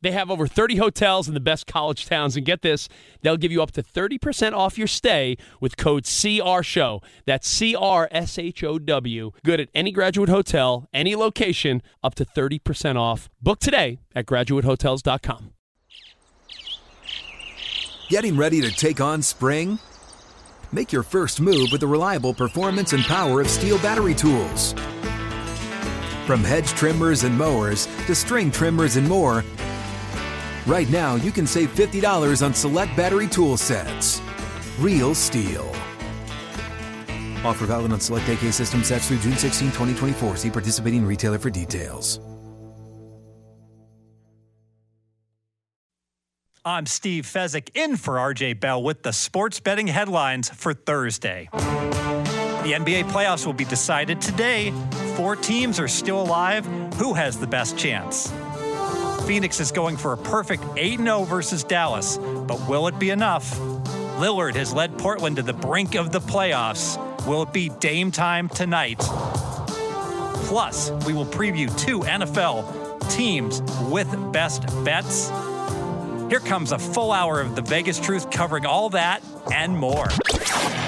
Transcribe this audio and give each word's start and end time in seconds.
They 0.00 0.12
have 0.12 0.30
over 0.30 0.46
30 0.46 0.76
hotels 0.76 1.28
in 1.28 1.34
the 1.34 1.40
best 1.40 1.66
college 1.66 2.06
towns, 2.06 2.36
and 2.36 2.46
get 2.46 2.62
this, 2.62 2.88
they'll 3.22 3.36
give 3.36 3.50
you 3.50 3.62
up 3.62 3.72
to 3.72 3.82
30% 3.82 4.52
off 4.52 4.78
your 4.78 4.86
stay 4.86 5.36
with 5.60 5.76
code 5.76 6.04
CRSHOW. 6.04 7.02
That's 7.26 7.48
C 7.48 7.74
R 7.74 8.08
S 8.10 8.38
H 8.38 8.62
O 8.62 8.78
W. 8.78 9.32
Good 9.44 9.60
at 9.60 9.68
any 9.74 9.90
graduate 9.90 10.28
hotel, 10.28 10.88
any 10.92 11.16
location, 11.16 11.82
up 12.02 12.14
to 12.16 12.24
30% 12.24 12.96
off. 12.96 13.28
Book 13.42 13.58
today 13.58 13.98
at 14.14 14.26
graduatehotels.com. 14.26 15.52
Getting 18.08 18.36
ready 18.36 18.60
to 18.62 18.70
take 18.70 19.00
on 19.00 19.20
spring? 19.20 19.78
Make 20.72 20.92
your 20.92 21.02
first 21.02 21.40
move 21.40 21.68
with 21.72 21.80
the 21.80 21.86
reliable 21.86 22.32
performance 22.32 22.92
and 22.92 23.02
power 23.04 23.40
of 23.40 23.48
STIHL 23.48 23.82
battery 23.82 24.14
tools. 24.14 24.74
From 26.26 26.44
hedge 26.44 26.68
trimmers 26.68 27.24
and 27.24 27.36
mowers 27.36 27.86
to 28.06 28.14
string 28.14 28.50
trimmers 28.50 28.96
and 28.96 29.08
more, 29.08 29.44
right 30.68 30.88
now 30.90 31.16
you 31.16 31.32
can 31.32 31.46
save 31.46 31.74
$50 31.74 32.44
on 32.44 32.54
select 32.54 32.96
battery 32.96 33.26
tool 33.26 33.56
sets. 33.56 34.20
Real 34.78 35.14
STIHL. 35.14 35.68
Offer 37.44 37.66
valid 37.66 37.92
on 37.92 38.00
select 38.00 38.28
AK 38.28 38.52
system 38.52 38.84
sets 38.84 39.08
through 39.08 39.18
June 39.18 39.36
16, 39.36 39.68
2024. 39.68 40.36
See 40.36 40.50
participating 40.50 41.04
retailer 41.04 41.38
for 41.38 41.50
details. 41.50 42.20
I'm 46.64 46.84
Steve 46.84 47.24
Fezzik 47.24 47.70
in 47.74 47.96
for 47.96 48.16
RJ 48.16 48.60
Bell 48.60 48.82
with 48.82 49.02
the 49.02 49.12
sports 49.12 49.58
betting 49.58 49.86
headlines 49.86 50.50
for 50.50 50.74
Thursday. 50.74 51.48
The 51.52 52.74
NBA 52.74 53.04
playoffs 53.04 53.46
will 53.46 53.54
be 53.54 53.64
decided 53.64 54.20
today. 54.20 54.74
Four 55.16 55.34
teams 55.36 55.80
are 55.80 55.88
still 55.88 56.20
alive. 56.20 56.66
Who 56.96 57.14
has 57.14 57.38
the 57.38 57.46
best 57.46 57.78
chance? 57.78 58.30
Phoenix 59.28 59.60
is 59.60 59.72
going 59.72 59.98
for 59.98 60.14
a 60.14 60.16
perfect 60.16 60.64
8 60.78 61.00
0 61.00 61.24
versus 61.24 61.62
Dallas, 61.62 62.16
but 62.16 62.66
will 62.66 62.88
it 62.88 62.98
be 62.98 63.10
enough? 63.10 63.58
Lillard 64.16 64.54
has 64.54 64.72
led 64.72 64.96
Portland 64.96 65.36
to 65.36 65.42
the 65.42 65.52
brink 65.52 65.96
of 65.96 66.12
the 66.12 66.18
playoffs. 66.18 66.96
Will 67.26 67.42
it 67.42 67.52
be 67.52 67.68
Dame 67.68 68.10
time 68.10 68.48
tonight? 68.48 68.96
Plus, 70.46 70.90
we 71.06 71.12
will 71.12 71.26
preview 71.26 71.68
two 71.78 72.00
NFL 72.00 73.10
teams 73.10 73.60
with 73.90 74.08
best 74.32 74.64
bets. 74.82 75.28
Here 76.30 76.40
comes 76.40 76.72
a 76.72 76.78
full 76.78 77.12
hour 77.12 77.42
of 77.42 77.54
the 77.54 77.60
Vegas 77.60 78.00
Truth 78.00 78.30
covering 78.30 78.64
all 78.64 78.88
that 78.88 79.22
and 79.52 79.76
more. 79.76 80.08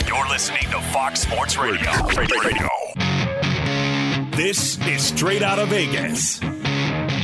You're 0.07 0.29
listening 0.31 0.63
to 0.71 0.81
Fox 0.95 1.21
Sports 1.21 1.59
Radio. 1.59 1.91
Radio. 2.17 2.71
This 4.35 4.79
is 4.87 5.03
Straight 5.03 5.43
Out 5.43 5.59
of 5.59 5.69
Vegas. 5.69 6.41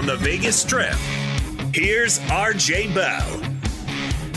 From 0.00 0.06
the 0.06 0.16
Vegas 0.16 0.56
Strip, 0.56 0.94
here's 1.74 2.20
RJ 2.20 2.94
Bell. 2.94 3.50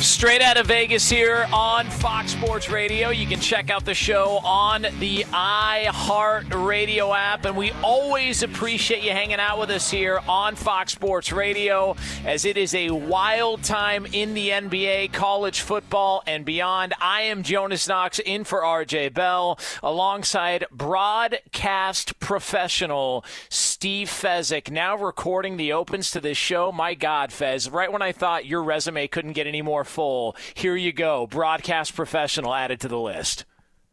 Straight 0.04 0.42
out 0.42 0.58
of 0.58 0.68
Vegas 0.68 1.10
here 1.10 1.48
on 1.54 1.90
Fox 1.90 2.32
Sports 2.32 2.70
Radio. 2.70 3.12
You 3.12 3.26
can 3.26 3.40
check 3.40 3.70
out 3.70 3.86
the 3.86 3.94
show 3.94 4.40
on 4.44 4.82
the 5.00 5.24
iHeart 5.32 6.66
Radio 6.68 7.14
app. 7.14 7.46
And 7.46 7.56
we 7.56 7.72
always 7.82 8.44
appreciate 8.44 9.02
you 9.02 9.12
hanging 9.12 9.40
out 9.40 9.58
with 9.58 9.70
us 9.70 9.90
here 9.90 10.20
on 10.28 10.58
Fox 10.58 10.92
Sports 10.92 11.32
Radio 11.32 11.96
as 12.26 12.44
it 12.44 12.58
is 12.58 12.76
a 12.76 12.90
wild 12.90 13.64
time 13.64 14.06
in 14.12 14.34
the 14.34 14.50
NBA, 14.50 15.14
college 15.14 15.62
football, 15.62 16.22
and 16.28 16.44
beyond. 16.44 16.94
I 17.00 17.22
am 17.22 17.42
Jonas 17.42 17.88
Knox 17.88 18.20
in 18.20 18.44
for 18.44 18.62
RJ 18.62 19.14
Bell 19.14 19.58
alongside 19.82 20.66
broadcast 20.70 22.20
professional 22.20 23.24
Steve 23.84 24.08
Fezzik, 24.08 24.72
now 24.72 24.96
recording 24.96 25.58
the 25.58 25.74
opens 25.74 26.10
to 26.10 26.22
this 26.22 26.38
show. 26.38 26.72
My 26.72 26.94
God, 26.94 27.34
Fez, 27.34 27.70
right 27.70 27.92
when 27.92 28.02
I 28.02 28.14
thought 28.14 28.46
your 28.46 28.64
resume 28.64 29.10
couldn't 29.10 29.34
get 29.34 29.46
any 29.46 29.62
more 29.62 29.84
full, 29.84 30.38
here 30.54 30.78
you 30.78 30.94
go. 30.94 31.28
Broadcast 31.28 31.94
professional 31.94 32.54
added 32.54 32.80
to 32.80 32.88
the 32.88 32.98
list. 32.98 33.44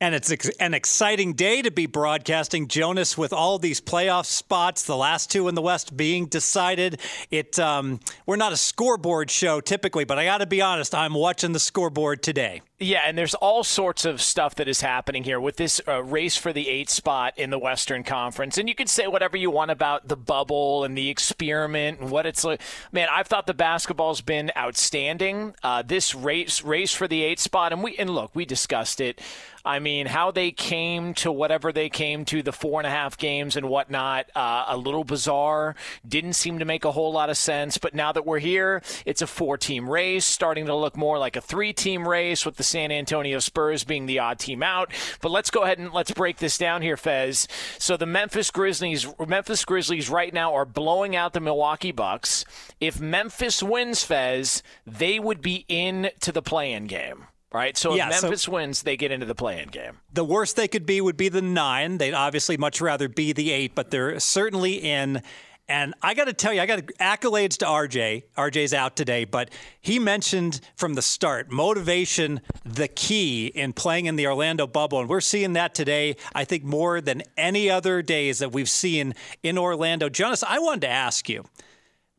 And 0.03 0.15
it's 0.15 0.31
an 0.59 0.73
exciting 0.73 1.35
day 1.35 1.61
to 1.61 1.71
be 1.71 1.85
broadcasting 1.85 2.69
Jonas 2.69 3.19
with 3.19 3.35
all 3.35 3.59
these 3.59 3.83
playoff 3.83 4.25
spots, 4.25 4.85
the 4.85 4.97
last 4.97 5.31
two 5.31 5.47
in 5.47 5.55
the 5.55 5.61
West 5.61 5.95
being 5.95 6.25
decided. 6.25 6.99
It 7.31 7.59
um, 7.59 8.01
we're 8.25 8.37
not 8.37 8.55
a 8.55 8.57
scoreboard 8.57 9.31
show 9.31 9.61
typically, 9.61 10.05
but 10.05 10.19
I 10.19 10.25
got 10.25 10.39
to 10.39 10.47
be 10.47 10.63
honest, 10.63 10.95
I'm 10.95 11.13
watching 11.13 11.53
the 11.53 11.61
scoreboard 11.61 12.23
today. 12.23 12.63
Yeah, 12.83 13.03
and 13.05 13.19
there's 13.19 13.35
all 13.35 13.63
sorts 13.63 14.07
of 14.07 14.23
stuff 14.23 14.55
that 14.55 14.67
is 14.67 14.81
happening 14.81 15.23
here 15.23 15.39
with 15.39 15.57
this 15.57 15.83
uh, 15.87 16.03
race 16.03 16.35
for 16.35 16.51
the 16.51 16.67
eighth 16.67 16.89
spot 16.89 17.35
in 17.37 17.51
the 17.51 17.59
Western 17.59 18.03
Conference. 18.03 18.57
And 18.57 18.71
you 18.71 18.75
can 18.75 18.87
say 18.87 19.07
whatever 19.07 19.37
you 19.37 19.51
want 19.51 19.71
about 19.71 20.09
the 20.09 20.17
bubble 20.17 20.85
and 20.85 20.97
the 20.97 21.11
experiment 21.11 22.01
and 22.01 22.11
what 22.11 22.25
it's 22.25 22.43
like. 22.43 22.63
Man, 22.91 23.09
I've 23.13 23.27
thought 23.27 23.47
the 23.47 23.53
basketball's 23.53 24.23
been 24.23 24.51
outstanding. 24.57 25.55
Uh, 25.63 25.83
this 25.83 26.15
race 26.15 26.65
race 26.65 26.95
for 26.95 27.07
the 27.07 27.23
eighth 27.23 27.41
spot, 27.41 27.75
and 27.75 27.83
we 27.83 27.99
and 27.99 28.09
look, 28.09 28.31
we 28.35 28.47
discussed 28.47 29.03
it. 29.03 29.21
I 29.65 29.79
mean, 29.79 30.07
how 30.07 30.31
they 30.31 30.53
came 30.53 31.13
to 31.15 31.31
whatever 31.31 31.71
they 31.71 31.91
came 31.91 32.25
to, 32.27 32.43
the 32.43 32.53
four 32.53 32.81
and 32.81 32.87
a 32.87 32.91
half 32.91 33.19
games 33.19 33.57
and 33.57 33.69
whatnot, 33.69 34.27
uh, 34.35 34.65
a 34.69 34.77
little 34.77 35.05
bizarre. 35.05 35.77
Didn't 36.07 36.33
seem 36.33 36.61
to 36.61 36.65
make 36.65 36.87
a 36.87 36.93
whole 36.93 37.13
lot 37.13 37.29
of 37.29 37.37
sense. 37.37 37.77
But 37.77 37.95
now 37.95 38.11
that 38.13 38.25
we're 38.25 38.39
here, 38.39 38.83
it's 39.05 39.21
a 39.21 39.27
four 39.27 39.59
team 39.59 39.89
race, 39.89 40.25
starting 40.25 40.67
to 40.67 40.75
look 40.75 40.97
more 40.97 41.19
like 41.19 41.37
a 41.37 41.43
three 41.43 41.75
team 41.75 42.09
race 42.09 42.47
with 42.47 42.57
the 42.57 42.63
San 42.63 42.91
Antonio 42.91 43.39
Spurs 43.39 43.85
being 43.85 44.07
the 44.07 44.19
odd 44.19 44.39
team 44.39 44.63
out. 44.63 44.93
But 45.21 45.31
let's 45.31 45.51
go 45.51 45.63
ahead 45.63 45.79
and 45.79 45.93
let's 45.93 46.13
break 46.13 46.39
this 46.39 46.57
down 46.57 46.81
here, 46.81 46.97
Fez. 46.97 47.47
So 47.79 47.99
the 47.99 48.07
Memphis 48.07 48.51
Grizzlies, 48.51 49.07
Memphis 49.27 49.65
Grizzlies 49.67 50.09
right 50.09 50.33
now 50.33 50.55
are 50.55 50.65
blowing 50.65 51.15
out 51.15 51.35
the 51.35 51.41
Milwaukee 51.41 51.93
Bucks. 51.93 52.47
If 52.81 52.99
Memphis 52.99 53.63
wins, 53.63 54.05
Fez, 54.05 54.63
they 54.87 55.21
would 55.21 55.43
be 55.43 55.67
in 55.69 56.11
to 56.21 56.33
the 56.33 56.43
play-in 56.43 56.87
game. 56.87 57.27
Right, 57.53 57.77
so 57.77 57.93
if 57.93 57.99
Yeah, 57.99 58.11
so- 58.11 58.29
Memphis 58.29 58.49
wins, 58.49 58.83
they 58.83 58.97
get 58.97 59.11
into 59.11 59.27
the 59.27 59.35
play-in 59.35 59.71
game. 59.71 59.99
The 60.13 60.25
worst 60.25 60.55
they 60.55 60.69
could 60.69 60.87
be 60.87 61.01
would 61.01 61.17
be 61.17 61.29
the 61.29 61.43
nine. 61.43 61.99
They'd 61.99 62.15
obviously 62.15 62.57
much 62.57 62.81
rather 62.81 63.09
be 63.09 63.33
the 63.33 63.51
eight, 63.51 63.75
but 63.75 63.91
they're 63.91 64.21
certainly 64.21 64.75
in. 64.75 65.23
And 65.69 65.95
I 66.03 66.15
got 66.15 66.25
to 66.25 66.33
tell 66.33 66.53
you, 66.53 66.61
I 66.61 66.67
got 66.67 66.81
accolades 67.01 67.57
to 67.59 67.65
RJ. 67.65 68.25
RJ's 68.37 68.75
out 68.75 68.97
today, 68.97 69.25
but 69.25 69.51
he 69.81 69.99
mentioned 70.01 70.61
from 70.77 70.95
the 70.95 71.03
start 71.03 71.51
motivation, 71.51 72.41
the 72.65 72.89
key 72.89 73.47
in 73.47 73.73
playing 73.73 74.07
in 74.07 74.17
the 74.17 74.27
Orlando 74.27 74.67
bubble. 74.67 75.01
And 75.01 75.09
we're 75.09 75.21
seeing 75.21 75.53
that 75.53 75.75
today, 75.75 76.17
I 76.35 76.45
think, 76.45 76.65
more 76.65 77.01
than 77.01 77.23
any 77.37 77.71
other 77.71 78.03
days 78.03 78.41
that 78.41 78.51
we've 78.53 78.69
seen 78.69 79.15
in 79.45 79.59
Orlando. 79.59 80.09
Jonas, 80.09 80.43
I 80.43 80.59
wanted 80.59 80.83
to 80.83 80.89
ask 80.89 81.29
you 81.29 81.45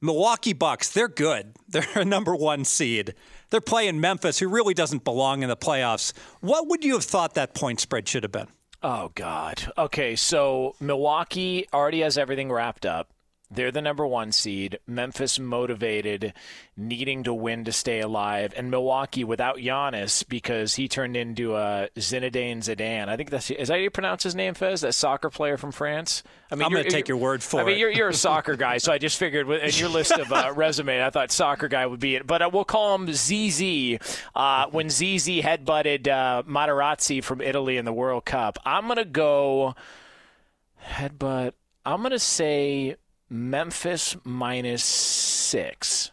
Milwaukee 0.02 0.54
Bucks, 0.54 0.90
they're 0.90 1.08
good. 1.08 1.54
They're 1.70 1.88
a 1.96 2.06
number 2.06 2.36
one 2.36 2.66
seed. 2.66 3.16
They're 3.52 3.62
playing 3.62 4.00
Memphis, 4.00 4.40
who 4.40 4.48
really 4.48 4.74
doesn't 4.74 5.04
belong 5.04 5.44
in 5.44 5.50
the 5.50 5.58
playoffs. 5.58 6.14
What 6.40 6.68
would 6.70 6.84
you 6.84 6.94
have 6.94 7.04
thought 7.04 7.36
that 7.36 7.54
point 7.54 7.80
spread 7.80 8.08
should 8.08 8.24
have 8.24 8.32
been? 8.32 8.48
Oh, 8.82 9.12
God. 9.14 9.72
Okay, 9.78 10.16
so 10.16 10.76
Milwaukee 10.80 11.68
already 11.72 12.00
has 12.00 12.18
everything 12.18 12.52
wrapped 12.52 12.86
up. 12.86 13.10
They're 13.54 13.72
the 13.72 13.82
number 13.82 14.08
one 14.08 14.32
seed. 14.32 14.80
Memphis 14.88 15.38
motivated, 15.38 16.34
needing 16.78 17.24
to 17.24 17.34
win 17.34 17.66
to 17.66 17.74
stay 17.74 18.00
alive, 18.00 18.54
and 18.56 18.72
Milwaukee 18.72 19.26
without 19.26 19.58
Giannis 19.58 20.28
because 20.28 20.76
he 20.76 20.88
turned 20.88 21.18
into 21.18 21.58
a 21.58 21.90
Zinedine 21.98 22.60
Zidane. 22.60 23.10
I 23.10 23.18
think 23.18 23.30
that's 23.30 23.52
is 23.52 23.68
that 23.68 23.74
how 23.74 23.80
you 23.80 23.90
pronounce 23.90 24.24
his 24.24 24.36
name, 24.36 24.54
Fez? 24.54 24.82
That 24.82 24.94
soccer 24.94 25.30
player 25.30 25.58
from 25.58 25.74
France. 25.74 26.24
I 26.50 26.56
mean, 26.56 26.66
I'm 26.66 26.72
going 26.72 26.86
to 26.86 26.90
take 26.90 27.10
your 27.10 27.18
word 27.18 27.44
for 27.44 27.60
it. 27.60 27.64
I 27.64 27.66
mean, 27.68 27.78
you're, 27.78 27.92
you're 27.92 28.10
a 28.10 28.14
soccer 28.14 28.56
guy, 28.56 28.78
so 28.78 28.92
I 28.92 28.98
just 28.98 29.18
figured 29.18 29.50
in 29.50 29.74
your 29.76 29.90
list 29.90 30.12
of 30.12 30.32
uh, 30.32 30.54
resume, 30.56 31.04
I 31.04 31.10
thought 31.10 31.32
soccer 31.32 31.68
guy 31.68 31.86
would 31.86 32.00
be 32.00 32.16
it. 32.16 32.28
But 32.28 32.42
uh, 32.42 32.50
we'll 32.52 32.66
call 32.66 32.96
him 32.96 33.12
ZZ. 33.12 33.98
Uh, 34.34 34.68
when 34.72 34.90
ZZ 34.90 35.42
headbutted 35.42 36.08
uh, 36.08 36.44
Materazzi 36.44 37.24
from 37.24 37.42
Italy 37.42 37.78
in 37.78 37.86
the 37.86 37.94
World 37.94 38.26
Cup, 38.26 38.58
I'm 38.66 38.86
going 38.86 38.98
to 38.98 39.06
go 39.06 39.76
headbutt. 40.86 41.54
I'm 41.86 42.00
going 42.00 42.12
to 42.12 42.20
say 42.20 42.98
Memphis 43.32 44.18
minus 44.26 44.84
six. 44.84 46.12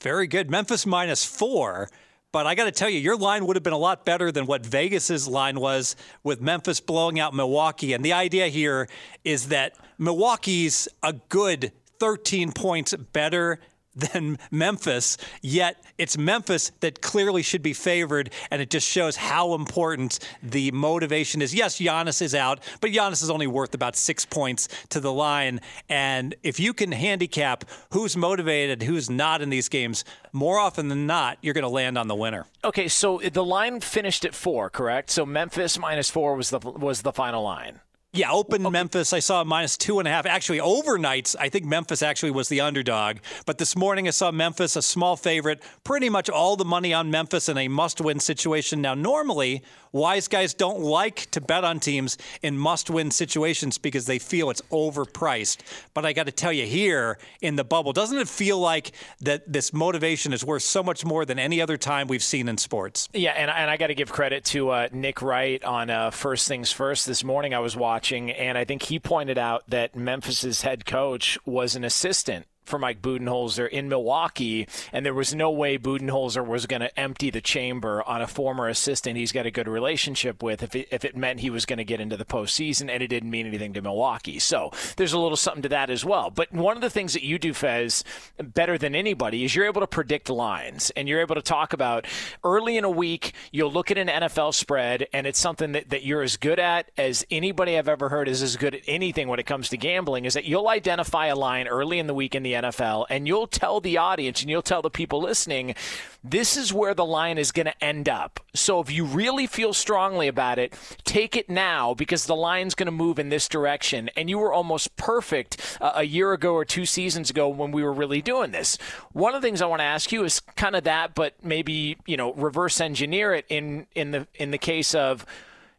Very 0.00 0.28
good. 0.28 0.48
Memphis 0.48 0.86
minus 0.86 1.24
four. 1.24 1.88
But 2.30 2.46
I 2.46 2.54
got 2.54 2.66
to 2.66 2.70
tell 2.70 2.88
you, 2.88 3.00
your 3.00 3.16
line 3.16 3.44
would 3.46 3.56
have 3.56 3.64
been 3.64 3.72
a 3.72 3.78
lot 3.78 4.04
better 4.04 4.30
than 4.30 4.46
what 4.46 4.64
Vegas's 4.64 5.26
line 5.26 5.58
was 5.58 5.96
with 6.22 6.40
Memphis 6.40 6.78
blowing 6.78 7.18
out 7.18 7.34
Milwaukee. 7.34 7.92
And 7.92 8.04
the 8.04 8.12
idea 8.12 8.46
here 8.46 8.88
is 9.24 9.48
that 9.48 9.74
Milwaukee's 9.98 10.86
a 11.02 11.14
good 11.28 11.72
13 11.98 12.52
points 12.52 12.94
better 12.94 13.58
than 13.98 14.38
Memphis, 14.50 15.16
yet 15.42 15.82
it's 15.98 16.16
Memphis 16.16 16.70
that 16.80 17.00
clearly 17.00 17.42
should 17.42 17.62
be 17.62 17.72
favored, 17.72 18.30
and 18.50 18.62
it 18.62 18.70
just 18.70 18.88
shows 18.88 19.16
how 19.16 19.54
important 19.54 20.18
the 20.42 20.70
motivation 20.70 21.42
is. 21.42 21.54
Yes, 21.54 21.78
Giannis 21.78 22.22
is 22.22 22.34
out, 22.34 22.60
but 22.80 22.90
Giannis 22.90 23.22
is 23.22 23.30
only 23.30 23.46
worth 23.46 23.74
about 23.74 23.96
six 23.96 24.24
points 24.24 24.68
to 24.90 25.00
the 25.00 25.12
line. 25.12 25.60
And 25.88 26.34
if 26.42 26.60
you 26.60 26.72
can 26.72 26.92
handicap 26.92 27.64
who's 27.92 28.16
motivated, 28.16 28.82
who's 28.82 29.10
not 29.10 29.42
in 29.42 29.50
these 29.50 29.68
games, 29.68 30.04
more 30.32 30.58
often 30.58 30.88
than 30.88 31.06
not, 31.06 31.38
you're 31.42 31.54
going 31.54 31.62
to 31.62 31.68
land 31.68 31.98
on 31.98 32.08
the 32.08 32.14
winner. 32.14 32.46
Okay, 32.64 32.88
so 32.88 33.18
the 33.18 33.44
line 33.44 33.80
finished 33.80 34.24
at 34.24 34.34
four, 34.34 34.70
correct? 34.70 35.10
So 35.10 35.24
Memphis 35.24 35.78
minus 35.78 36.10
four 36.10 36.34
was 36.34 36.50
the 36.50 36.58
was 36.58 37.02
the 37.02 37.12
final 37.12 37.42
line. 37.42 37.80
Yeah, 38.14 38.32
open 38.32 38.64
okay. 38.64 38.72
Memphis. 38.72 39.12
I 39.12 39.18
saw 39.18 39.44
minus 39.44 39.76
two 39.76 39.98
and 39.98 40.08
a 40.08 40.10
half. 40.10 40.24
Actually, 40.24 40.60
overnights, 40.60 41.36
I 41.38 41.50
think 41.50 41.66
Memphis 41.66 42.02
actually 42.02 42.30
was 42.30 42.48
the 42.48 42.62
underdog. 42.62 43.18
But 43.44 43.58
this 43.58 43.76
morning, 43.76 44.08
I 44.08 44.12
saw 44.12 44.30
Memphis, 44.30 44.76
a 44.76 44.82
small 44.82 45.14
favorite. 45.14 45.62
Pretty 45.84 46.08
much 46.08 46.30
all 46.30 46.56
the 46.56 46.64
money 46.64 46.94
on 46.94 47.10
Memphis 47.10 47.50
in 47.50 47.58
a 47.58 47.68
must 47.68 48.00
win 48.00 48.18
situation. 48.18 48.80
Now, 48.80 48.94
normally, 48.94 49.62
Wise 49.92 50.28
guys 50.28 50.54
don't 50.54 50.80
like 50.80 51.30
to 51.30 51.40
bet 51.40 51.64
on 51.64 51.80
teams 51.80 52.18
in 52.42 52.56
must 52.56 52.90
win 52.90 53.10
situations 53.10 53.78
because 53.78 54.06
they 54.06 54.18
feel 54.18 54.50
it's 54.50 54.62
overpriced. 54.70 55.60
But 55.94 56.04
I 56.04 56.12
got 56.12 56.26
to 56.26 56.32
tell 56.32 56.52
you, 56.52 56.66
here 56.66 57.18
in 57.40 57.56
the 57.56 57.64
bubble, 57.64 57.92
doesn't 57.92 58.18
it 58.18 58.28
feel 58.28 58.58
like 58.58 58.92
that 59.20 59.50
this 59.50 59.72
motivation 59.72 60.32
is 60.32 60.44
worth 60.44 60.62
so 60.62 60.82
much 60.82 61.04
more 61.04 61.24
than 61.24 61.38
any 61.38 61.60
other 61.60 61.76
time 61.76 62.08
we've 62.08 62.22
seen 62.22 62.48
in 62.48 62.58
sports? 62.58 63.08
Yeah, 63.12 63.32
and, 63.32 63.50
and 63.50 63.70
I 63.70 63.76
got 63.76 63.88
to 63.88 63.94
give 63.94 64.12
credit 64.12 64.44
to 64.46 64.70
uh, 64.70 64.88
Nick 64.92 65.22
Wright 65.22 65.62
on 65.64 65.90
uh, 65.90 66.10
First 66.10 66.48
Things 66.48 66.72
First. 66.72 67.06
This 67.06 67.24
morning 67.24 67.54
I 67.54 67.60
was 67.60 67.76
watching, 67.76 68.30
and 68.30 68.58
I 68.58 68.64
think 68.64 68.82
he 68.82 68.98
pointed 68.98 69.38
out 69.38 69.64
that 69.68 69.96
Memphis's 69.96 70.62
head 70.62 70.86
coach 70.86 71.38
was 71.44 71.76
an 71.76 71.84
assistant 71.84 72.46
for 72.68 72.78
Mike 72.78 73.02
Budenholzer 73.02 73.68
in 73.68 73.88
Milwaukee, 73.88 74.68
and 74.92 75.04
there 75.04 75.14
was 75.14 75.34
no 75.34 75.50
way 75.50 75.78
Budenholzer 75.78 76.46
was 76.46 76.66
going 76.66 76.82
to 76.82 76.98
empty 76.98 77.30
the 77.30 77.40
chamber 77.40 78.02
on 78.06 78.22
a 78.22 78.26
former 78.26 78.68
assistant 78.68 79.16
he's 79.16 79.32
got 79.32 79.46
a 79.46 79.50
good 79.50 79.68
relationship 79.68 80.42
with 80.42 80.62
if 80.62 80.74
it, 80.74 80.88
if 80.90 81.04
it 81.04 81.16
meant 81.16 81.40
he 81.40 81.50
was 81.50 81.66
going 81.66 81.78
to 81.78 81.84
get 81.84 82.00
into 82.00 82.16
the 82.16 82.24
postseason, 82.24 82.90
and 82.90 83.02
it 83.02 83.08
didn't 83.08 83.30
mean 83.30 83.46
anything 83.46 83.72
to 83.72 83.82
Milwaukee. 83.82 84.38
So 84.38 84.70
there's 84.96 85.12
a 85.12 85.18
little 85.18 85.36
something 85.36 85.62
to 85.62 85.68
that 85.70 85.90
as 85.90 86.04
well. 86.04 86.30
But 86.30 86.52
one 86.52 86.76
of 86.76 86.82
the 86.82 86.90
things 86.90 87.12
that 87.14 87.22
you 87.22 87.38
do, 87.38 87.52
Fez, 87.52 88.04
better 88.38 88.78
than 88.78 88.94
anybody 88.94 89.44
is 89.44 89.54
you're 89.54 89.66
able 89.66 89.80
to 89.80 89.86
predict 89.86 90.30
lines, 90.30 90.90
and 90.90 91.08
you're 91.08 91.20
able 91.20 91.34
to 91.34 91.42
talk 91.42 91.72
about 91.72 92.06
early 92.44 92.76
in 92.76 92.84
a 92.84 92.90
week, 92.90 93.32
you'll 93.52 93.72
look 93.72 93.90
at 93.90 93.98
an 93.98 94.08
NFL 94.08 94.54
spread, 94.54 95.06
and 95.12 95.26
it's 95.26 95.38
something 95.38 95.72
that, 95.72 95.88
that 95.90 96.04
you're 96.04 96.22
as 96.22 96.36
good 96.36 96.58
at 96.58 96.90
as 96.96 97.24
anybody 97.30 97.76
I've 97.76 97.88
ever 97.88 98.08
heard 98.08 98.28
is 98.28 98.42
as 98.42 98.56
good 98.56 98.74
at 98.74 98.82
anything 98.86 99.28
when 99.28 99.38
it 99.38 99.46
comes 99.46 99.68
to 99.70 99.76
gambling, 99.76 100.24
is 100.24 100.34
that 100.34 100.44
you'll 100.44 100.68
identify 100.68 101.26
a 101.26 101.36
line 101.36 101.68
early 101.68 101.98
in 101.98 102.06
the 102.06 102.14
week 102.14 102.34
in 102.34 102.42
the 102.42 102.54
NFL, 102.62 103.06
and 103.10 103.26
you'll 103.26 103.46
tell 103.46 103.80
the 103.80 103.96
audience 103.96 104.40
and 104.40 104.50
you'll 104.50 104.62
tell 104.62 104.82
the 104.82 104.90
people 104.90 105.20
listening, 105.20 105.74
this 106.22 106.56
is 106.56 106.72
where 106.72 106.94
the 106.94 107.04
line 107.04 107.38
is 107.38 107.52
going 107.52 107.66
to 107.66 107.84
end 107.84 108.08
up. 108.08 108.40
So 108.54 108.80
if 108.80 108.90
you 108.90 109.04
really 109.04 109.46
feel 109.46 109.72
strongly 109.72 110.28
about 110.28 110.58
it, 110.58 110.74
take 111.04 111.36
it 111.36 111.48
now 111.48 111.94
because 111.94 112.26
the 112.26 112.36
line's 112.36 112.74
going 112.74 112.86
to 112.86 112.92
move 112.92 113.18
in 113.18 113.28
this 113.28 113.48
direction. 113.48 114.10
And 114.16 114.28
you 114.28 114.38
were 114.38 114.52
almost 114.52 114.96
perfect 114.96 115.78
uh, 115.80 115.92
a 115.94 116.04
year 116.04 116.32
ago 116.32 116.54
or 116.54 116.64
two 116.64 116.86
seasons 116.86 117.30
ago 117.30 117.48
when 117.48 117.70
we 117.70 117.82
were 117.82 117.92
really 117.92 118.20
doing 118.20 118.50
this. 118.50 118.78
One 119.12 119.34
of 119.34 119.40
the 119.40 119.46
things 119.46 119.62
I 119.62 119.66
want 119.66 119.80
to 119.80 119.84
ask 119.84 120.12
you 120.12 120.24
is 120.24 120.40
kind 120.40 120.76
of 120.76 120.84
that, 120.84 121.14
but 121.14 121.34
maybe 121.42 121.96
you 122.06 122.16
know 122.16 122.32
reverse 122.34 122.80
engineer 122.80 123.34
it 123.34 123.44
in 123.48 123.86
in 123.94 124.10
the 124.10 124.26
in 124.34 124.50
the 124.50 124.58
case 124.58 124.94
of 124.94 125.24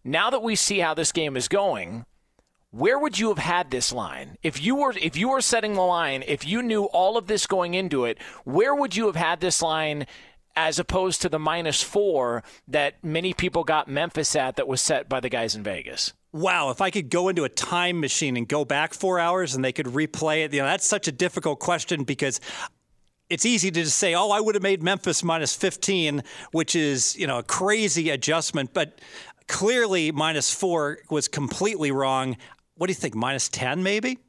now 0.04 0.30
that 0.30 0.42
we 0.42 0.56
see 0.56 0.80
how 0.80 0.94
this 0.94 1.12
game 1.12 1.36
is 1.36 1.48
going 1.48 2.06
where 2.72 3.00
would 3.00 3.18
you 3.18 3.30
have 3.30 3.38
had 3.38 3.72
this 3.72 3.92
line 3.92 4.38
if 4.44 4.62
you 4.62 4.76
were 4.76 4.94
if 5.02 5.18
you 5.18 5.30
were 5.30 5.42
setting 5.42 5.74
the 5.74 5.82
line 5.82 6.24
if 6.28 6.46
you 6.46 6.62
knew 6.62 6.84
all 6.86 7.18
of 7.18 7.28
this 7.28 7.48
going 7.48 7.74
into 7.74 8.06
it 8.06 8.18
where 8.44 8.76
would 8.76 8.96
you 8.96 9.08
have 9.08 9.16
had 9.16 9.40
this 9.40 9.62
line 9.62 10.06
as 10.56 10.78
opposed 10.78 11.22
to 11.22 11.30
the 11.30 11.40
minus 11.40 11.82
four 11.82 12.44
that 12.68 13.04
many 13.04 13.34
people 13.34 13.64
got 13.64 13.88
memphis 13.88 14.36
at 14.36 14.56
that 14.56 14.68
was 14.68 14.82
set 14.82 15.10
by 15.10 15.20
the 15.20 15.30
guys 15.30 15.56
in 15.56 15.64
vegas 15.64 16.14
Wow, 16.32 16.70
if 16.70 16.80
I 16.80 16.92
could 16.92 17.10
go 17.10 17.28
into 17.28 17.44
a 17.44 17.50
time 17.50 18.00
machine 18.00 18.38
and 18.38 18.48
go 18.48 18.64
back 18.64 18.94
four 18.94 19.20
hours 19.20 19.56
and 19.56 19.66
they 19.66 19.72
could 19.72 19.88
replay 19.88 20.46
it, 20.46 20.54
you 20.54 20.60
know, 20.60 20.68
that's 20.68 20.86
such 20.86 21.08
a 21.08 21.12
difficult 21.12 21.60
question 21.60 22.04
because 22.04 22.40
it's 23.32 23.48
easy 23.48 23.72
to 23.72 23.84
just 23.84 23.98
say, 23.98 24.14
oh, 24.14 24.30
I 24.30 24.40
would 24.40 24.54
have 24.54 24.62
made 24.62 24.84
Memphis 24.84 25.24
minus 25.24 25.56
15, 25.56 26.22
which 26.52 26.76
is, 26.76 27.18
you 27.18 27.26
know, 27.26 27.40
a 27.40 27.44
crazy 27.44 28.12
adjustment. 28.12 28.76
But 28.76 29.02
clearly, 29.48 30.12
minus 30.12 30.54
four 30.54 31.00
was 31.10 31.28
completely 31.28 31.90
wrong 31.90 32.38
what 32.80 32.88
do 32.88 32.92
you 32.92 32.96
think? 32.96 33.14
Minus 33.14 33.50
10, 33.50 33.84
maybe? 33.84 34.20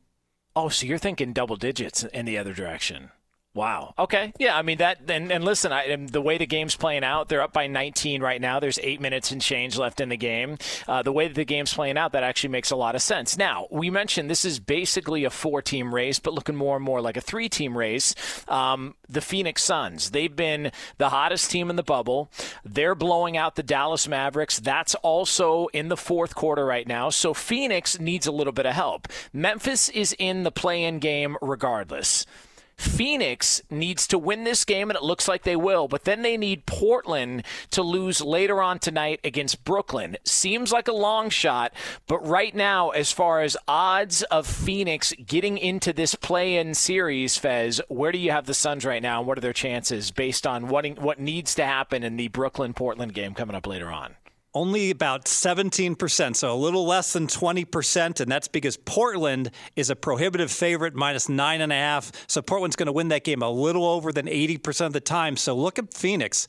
Oh, 0.57 0.69
so 0.69 0.85
you're 0.85 0.99
thinking 0.99 1.33
double 1.33 1.55
digits 1.55 2.03
in 2.03 2.27
the 2.27 2.37
other 2.37 2.53
direction. 2.53 3.11
Wow. 3.53 3.95
Okay. 3.99 4.33
Yeah. 4.39 4.57
I 4.57 4.63
mean 4.63 4.79
that. 4.79 5.11
And, 5.11 5.33
and 5.33 5.45
listen, 5.45 5.73
I, 5.73 5.85
and 5.85 6.09
the 6.09 6.21
way 6.21 6.39
the 6.39 6.47
game's 6.47 6.77
playing 6.77 7.03
out, 7.03 7.29
they're 7.29 7.43
up 7.43 7.53
by 7.53 7.67
19 7.67 8.23
right 8.23 8.41
now. 8.41 8.61
There's 8.61 8.79
eight 8.81 9.01
minutes 9.01 9.33
and 9.33 9.43
change 9.43 9.77
left 9.77 10.01
in 10.01 10.09
the 10.09 10.17
game. 10.17 10.57
Uh, 10.87 11.03
the 11.03 11.11
way 11.11 11.27
that 11.27 11.35
the 11.35 11.45
game's 11.45 11.75
playing 11.75 11.99
out, 11.99 12.13
that 12.13 12.23
actually 12.23 12.51
makes 12.51 12.71
a 12.71 12.77
lot 12.77 12.95
of 12.95 13.03
sense. 13.03 13.37
Now 13.37 13.67
we 13.71 13.91
mentioned 13.91 14.31
this 14.31 14.45
is 14.45 14.61
basically 14.61 15.25
a 15.25 15.31
four-team 15.31 15.93
race, 15.93 16.21
but 16.21 16.33
looking 16.33 16.55
more 16.55 16.77
and 16.77 16.85
more 16.85 17.01
like 17.01 17.17
a 17.17 17.21
three-team 17.21 17.77
race. 17.77 18.15
Um, 18.47 18.95
the 19.09 19.21
Phoenix 19.21 19.65
Suns. 19.65 20.13
They've 20.13 20.35
been 20.35 20.71
the 20.99 21.09
hottest 21.09 21.51
team 21.51 21.71
in 21.71 21.77
the 21.77 21.83
bubble. 21.83 22.31
They're 22.65 22.95
blowing 22.95 23.37
out 23.37 23.57
the 23.57 23.65
Dallas 23.65 24.07
Mavericks. 24.07 24.61
That's 24.61 24.95
also 24.97 25.67
in 25.73 25.89
the 25.89 25.97
fourth 25.97 26.37
quarter 26.37 26.65
right 26.65 26.87
now. 26.87 27.11
So 27.11 27.35
Phoenix 27.35 27.99
needs 27.99 28.29
a 28.29 28.33
little 28.33 28.53
bit 28.53 28.67
of 28.67 28.75
help. 28.75 29.09
Memphis 29.33 29.89
is 29.89 30.15
in 30.21 30.45
the 30.45 30.53
play-in 30.53 31.01
game 31.01 31.37
regardless. 31.43 32.25
Phoenix 32.81 33.61
needs 33.69 34.07
to 34.07 34.19
win 34.19 34.45
this 34.45 34.65
game, 34.65 34.89
and 34.89 34.97
it 34.97 35.03
looks 35.03 35.29
like 35.29 35.43
they 35.43 35.55
will, 35.55 35.87
but 35.87 36.05
then 36.05 36.23
they 36.23 36.39
need 36.39 36.65
Portland 36.65 37.45
to 37.71 37.83
lose 37.83 38.23
later 38.23 38.63
on 38.63 38.79
tonight 38.79 39.21
against 39.23 39.65
Brooklyn. 39.65 40.17
Seems 40.25 40.73
like 40.73 40.89
a 40.89 40.93
long 40.93 41.29
shot, 41.29 41.75
but 42.07 42.27
right 42.27 42.55
now, 42.55 42.89
as 42.91 43.13
far 43.13 43.43
as 43.43 43.57
odds 43.69 44.23
of 44.25 44.47
Phoenix 44.47 45.13
getting 45.27 45.59
into 45.59 45.93
this 45.93 46.15
play 46.15 46.57
in 46.57 46.73
series, 46.73 47.37
Fez, 47.37 47.83
where 47.89 48.13
do 48.13 48.19
you 48.19 48.31
have 48.31 48.47
the 48.47 48.55
Suns 48.55 48.87
right 48.87 49.03
now, 49.03 49.19
and 49.19 49.27
what 49.27 49.37
are 49.37 49.43
their 49.43 49.53
chances 49.53 50.11
based 50.11 50.47
on 50.47 50.69
what, 50.69 50.87
what 50.99 51.21
needs 51.21 51.55
to 51.57 51.67
happen 51.67 52.03
in 52.03 52.17
the 52.17 52.29
Brooklyn 52.29 52.73
Portland 52.73 53.13
game 53.13 53.35
coming 53.35 53.55
up 53.55 53.67
later 53.67 53.91
on? 53.91 54.15
Only 54.55 54.91
about 54.91 55.27
17%, 55.27 56.37
so 56.37 56.53
a 56.53 56.57
little 56.57 56.87
less 56.87 57.13
than 57.13 57.27
20%. 57.27 58.21
And 58.21 58.31
that's 58.31 58.49
because 58.49 58.77
Portland 58.77 59.51
is 59.77 59.91
a 59.91 59.97
prohibitive 59.97 60.51
favorite, 60.51 60.95
minus 60.95 61.29
nine 61.29 61.61
and 61.61 61.73
a 61.73 61.77
half. 61.77 62.13
So 62.27 62.43
Portland's 62.43 62.77
going 62.77 62.87
to 62.87 62.93
win 62.93 63.09
that 63.09 63.25
game 63.25 63.43
a 63.43 63.51
little 63.51 63.87
over 63.87 64.13
than 64.13 64.27
80% 64.27 64.87
of 64.87 64.93
the 64.93 65.01
time. 65.01 65.37
So 65.37 65.55
look 65.57 65.79
at 65.79 65.95
Phoenix. 65.95 66.47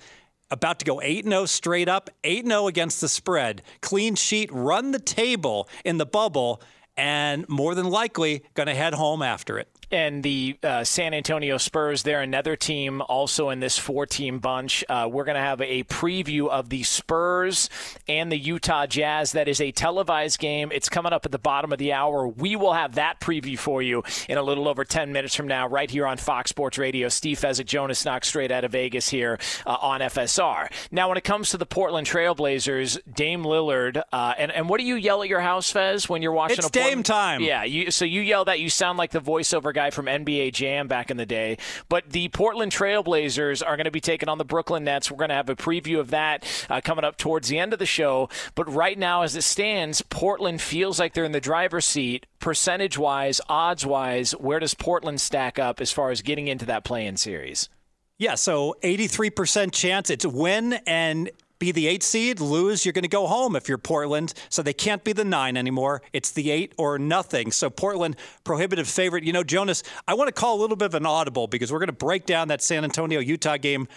About 0.50 0.80
to 0.80 0.86
go 0.86 1.02
8 1.02 1.24
0 1.26 1.46
straight 1.46 1.88
up, 1.88 2.10
8 2.26 2.46
0 2.46 2.68
against 2.68 3.00
the 3.00 3.08
spread. 3.08 3.62
Clean 3.82 4.16
sheet, 4.16 4.50
run 4.52 4.92
the 4.92 5.00
table 5.00 5.70
in 5.86 5.98
the 5.98 6.06
bubble, 6.06 6.62
and 6.98 7.48
more 7.48 7.74
than 7.74 7.90
likely 7.90 8.44
going 8.54 8.68
to 8.68 8.76
head 8.76 8.94
home 8.94 9.22
after 9.22 9.58
it. 9.58 9.70
And 9.92 10.24
the 10.24 10.58
uh, 10.64 10.84
San 10.84 11.14
Antonio 11.14 11.58
Spurs, 11.58 12.04
they're 12.04 12.22
another 12.22 12.56
team 12.56 13.02
also 13.02 13.50
in 13.50 13.60
this 13.60 13.78
four 13.78 14.06
team 14.06 14.40
bunch. 14.40 14.84
Uh, 14.88 15.10
we're 15.12 15.26
going 15.26 15.36
to 15.36 15.42
have 15.42 15.60
a 15.62 15.84
preview 15.84 16.48
of 16.48 16.70
the 16.70 16.84
Spurs 16.84 17.70
and 18.08 18.32
the 18.32 18.38
Utah 18.38 18.86
Jazz. 18.86 19.34
That 19.34 19.48
is 19.48 19.60
a 19.60 19.72
televised 19.72 20.40
game. 20.40 20.72
It's 20.72 20.88
coming 20.88 21.12
up 21.12 21.26
at 21.26 21.32
the 21.32 21.40
bottom 21.40 21.74
of 21.74 21.80
the 21.80 21.92
hour. 21.94 22.28
We 22.28 22.56
will 22.56 22.74
have 22.74 22.96
that 22.96 23.20
preview 23.20 23.58
for 23.58 23.82
you 23.82 24.04
in 24.30 24.38
a 24.38 24.44
little 24.44 24.68
over 24.68 24.86
10 24.86 25.12
minutes 25.12 25.36
from 25.36 25.48
now, 25.48 25.68
right 25.68 25.90
here 25.92 26.08
on 26.08 26.18
Fox 26.18 26.50
Sports 26.50 26.78
Radio. 26.78 27.10
Steve 27.10 27.40
Fezzik, 27.40 27.66
Jonas 27.66 28.06
Knox, 28.06 28.28
straight 28.30 28.52
out 28.52 28.64
of 28.64 28.72
Vegas 28.72 29.10
here 29.10 29.40
uh, 29.66 29.78
on 29.82 30.00
FSR. 30.02 30.72
Now, 30.92 31.10
when 31.10 31.18
it 31.18 31.24
comes 31.24 31.50
to 31.50 31.58
the 31.58 31.66
Portland 31.66 32.08
Trailblazers, 32.08 32.98
Dame 33.14 33.44
Lillard, 33.44 34.02
uh, 34.14 34.34
and, 34.38 34.52
and 34.52 34.70
what 34.70 34.80
do 34.80 34.86
you 34.86 34.96
yell 34.96 35.22
at 35.22 35.28
your 35.30 35.42
house, 35.42 35.70
Fez, 35.70 36.08
when 36.08 36.22
you're 36.22 36.32
watching 36.32 36.60
it's 36.60 36.68
a 36.68 36.72
Dame 36.72 36.84
Portland- 36.84 37.06
time. 37.06 37.42
Yeah, 37.42 37.64
you, 37.64 37.92
so 37.92 38.06
you 38.06 38.22
yell 38.22 38.46
that. 38.46 38.60
You 38.60 38.70
sound 38.70 38.98
like 38.98 39.12
the 39.12 39.20
voiceover 39.22 39.74
guy 39.74 39.81
from 39.90 40.06
NBA 40.06 40.54
Jam 40.54 40.88
back 40.88 41.10
in 41.10 41.18
the 41.18 41.26
day. 41.26 41.58
But 41.90 42.12
the 42.12 42.30
Portland 42.30 42.72
Trailblazers 42.72 43.66
are 43.66 43.76
going 43.76 43.86
to 43.86 43.92
be 43.92 44.00
taking 44.00 44.30
on 44.30 44.38
the 44.38 44.46
Brooklyn 44.46 44.84
Nets. 44.84 45.10
We're 45.10 45.18
going 45.18 45.30
to 45.30 45.36
have 45.36 45.50
a 45.50 45.56
preview 45.56 46.00
of 46.00 46.12
that 46.12 46.46
uh, 46.70 46.82
coming 46.82 47.04
up 47.04 47.18
towards 47.18 47.48
the 47.48 47.58
end 47.58 47.74
of 47.74 47.80
the 47.80 47.86
show. 47.86 48.30
But 48.56 48.72
right 48.72 48.98
now, 48.98 49.24
as 49.24 49.36
it 49.36 49.44
stands, 49.44 50.02
Portland 50.04 50.62
feels 50.62 51.00
like 51.00 51.14
they're 51.14 51.26
in 51.26 51.32
the 51.32 51.42
driver's 51.42 51.86
seat. 51.86 52.28
Percentage 52.40 52.98
wise, 52.98 53.42
odds 53.50 53.86
wise, 53.86 54.32
where 54.34 54.60
does 54.60 54.74
Portland 54.74 55.22
stack 55.22 55.58
up 55.58 55.82
as 55.82 55.92
far 55.92 56.12
as 56.12 56.22
getting 56.22 56.48
into 56.48 56.66
that 56.66 56.84
play 56.84 57.06
in 57.06 57.18
series? 57.18 57.70
Yeah, 58.18 58.36
so 58.36 58.76
83% 58.84 59.72
chance 59.72 60.12
it's 60.12 60.26
win 60.28 60.74
and 60.86 61.32
be 61.62 61.72
the 61.72 61.88
eight 61.88 62.02
seed, 62.02 62.42
lose, 62.42 62.86
you're 62.86 62.92
going 62.92 63.04
to 63.04 63.08
go 63.08 63.28
home 63.28 63.56
if 63.56 63.70
you're 63.70 63.78
Portland. 63.78 64.34
So 64.50 64.64
they 64.64 64.74
can't 64.74 65.04
be 65.04 65.14
the 65.14 65.24
nine 65.24 65.56
anymore. 65.56 66.02
It's 66.12 66.32
the 66.32 66.50
eight 66.50 66.74
or 66.78 66.98
nothing. 66.98 67.52
So 67.52 67.70
Portland, 67.70 68.16
prohibitive 68.44 68.90
favorite. 68.90 69.24
You 69.24 69.32
know, 69.32 69.44
Jonas, 69.44 69.84
I 70.08 70.16
want 70.16 70.28
to 70.28 70.34
call 70.34 70.58
a 70.58 70.60
little 70.60 70.76
bit 70.76 70.88
of 70.88 70.96
an 70.96 71.06
audible 71.06 71.48
because 71.48 71.72
we're 71.72 71.80
going 71.80 71.88
to 71.88 71.94
break 71.94 72.26
down 72.26 72.48
that 72.48 72.64
San 72.64 72.84
Antonio 72.84 73.20
Utah 73.20 73.58
game 73.58 73.88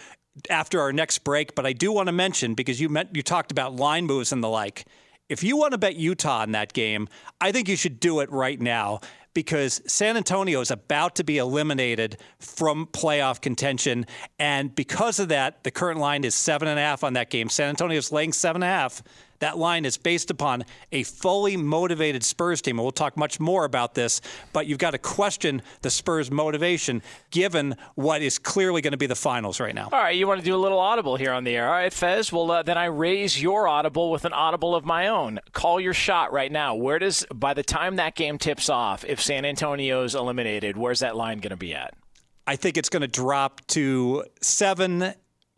after 0.51 0.79
our 0.79 0.93
next 0.93 1.21
break. 1.21 1.55
But 1.55 1.65
I 1.65 1.73
do 1.73 1.91
want 1.91 2.09
to 2.09 2.13
mention 2.13 2.53
because 2.53 2.81
you 2.81 2.91
meant 2.91 3.17
you 3.17 3.23
talked 3.23 3.51
about 3.51 3.75
line 3.75 4.05
moves 4.05 4.31
and 4.31 4.45
the 4.45 4.49
like. 4.49 4.85
If 5.31 5.43
you 5.43 5.57
want 5.57 5.73
to 5.73 5.79
bet 5.79 5.97
Utah 5.97 6.43
in 6.43 6.53
that 6.53 6.75
game, 6.75 7.09
I 7.41 7.51
think 7.51 7.67
you 7.67 7.77
should 7.77 7.99
do 7.99 8.21
it 8.21 8.31
right 8.31 8.61
now 8.61 9.01
because 9.35 9.83
San 9.87 10.17
Antonio 10.17 10.61
is 10.61 10.71
about 10.71 11.17
to 11.17 11.25
be 11.25 11.39
eliminated 11.39 12.17
from 12.39 12.87
playoff 12.87 13.41
contention. 13.41 14.07
And 14.39 14.75
because 14.75 15.19
of 15.19 15.29
that, 15.29 15.65
the 15.65 15.71
current 15.71 16.01
line 16.01 16.25
is 16.25 16.35
seven 16.35 16.69
and 16.69 16.79
a 16.79 16.83
half 16.83 17.05
on 17.05 17.15
that 17.15 17.31
game. 17.31 17.49
San 17.49 17.69
Antonio 17.69 17.99
is 17.99 18.13
laying 18.13 18.33
seven 18.33 18.63
and 18.63 18.71
a 18.71 18.75
half. 18.75 19.03
That 19.45 19.59
line 19.59 19.85
is 19.85 19.99
based 19.99 20.31
upon 20.31 20.65
a 20.91 21.03
fully 21.03 21.59
motivated 21.59 22.25
Spurs 22.25 22.63
team. 22.63 22.79
And 22.79 22.83
we'll 22.83 22.93
talk 22.93 23.15
much 23.19 23.39
more 23.39 23.67
about 23.67 23.95
this, 23.95 24.23
but 24.55 24.67
you've 24.67 24.79
got 24.79 24.93
to 24.93 24.99
question 24.99 25.61
the 25.83 25.91
Spurs' 25.91 26.31
motivation 26.31 27.03
given 27.31 27.77
what 27.95 28.23
is 28.23 28.39
clearly 28.39 28.81
going 28.81 28.93
to 28.93 28.97
be 28.97 29.05
the 29.05 29.15
finals 29.15 29.61
right 29.61 29.75
now. 29.75 29.91
All 29.93 29.99
right, 29.99 30.17
you 30.17 30.27
want 30.27 30.41
to 30.41 30.45
do 30.47 30.55
a 30.55 30.57
little 30.57 30.79
audible 30.79 31.17
here 31.17 31.31
on 31.31 31.45
the 31.45 31.55
air. 31.55 31.67
All 31.67 31.75
right, 31.75 31.93
Fez. 31.93 32.33
Well, 32.33 32.51
uh, 32.51 32.63
then 32.63 32.79
I 32.79 32.87
raise 32.87 33.43
your 33.43 33.69
audible 33.69 34.11
with 34.11 34.25
an 34.25 34.33
audible 34.33 34.75
of 34.75 34.87
my 34.87 35.09
own. 35.09 35.41
Call 35.53 35.79
your 35.79 35.93
shot 35.93 36.33
right 36.33 36.51
now. 36.51 36.75
Where 36.75 36.99
does, 36.99 37.27
by 37.35 37.53
the 37.53 37.63
time 37.63 37.97
that 37.97 38.15
game 38.15 38.39
tips 38.39 38.71
off, 38.71 39.05
if 39.05 39.21
San 39.21 39.45
Antonio's 39.45 40.15
eliminated, 40.15 40.79
where's 40.79 41.01
that 41.01 41.17
line 41.17 41.41
going 41.41 41.51
to 41.51 41.57
be 41.59 41.75
at? 41.75 41.93
I 42.47 42.57
think 42.57 42.79
it's 42.79 42.89
going 42.89 43.03
to 43.03 43.09
drop 43.09 43.61
to 43.69 44.25
seven, 44.41 45.13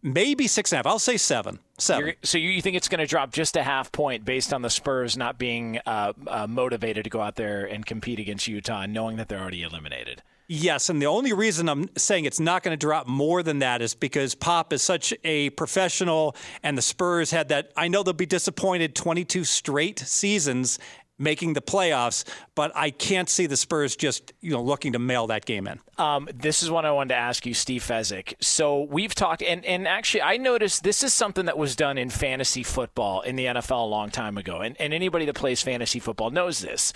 maybe 0.06 0.46
six 0.46 0.72
and 0.72 0.76
a 0.76 0.78
half. 0.78 0.86
I'll 0.86 0.98
say 0.98 1.16
seven. 1.16 1.58
7 1.78 2.06
You're, 2.06 2.14
so 2.22 2.38
you 2.38 2.62
think 2.62 2.76
it's 2.76 2.88
going 2.88 3.00
to 3.00 3.06
drop 3.06 3.32
just 3.32 3.56
a 3.56 3.62
half 3.62 3.92
point 3.92 4.24
based 4.24 4.54
on 4.54 4.62
the 4.62 4.70
Spurs 4.70 5.16
not 5.16 5.36
being 5.36 5.78
uh, 5.84 6.14
uh, 6.26 6.46
motivated 6.46 7.04
to 7.04 7.10
go 7.10 7.20
out 7.20 7.36
there 7.36 7.66
and 7.66 7.84
compete 7.84 8.18
against 8.18 8.48
Utah, 8.48 8.86
knowing 8.86 9.16
that 9.18 9.28
they're 9.28 9.40
already 9.40 9.62
eliminated? 9.62 10.22
Yes, 10.48 10.88
and 10.88 11.02
the 11.02 11.06
only 11.06 11.32
reason 11.32 11.68
I'm 11.68 11.88
saying 11.96 12.24
it's 12.24 12.38
not 12.38 12.62
going 12.62 12.72
to 12.72 12.78
drop 12.78 13.08
more 13.08 13.42
than 13.42 13.58
that 13.58 13.82
is 13.82 13.96
because 13.96 14.36
Pop 14.36 14.72
is 14.72 14.80
such 14.80 15.12
a 15.24 15.50
professional, 15.50 16.36
and 16.62 16.78
the 16.78 16.82
Spurs 16.82 17.32
had 17.32 17.48
that. 17.48 17.72
I 17.76 17.88
know 17.88 18.04
they'll 18.04 18.12
be 18.12 18.26
disappointed 18.26 18.94
22 18.94 19.42
straight 19.42 19.98
seasons 19.98 20.78
making 21.18 21.54
the 21.54 21.62
playoffs, 21.62 22.24
but 22.54 22.72
I 22.74 22.90
can't 22.90 23.28
see 23.28 23.46
the 23.46 23.56
Spurs 23.56 23.96
just 23.96 24.32
you 24.40 24.50
know 24.50 24.62
looking 24.62 24.92
to 24.92 24.98
mail 24.98 25.26
that 25.28 25.44
game 25.44 25.66
in. 25.66 25.80
Um, 25.98 26.28
this 26.34 26.62
is 26.62 26.70
what 26.70 26.84
I 26.84 26.92
wanted 26.92 27.10
to 27.10 27.16
ask 27.16 27.46
you, 27.46 27.54
Steve 27.54 27.82
Fezzik. 27.82 28.34
So 28.40 28.82
we've 28.82 29.14
talked, 29.14 29.42
and, 29.42 29.64
and 29.64 29.88
actually, 29.88 30.22
I 30.22 30.36
noticed 30.36 30.82
this 30.82 31.02
is 31.02 31.14
something 31.14 31.46
that 31.46 31.56
was 31.56 31.76
done 31.76 31.98
in 31.98 32.10
fantasy 32.10 32.62
football 32.62 33.22
in 33.22 33.36
the 33.36 33.46
NFL 33.46 33.82
a 33.82 33.86
long 33.86 34.10
time 34.10 34.36
ago, 34.36 34.60
and, 34.60 34.76
and 34.80 34.92
anybody 34.92 35.24
that 35.26 35.34
plays 35.34 35.62
fantasy 35.62 36.00
football 36.00 36.30
knows 36.30 36.60
this. 36.60 36.92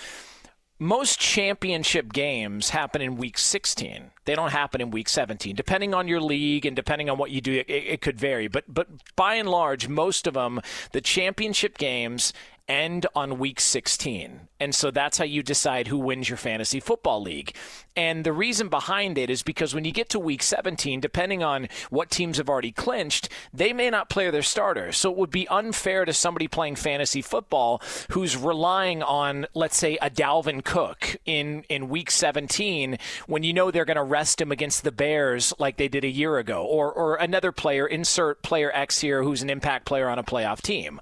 Most 0.83 1.21
championship 1.21 2.11
games 2.11 2.71
happen 2.71 3.03
in 3.03 3.17
week 3.17 3.37
16. 3.37 4.12
They 4.25 4.35
don't 4.35 4.50
happen 4.50 4.81
in 4.81 4.91
week 4.91 5.11
17. 5.11 5.55
Depending 5.55 5.93
on 5.93 6.09
your 6.09 6.23
league 6.23 6.65
and 6.65 6.75
depending 6.75 7.11
on 7.11 7.19
what 7.19 7.31
you 7.31 7.43
do, 7.43 7.53
it, 7.53 7.67
it 7.69 8.00
could 8.00 8.19
vary. 8.19 8.49
But 8.49 8.65
but 8.67 8.89
by 9.15 9.35
and 9.35 9.47
large, 9.47 9.89
most 9.89 10.27
of 10.27 10.33
them, 10.33 10.62
the 10.93 11.03
championship 11.03 11.77
games 11.77 12.33
end 12.71 13.07
on 13.17 13.39
week 13.39 13.61
16. 13.61 14.49
And 14.61 14.75
so 14.75 14.91
that's 14.91 15.19
how 15.19 15.25
you 15.25 15.43
decide 15.43 15.89
who 15.89 15.99
wins 15.99 16.29
your 16.29 16.37
fantasy 16.37 16.81
football 16.81 17.21
league. 17.21 17.55
And 17.97 18.25
the 18.25 18.33
reason 18.33 18.69
behind 18.69 19.19
it 19.19 19.31
is 19.31 19.43
because 19.43 19.75
when 19.75 19.85
you 19.85 19.91
get 19.91 20.11
to 20.11 20.19
week 20.19 20.43
17, 20.43 21.00
depending 21.00 21.43
on 21.43 21.69
what 21.89 22.11
teams 22.11 22.37
have 22.37 22.49
already 22.49 22.71
clinched, 22.71 23.29
they 23.53 23.73
may 23.73 23.91
not 23.91 24.11
play 24.11 24.31
their 24.31 24.43
starters. 24.43 24.99
So 24.99 25.11
it 25.11 25.17
would 25.17 25.31
be 25.31 25.49
unfair 25.49 26.05
to 26.05 26.12
somebody 26.12 26.47
playing 26.47 26.77
fantasy 26.77 27.23
football 27.23 27.83
who's 28.11 28.37
relying 28.37 29.03
on, 29.03 29.47
let's 29.55 29.77
say, 29.77 29.97
a 30.00 30.11
Dalvin 30.11 30.62
Cook 30.62 31.17
in, 31.25 31.65
in 31.69 31.89
week 31.89 32.11
17 32.11 32.99
when 33.27 33.43
you 33.43 33.53
know 33.53 33.71
they're 33.71 33.85
going 33.85 33.97
to 33.97 34.03
rest 34.03 34.41
him 34.41 34.53
against 34.53 34.85
the 34.85 34.93
Bears 34.93 35.53
like 35.59 35.77
they 35.77 35.89
did 35.89 36.05
a 36.05 36.09
year 36.09 36.39
ago, 36.39 36.65
or, 36.65 36.93
or 36.93 37.17
another 37.17 37.50
player, 37.50 37.87
insert 37.87 38.43
player 38.43 38.71
X 38.75 39.00
here 39.00 39.23
who's 39.25 39.43
an 39.43 39.50
impact 39.50 39.87
player 39.87 40.09
on 40.09 40.19
a 40.19 40.23
playoff 40.23 40.61
team. 40.61 41.00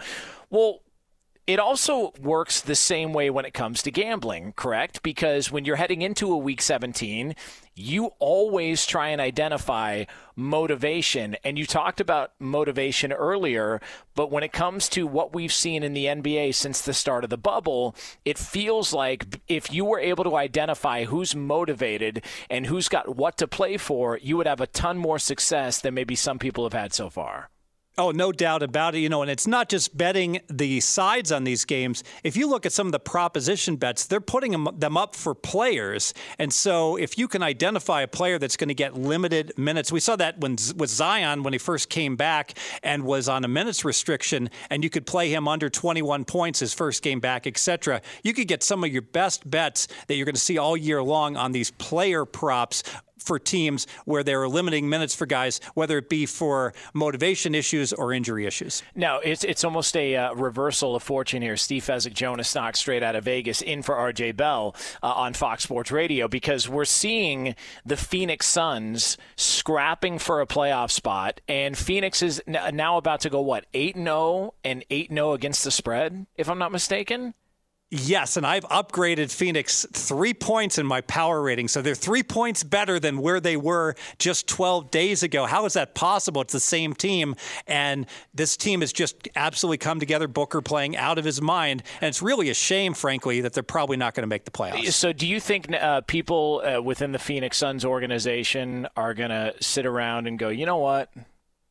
Well, 0.49 0.81
it 1.49 1.59
also 1.59 2.13
works 2.21 2.61
the 2.61 2.75
same 2.75 3.15
way 3.15 3.31
when 3.31 3.47
it 3.47 3.55
comes 3.55 3.83
to 3.83 3.91
gambling, 3.91 4.53
correct? 4.53 5.03
Because 5.03 5.51
when 5.51 5.65
you're 5.65 5.77
heading 5.77 6.03
into 6.03 6.31
a 6.31 6.37
week 6.37 6.61
17, 6.61 7.35
you 7.75 8.11
always 8.19 8.85
try 8.85 9.09
and 9.09 9.19
identify 9.19 10.05
motivation. 10.37 11.39
And 11.45 11.59
you 11.59 11.65
talked 11.65 12.03
about 12.03 12.33
motivation 12.39 13.15
earlier, 13.15 13.81
but 14.15 14.31
when 14.31 14.43
it 14.43 14.53
comes 14.53 14.91
to 14.91 15.07
what 15.07 15.33
we've 15.33 15.53
seen 15.53 15.83
in 15.83 15.95
the 15.95 16.05
NBA 16.05 16.55
since 16.55 16.83
the 16.83 16.93
start 16.93 17.25
of 17.25 17.31
the 17.31 17.39
bubble, 17.39 17.97
it 18.27 18.37
feels 18.37 18.93
like 18.93 19.41
if 19.49 19.73
you 19.73 19.87
were 19.87 20.01
able 20.01 20.25
to 20.25 20.37
identify 20.37 21.05
who's 21.05 21.35
motivated 21.35 22.23
and 22.51 22.67
who's 22.67 22.91
got 22.91 23.17
what 23.17 23.39
to 23.39 23.49
play 23.49 23.79
for, 23.79 24.19
you 24.19 24.37
would 24.37 24.47
have 24.47 24.61
a 24.61 24.67
ton 24.67 24.99
more 24.99 25.19
success 25.19 25.81
than 25.81 25.95
maybe 25.95 26.15
some 26.15 26.39
people 26.39 26.65
have 26.65 26.75
had 26.75 26.93
so 26.93 27.09
far. 27.09 27.49
Oh, 27.99 28.13
no 28.13 28.31
doubt 28.31 28.63
about 28.63 28.95
it. 28.95 29.01
You 29.01 29.09
know, 29.09 29.23
and 29.23 29.31
it's 29.31 29.49
not 29.49 29.69
just 29.69 29.97
betting 29.97 30.41
the 30.49 30.79
sides 30.81 31.33
on 31.33 31.43
these 31.43 31.65
games. 31.65 32.05
If 32.23 32.37
you 32.37 32.49
look 32.49 32.65
at 32.65 32.73
some 32.73 32.87
of 32.87 32.93
the 32.93 33.01
proposition 33.01 33.75
bets, 33.75 34.07
they're 34.07 34.21
putting 34.21 34.53
them, 34.53 34.69
them 34.79 34.97
up 34.97 35.17
for 35.17 35.35
players. 35.35 36.15
And 36.39 36.53
so 36.53 36.95
if 36.95 37.19
you 37.19 37.27
can 37.27 37.43
identify 37.43 38.03
a 38.03 38.07
player 38.07 38.39
that's 38.39 38.57
going 38.57 38.69
to 38.69 38.75
get 38.75 38.95
limited 38.95 39.53
minutes, 39.59 39.91
we 39.91 39.99
saw 39.99 40.15
that 40.15 40.39
when 40.39 40.53
with 40.77 40.91
Zion 40.91 41.43
when 41.43 41.53
he 41.53 41.59
first 41.59 41.89
came 41.89 42.15
back 42.15 42.57
and 42.85 43.03
was 43.03 43.29
on 43.29 43.45
a 43.45 43.49
minutes 43.49 43.85
restriction, 43.85 44.49
and 44.71 44.85
you 44.85 44.91
could 44.91 45.05
play 45.05 45.35
him 45.35 45.49
under 45.49 45.69
21 45.69 46.25
points 46.25 46.61
his 46.61 46.73
first 46.73 47.03
game 47.03 47.19
back, 47.19 47.49
etc. 47.49 48.01
You 48.23 48.33
could 48.33 48.47
get 48.47 48.63
some 48.63 48.85
of 48.85 48.93
your 48.93 49.03
best 49.03 49.51
bets 49.51 49.89
that 50.07 50.15
you're 50.15 50.25
going 50.25 50.37
to 50.37 50.41
see 50.41 50.57
all 50.57 50.77
year 50.77 51.03
long 51.03 51.37
on 51.37 51.51
these 51.51 51.73
player 51.73 52.25
props 52.25 52.85
for 53.29 53.39
teams 53.39 53.87
where 54.07 54.25
they're 54.25 54.49
limiting 54.49 54.89
minutes 54.89 55.15
for 55.15 55.27
guys, 55.27 55.61
whether 55.75 55.99
it 55.99 56.09
be 56.09 56.27
for 56.27 56.73
motivation 56.95 57.55
issues 57.55 57.93
or 57.93 58.13
injury 58.13 58.47
issues. 58.47 58.83
No, 58.97 59.21
it's 59.23 59.45
it's 59.45 59.63
almost 59.63 59.97
a 59.97 60.17
uh, 60.17 60.35
reversal 60.35 60.97
of 60.97 61.03
fortune 61.03 61.43
here. 61.43 61.57
Steve 61.57 61.85
Fezzik, 61.85 62.15
Jonas 62.15 62.53
Knox, 62.55 62.81
straight 62.81 63.03
out 63.03 63.15
of 63.15 63.25
Vegas, 63.25 63.63
in 63.63 63.83
for 63.83 63.95
RJ 63.95 64.37
Bell 64.37 64.75
uh, 65.03 65.13
on 65.13 65.35
Fox 65.35 65.63
Sports 65.63 65.93
Radio 65.93 66.27
because 66.27 66.69
we're 66.69 66.85
seeing 66.87 67.55
the 67.85 67.97
Phoenix 67.97 68.47
Suns 68.47 69.19
scrapping 69.37 70.19
for 70.19 70.41
a 70.41 70.47
playoff 70.47 70.91
spot, 70.91 71.41
and 71.47 71.77
Phoenix 71.77 72.23
is 72.23 72.43
n- 72.47 72.75
now 72.75 72.97
about 72.97 73.21
to 73.21 73.31
go 73.31 73.41
what 73.43 73.67
eight 73.75 73.95
and 73.95 74.07
zero 74.07 74.55
and 74.65 74.85
eight 74.91 75.11
zero 75.13 75.35
against 75.35 75.63
the 75.65 75.71
spread, 75.71 76.27
if 76.37 76.49
I'm 76.49 76.59
not 76.59 76.73
mistaken. 76.73 77.35
Yes, 77.91 78.37
and 78.37 78.47
I've 78.47 78.65
upgraded 78.65 79.33
Phoenix 79.33 79.87
three 79.95 80.35
points 80.35 80.77
in 80.77 80.85
my 80.85 81.01
power 81.01 81.41
rating. 81.41 81.69
So 81.69 81.81
they're 81.81 81.95
three 81.95 82.23
points 82.23 82.63
better 82.63 83.01
than 83.01 83.17
where 83.19 83.41
they 83.41 83.57
were 83.57 83.95
just 84.19 84.47
12 84.47 84.91
days 84.91 85.23
ago. 85.23 85.47
How 85.47 85.65
is 85.65 85.73
that 85.73 85.95
possible? 85.95 86.43
It's 86.43 86.53
the 86.53 86.61
same 86.61 86.93
team. 86.93 87.35
And 87.67 88.05
this 88.35 88.59
team 88.59 88.83
has 88.83 88.93
just 88.93 89.27
absolutely 89.37 89.79
come 89.79 90.01
together. 90.01 90.29
Booker 90.29 90.61
playing 90.61 90.99
out 90.99 91.17
of 91.17 91.25
his 91.25 91.41
mind. 91.41 91.83
And 92.03 92.09
it's 92.11 92.21
really 92.21 92.51
a 92.51 92.55
shame, 92.55 92.93
frankly, 92.93 93.41
that 93.41 93.55
they're 93.55 93.63
probably 93.63 93.97
not 93.97 94.15
going 94.15 94.23
to 94.23 94.29
make 94.29 94.45
the 94.45 94.51
playoffs. 94.51 94.93
So 94.93 95.15
do 95.15 95.27
you 95.27 95.41
think 95.41 95.73
uh, 95.73 96.03
people 96.03 96.63
uh, 96.63 96.83
within 96.83 97.13
the 97.13 97.19
Phoenix 97.19 97.57
Suns 97.57 97.87
organization 97.87 98.87
are 98.97 99.15
going 99.15 99.31
to 99.31 99.55
sit 99.63 99.87
around 99.87 100.27
and 100.27 100.39
go, 100.39 100.51
you 100.51 100.67
know 100.67 100.77
what? 100.77 101.11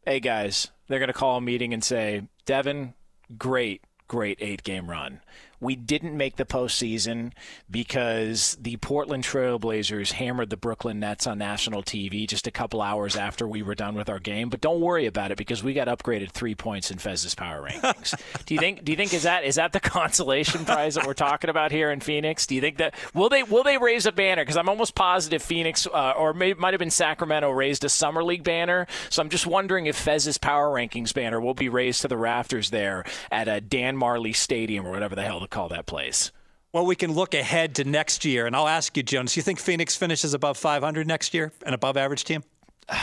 Hey, 0.03 0.19
guys, 0.19 0.69
they're 0.87 0.99
going 0.99 1.07
to 1.09 1.13
call 1.13 1.37
a 1.37 1.41
meeting 1.41 1.75
and 1.75 1.83
say, 1.83 2.23
Devin, 2.47 2.95
great, 3.37 3.83
great 4.07 4.39
eight 4.41 4.63
game 4.63 4.89
run 4.89 5.21
we 5.59 5.75
didn't 5.75 6.15
make 6.15 6.35
the 6.35 6.45
postseason 6.45 7.31
because 7.69 8.57
the 8.61 8.77
Portland 8.77 9.23
Trailblazers 9.23 10.13
hammered 10.13 10.49
the 10.49 10.57
Brooklyn 10.57 10.99
Nets 10.99 11.25
on 11.25 11.37
national 11.39 11.83
TV 11.83 12.27
just 12.27 12.47
a 12.47 12.51
couple 12.51 12.81
hours 12.81 13.15
after 13.15 13.47
we 13.47 13.63
were 13.63 13.75
done 13.75 13.95
with 13.95 14.09
our 14.09 14.19
game. 14.19 14.49
But 14.49 14.61
don't 14.61 14.81
worry 14.81 15.05
about 15.05 15.31
it 15.31 15.37
because 15.37 15.63
we 15.63 15.73
got 15.73 15.87
upgraded 15.87 16.31
three 16.31 16.55
points 16.55 16.91
in 16.91 16.99
Fez's 16.99 17.33
power 17.33 17.67
rankings. 17.67 18.13
do 18.45 18.53
you 18.53 18.59
think? 18.59 18.83
Do 18.83 18.91
you 18.91 18.95
think 18.95 19.13
is 19.13 19.23
that 19.23 19.45
is 19.45 19.55
that 19.55 19.73
the 19.73 19.79
consolation 19.97 20.65
prize 20.65 20.95
that 20.95 21.07
we're 21.07 21.13
talking 21.13 21.49
about 21.49 21.71
here 21.71 21.91
in 21.91 21.99
Phoenix? 21.99 22.45
Do 22.45 22.55
you 22.55 22.61
think 22.61 22.77
that 22.77 22.93
will 23.13 23.29
they 23.29 23.43
will 23.43 23.63
they 23.63 23.77
raise 23.77 24.05
a 24.05 24.11
banner? 24.11 24.43
Because 24.43 24.57
I'm 24.57 24.69
almost 24.69 24.93
positive 24.95 25.41
Phoenix 25.41 25.87
uh, 25.87 26.11
or 26.11 26.33
may, 26.33 26.53
might 26.53 26.73
have 26.73 26.79
been 26.79 26.91
Sacramento 26.91 27.49
raised 27.49 27.83
a 27.83 27.89
summer 27.89 28.23
league 28.23 28.43
banner. 28.43 28.87
So 29.09 29.21
I'm 29.21 29.29
just 29.29 29.47
wondering 29.47 29.87
if 29.87 29.95
Fez's 29.95 30.37
power 30.37 30.69
rankings 30.69 31.13
banner 31.13 31.41
will 31.41 31.53
be 31.53 31.69
raised 31.69 32.01
to 32.01 32.07
the 32.07 32.17
rafters 32.17 32.69
there 32.69 33.03
at 33.31 33.47
a 33.47 33.59
Dan 33.59 33.97
Marley 33.97 34.33
Stadium 34.33 34.85
or 34.85 34.91
whatever 34.91 35.15
the 35.15 35.23
hell 35.23 35.39
to 35.49 35.55
call 35.55 35.69
that 35.69 35.85
place. 35.85 36.31
Well, 36.73 36.85
we 36.85 36.95
can 36.95 37.13
look 37.13 37.33
ahead 37.33 37.75
to 37.75 37.83
next 37.83 38.25
year, 38.25 38.45
and 38.45 38.55
I'll 38.55 38.67
ask 38.67 38.95
you, 38.97 39.03
Jonas. 39.03 39.35
You 39.35 39.41
think 39.41 39.59
Phoenix 39.59 39.95
finishes 39.95 40.33
above 40.33 40.57
500 40.57 41.07
next 41.07 41.33
year, 41.33 41.51
an 41.65 41.73
above 41.73 41.97
average 41.97 42.23
team? 42.23 42.43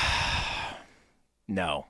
no. 1.48 1.86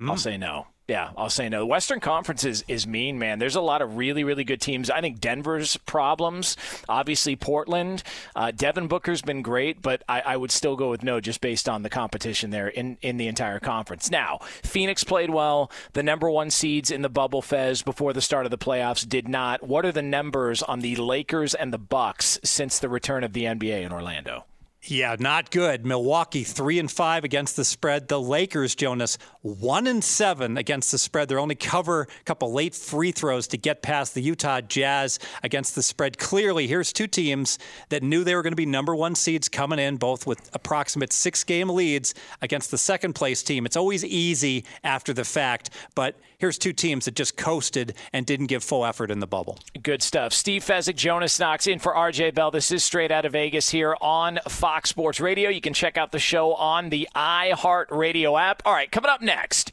Mm. 0.00 0.10
I'll 0.10 0.16
say 0.16 0.36
no. 0.38 0.66
Yeah, 0.92 1.08
I'll 1.16 1.30
say 1.30 1.48
no. 1.48 1.60
The 1.60 1.66
Western 1.66 2.00
Conference 2.00 2.44
is, 2.44 2.66
is 2.68 2.86
mean, 2.86 3.18
man. 3.18 3.38
There's 3.38 3.56
a 3.56 3.62
lot 3.62 3.80
of 3.80 3.96
really, 3.96 4.24
really 4.24 4.44
good 4.44 4.60
teams. 4.60 4.90
I 4.90 5.00
think 5.00 5.20
Denver's 5.20 5.78
problems, 5.78 6.54
obviously 6.86 7.34
Portland. 7.34 8.02
Uh, 8.36 8.50
Devin 8.50 8.88
Booker's 8.88 9.22
been 9.22 9.40
great, 9.40 9.80
but 9.80 10.02
I, 10.06 10.20
I, 10.20 10.36
would 10.36 10.50
still 10.50 10.76
go 10.76 10.90
with 10.90 11.02
no 11.02 11.18
just 11.18 11.40
based 11.40 11.66
on 11.66 11.82
the 11.82 11.88
competition 11.88 12.50
there 12.50 12.68
in, 12.68 12.98
in 13.00 13.16
the 13.16 13.26
entire 13.26 13.58
conference. 13.58 14.10
Now, 14.10 14.40
Phoenix 14.62 15.02
played 15.02 15.30
well. 15.30 15.70
The 15.94 16.02
number 16.02 16.30
one 16.30 16.50
seeds 16.50 16.90
in 16.90 17.00
the 17.00 17.08
bubble 17.08 17.40
Fez 17.40 17.80
before 17.80 18.12
the 18.12 18.20
start 18.20 18.44
of 18.44 18.50
the 18.50 18.58
playoffs 18.58 19.08
did 19.08 19.26
not. 19.26 19.66
What 19.66 19.86
are 19.86 19.92
the 19.92 20.02
numbers 20.02 20.62
on 20.62 20.80
the 20.80 20.96
Lakers 20.96 21.54
and 21.54 21.72
the 21.72 21.78
Bucks 21.78 22.38
since 22.44 22.78
the 22.78 22.90
return 22.90 23.24
of 23.24 23.32
the 23.32 23.44
NBA 23.44 23.80
in 23.80 23.92
Orlando? 23.92 24.44
Yeah, 24.84 25.14
not 25.20 25.52
good. 25.52 25.86
Milwaukee 25.86 26.42
three 26.42 26.80
and 26.80 26.90
five 26.90 27.22
against 27.22 27.54
the 27.54 27.64
spread. 27.64 28.08
The 28.08 28.20
Lakers, 28.20 28.74
Jonas, 28.74 29.16
one 29.42 29.86
and 29.86 30.02
seven 30.02 30.58
against 30.58 30.90
the 30.90 30.98
spread. 30.98 31.28
They're 31.28 31.38
only 31.38 31.54
cover 31.54 32.02
a 32.02 32.24
couple 32.24 32.52
late 32.52 32.74
free 32.74 33.12
throws 33.12 33.46
to 33.48 33.56
get 33.56 33.82
past 33.82 34.14
the 34.14 34.20
Utah 34.22 34.60
Jazz 34.60 35.20
against 35.44 35.76
the 35.76 35.84
spread. 35.84 36.18
Clearly, 36.18 36.66
here's 36.66 36.92
two 36.92 37.06
teams 37.06 37.60
that 37.90 38.02
knew 38.02 38.24
they 38.24 38.34
were 38.34 38.42
going 38.42 38.52
to 38.52 38.56
be 38.56 38.66
number 38.66 38.96
one 38.96 39.14
seeds 39.14 39.48
coming 39.48 39.78
in, 39.78 39.98
both 39.98 40.26
with 40.26 40.50
approximate 40.52 41.12
six 41.12 41.44
game 41.44 41.68
leads 41.68 42.12
against 42.40 42.72
the 42.72 42.78
second 42.78 43.12
place 43.12 43.44
team. 43.44 43.64
It's 43.64 43.76
always 43.76 44.04
easy 44.04 44.64
after 44.82 45.12
the 45.12 45.24
fact, 45.24 45.70
but 45.94 46.16
here's 46.38 46.58
two 46.58 46.72
teams 46.72 47.04
that 47.04 47.14
just 47.14 47.36
coasted 47.36 47.94
and 48.12 48.26
didn't 48.26 48.46
give 48.46 48.64
full 48.64 48.84
effort 48.84 49.12
in 49.12 49.20
the 49.20 49.28
bubble. 49.28 49.60
Good 49.80 50.02
stuff. 50.02 50.32
Steve 50.32 50.64
Fezzik, 50.64 50.96
Jonas 50.96 51.38
Knox 51.38 51.68
in 51.68 51.78
for 51.78 51.94
RJ 51.94 52.34
Bell. 52.34 52.50
This 52.50 52.72
is 52.72 52.82
straight 52.82 53.12
out 53.12 53.24
of 53.24 53.30
Vegas 53.30 53.70
here 53.70 53.96
on 54.00 54.40
Fox 54.48 54.71
Sports 54.86 55.20
Radio. 55.20 55.50
You 55.50 55.60
can 55.60 55.74
check 55.74 55.96
out 55.96 56.12
the 56.12 56.18
show 56.18 56.54
on 56.54 56.88
the 56.88 57.08
iHeart 57.14 57.90
Radio 57.90 58.36
app. 58.36 58.62
All 58.64 58.72
right, 58.72 58.90
coming 58.90 59.10
up 59.10 59.20
next. 59.20 59.72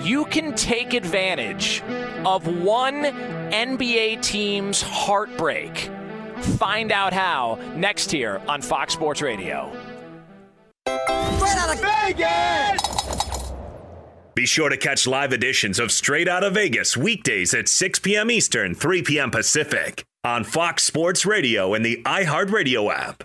You 0.00 0.24
can 0.24 0.54
take 0.54 0.94
advantage 0.94 1.82
of 2.24 2.46
one 2.62 3.04
NBA 3.04 4.22
team's 4.22 4.82
heartbreak. 4.82 5.90
Find 6.58 6.92
out 6.92 7.12
how 7.12 7.58
next 7.76 8.10
here 8.10 8.40
on 8.48 8.62
Fox 8.62 8.94
Sports 8.94 9.22
Radio. 9.22 9.70
Straight 10.86 11.56
out 11.56 11.74
of 11.74 11.80
Vegas! 11.80 13.52
Be 14.34 14.44
sure 14.44 14.68
to 14.68 14.76
catch 14.76 15.06
live 15.06 15.32
editions 15.32 15.78
of 15.78 15.90
Straight 15.90 16.28
Out 16.28 16.44
of 16.44 16.52
Vegas 16.54 16.94
weekdays 16.94 17.54
at 17.54 17.68
6 17.68 18.00
p.m. 18.00 18.30
Eastern, 18.30 18.74
3 18.74 19.02
p.m. 19.02 19.30
Pacific 19.30 20.04
on 20.24 20.44
Fox 20.44 20.82
Sports 20.82 21.24
Radio 21.24 21.72
and 21.72 21.82
the 21.82 22.02
iHeartRadio 22.04 22.92
app. 22.92 23.24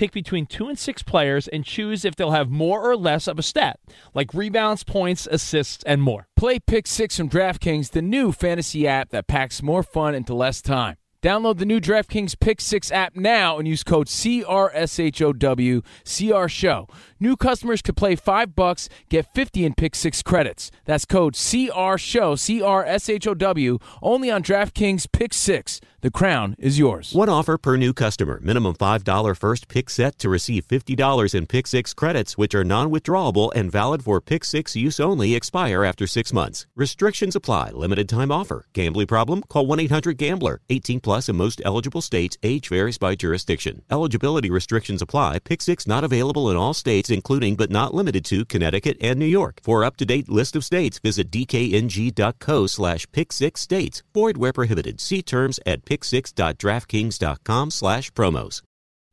pick 0.00 0.12
between 0.12 0.46
two 0.46 0.66
and 0.66 0.78
six 0.78 1.02
players 1.02 1.46
and 1.46 1.62
choose 1.62 2.06
if 2.06 2.16
they'll 2.16 2.30
have 2.30 2.48
more 2.48 2.80
or 2.90 2.96
less 2.96 3.26
of 3.26 3.38
a 3.38 3.42
stat, 3.42 3.78
like 4.14 4.32
rebounds, 4.32 4.82
points, 4.82 5.28
assists, 5.30 5.84
and 5.84 6.00
more. 6.00 6.26
Play 6.36 6.58
Pick 6.58 6.86
6 6.86 7.18
from 7.18 7.28
DraftKings, 7.28 7.90
the 7.90 8.00
new 8.00 8.32
fantasy 8.32 8.88
app 8.88 9.10
that 9.10 9.26
packs 9.26 9.62
more 9.62 9.82
fun 9.82 10.14
into 10.14 10.32
less 10.32 10.62
time. 10.62 10.96
Download 11.22 11.58
the 11.58 11.66
new 11.66 11.82
DraftKings 11.82 12.40
Pick 12.40 12.62
6 12.62 12.90
app 12.90 13.14
now 13.14 13.58
and 13.58 13.68
use 13.68 13.84
code 13.84 14.06
CRSHOW, 14.06 15.82
CR 16.06 16.48
Show. 16.48 16.88
New 17.22 17.36
customers 17.36 17.82
could 17.82 17.98
play 17.98 18.16
5 18.16 18.56
bucks, 18.56 18.88
get 19.10 19.26
50 19.34 19.66
in 19.66 19.74
Pick 19.74 19.94
6 19.94 20.22
credits. 20.22 20.70
That's 20.86 21.04
code 21.04 21.34
CR 21.34 21.98
Show, 21.98 22.34
C 22.34 22.62
R 22.62 22.82
S 22.82 23.10
H 23.10 23.26
O 23.26 23.34
W, 23.34 23.78
only 24.00 24.30
on 24.30 24.42
DraftKings 24.42 25.06
Pick 25.12 25.34
6. 25.34 25.82
The 26.02 26.10
crown 26.10 26.56
is 26.58 26.78
yours. 26.78 27.12
One 27.12 27.28
offer 27.28 27.58
per 27.58 27.76
new 27.76 27.92
customer. 27.92 28.40
Minimum 28.42 28.76
$5 28.76 29.36
first 29.36 29.68
pick 29.68 29.90
set 29.90 30.18
to 30.20 30.30
receive 30.30 30.66
$50 30.66 31.34
in 31.34 31.46
Pick 31.46 31.66
6 31.66 31.92
credits, 31.92 32.38
which 32.38 32.54
are 32.54 32.64
non 32.64 32.90
withdrawable 32.90 33.52
and 33.54 33.70
valid 33.70 34.02
for 34.02 34.18
Pick 34.22 34.46
6 34.46 34.74
use 34.74 34.98
only, 34.98 35.34
expire 35.34 35.84
after 35.84 36.06
six 36.06 36.32
months. 36.32 36.66
Restrictions 36.74 37.36
apply. 37.36 37.72
Limited 37.72 38.08
time 38.08 38.32
offer. 38.32 38.64
Gambling 38.72 39.08
problem? 39.08 39.42
Call 39.42 39.66
1 39.66 39.78
800 39.80 40.16
Gambler. 40.16 40.62
18 40.70 41.00
plus 41.00 41.28
in 41.28 41.36
most 41.36 41.60
eligible 41.66 42.00
states. 42.00 42.38
Age 42.42 42.70
varies 42.70 42.96
by 42.96 43.14
jurisdiction. 43.14 43.82
Eligibility 43.90 44.48
restrictions 44.50 45.02
apply. 45.02 45.40
Pick 45.40 45.60
6 45.60 45.86
not 45.86 46.02
available 46.02 46.50
in 46.50 46.56
all 46.56 46.72
states, 46.72 47.09
including 47.10 47.56
but 47.56 47.70
not 47.70 47.94
limited 47.94 48.24
to 48.26 48.44
Connecticut 48.44 48.96
and 49.00 49.18
New 49.18 49.26
York. 49.26 49.60
For 49.62 49.84
up 49.84 49.96
to 49.98 50.06
date 50.06 50.28
list 50.28 50.56
of 50.56 50.64
states, 50.64 50.98
visit 50.98 51.30
dkng.co 51.30 52.66
slash 52.66 53.06
pick 53.12 53.32
6 53.32 53.60
states. 53.60 54.02
Void 54.14 54.36
where 54.36 54.52
prohibited. 54.52 55.00
See 55.00 55.22
terms 55.22 55.60
at 55.66 55.84
pick6.draftkings.com 55.84 57.70
slash 57.70 58.10
promos. 58.12 58.62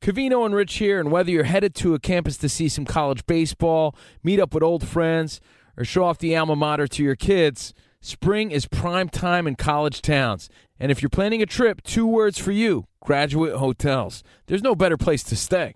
Cavino 0.01 0.45
and 0.45 0.53
Rich 0.53 0.75
here, 0.75 0.99
and 0.99 1.11
whether 1.11 1.31
you're 1.31 1.43
headed 1.43 1.73
to 1.75 1.95
a 1.95 1.99
campus 1.99 2.37
to 2.37 2.49
see 2.49 2.69
some 2.69 2.85
college 2.85 3.25
baseball, 3.25 3.95
meet 4.23 4.39
up 4.39 4.53
with 4.53 4.61
old 4.63 4.87
friends, 4.87 5.41
or 5.75 5.83
show 5.83 6.03
off 6.03 6.19
the 6.19 6.35
alma 6.35 6.55
mater 6.55 6.87
to 6.87 7.03
your 7.03 7.15
kids, 7.15 7.73
spring 7.99 8.51
is 8.51 8.67
prime 8.67 9.09
time 9.09 9.47
in 9.47 9.55
college 9.55 10.01
towns. 10.01 10.49
And 10.79 10.91
if 10.91 11.01
you're 11.01 11.09
planning 11.09 11.41
a 11.41 11.47
trip, 11.47 11.81
two 11.81 12.05
words 12.05 12.37
for 12.37 12.51
you 12.51 12.85
graduate 13.01 13.55
hotels. 13.55 14.23
There's 14.45 14.61
no 14.61 14.75
better 14.75 14.97
place 14.97 15.23
to 15.23 15.35
stay 15.35 15.75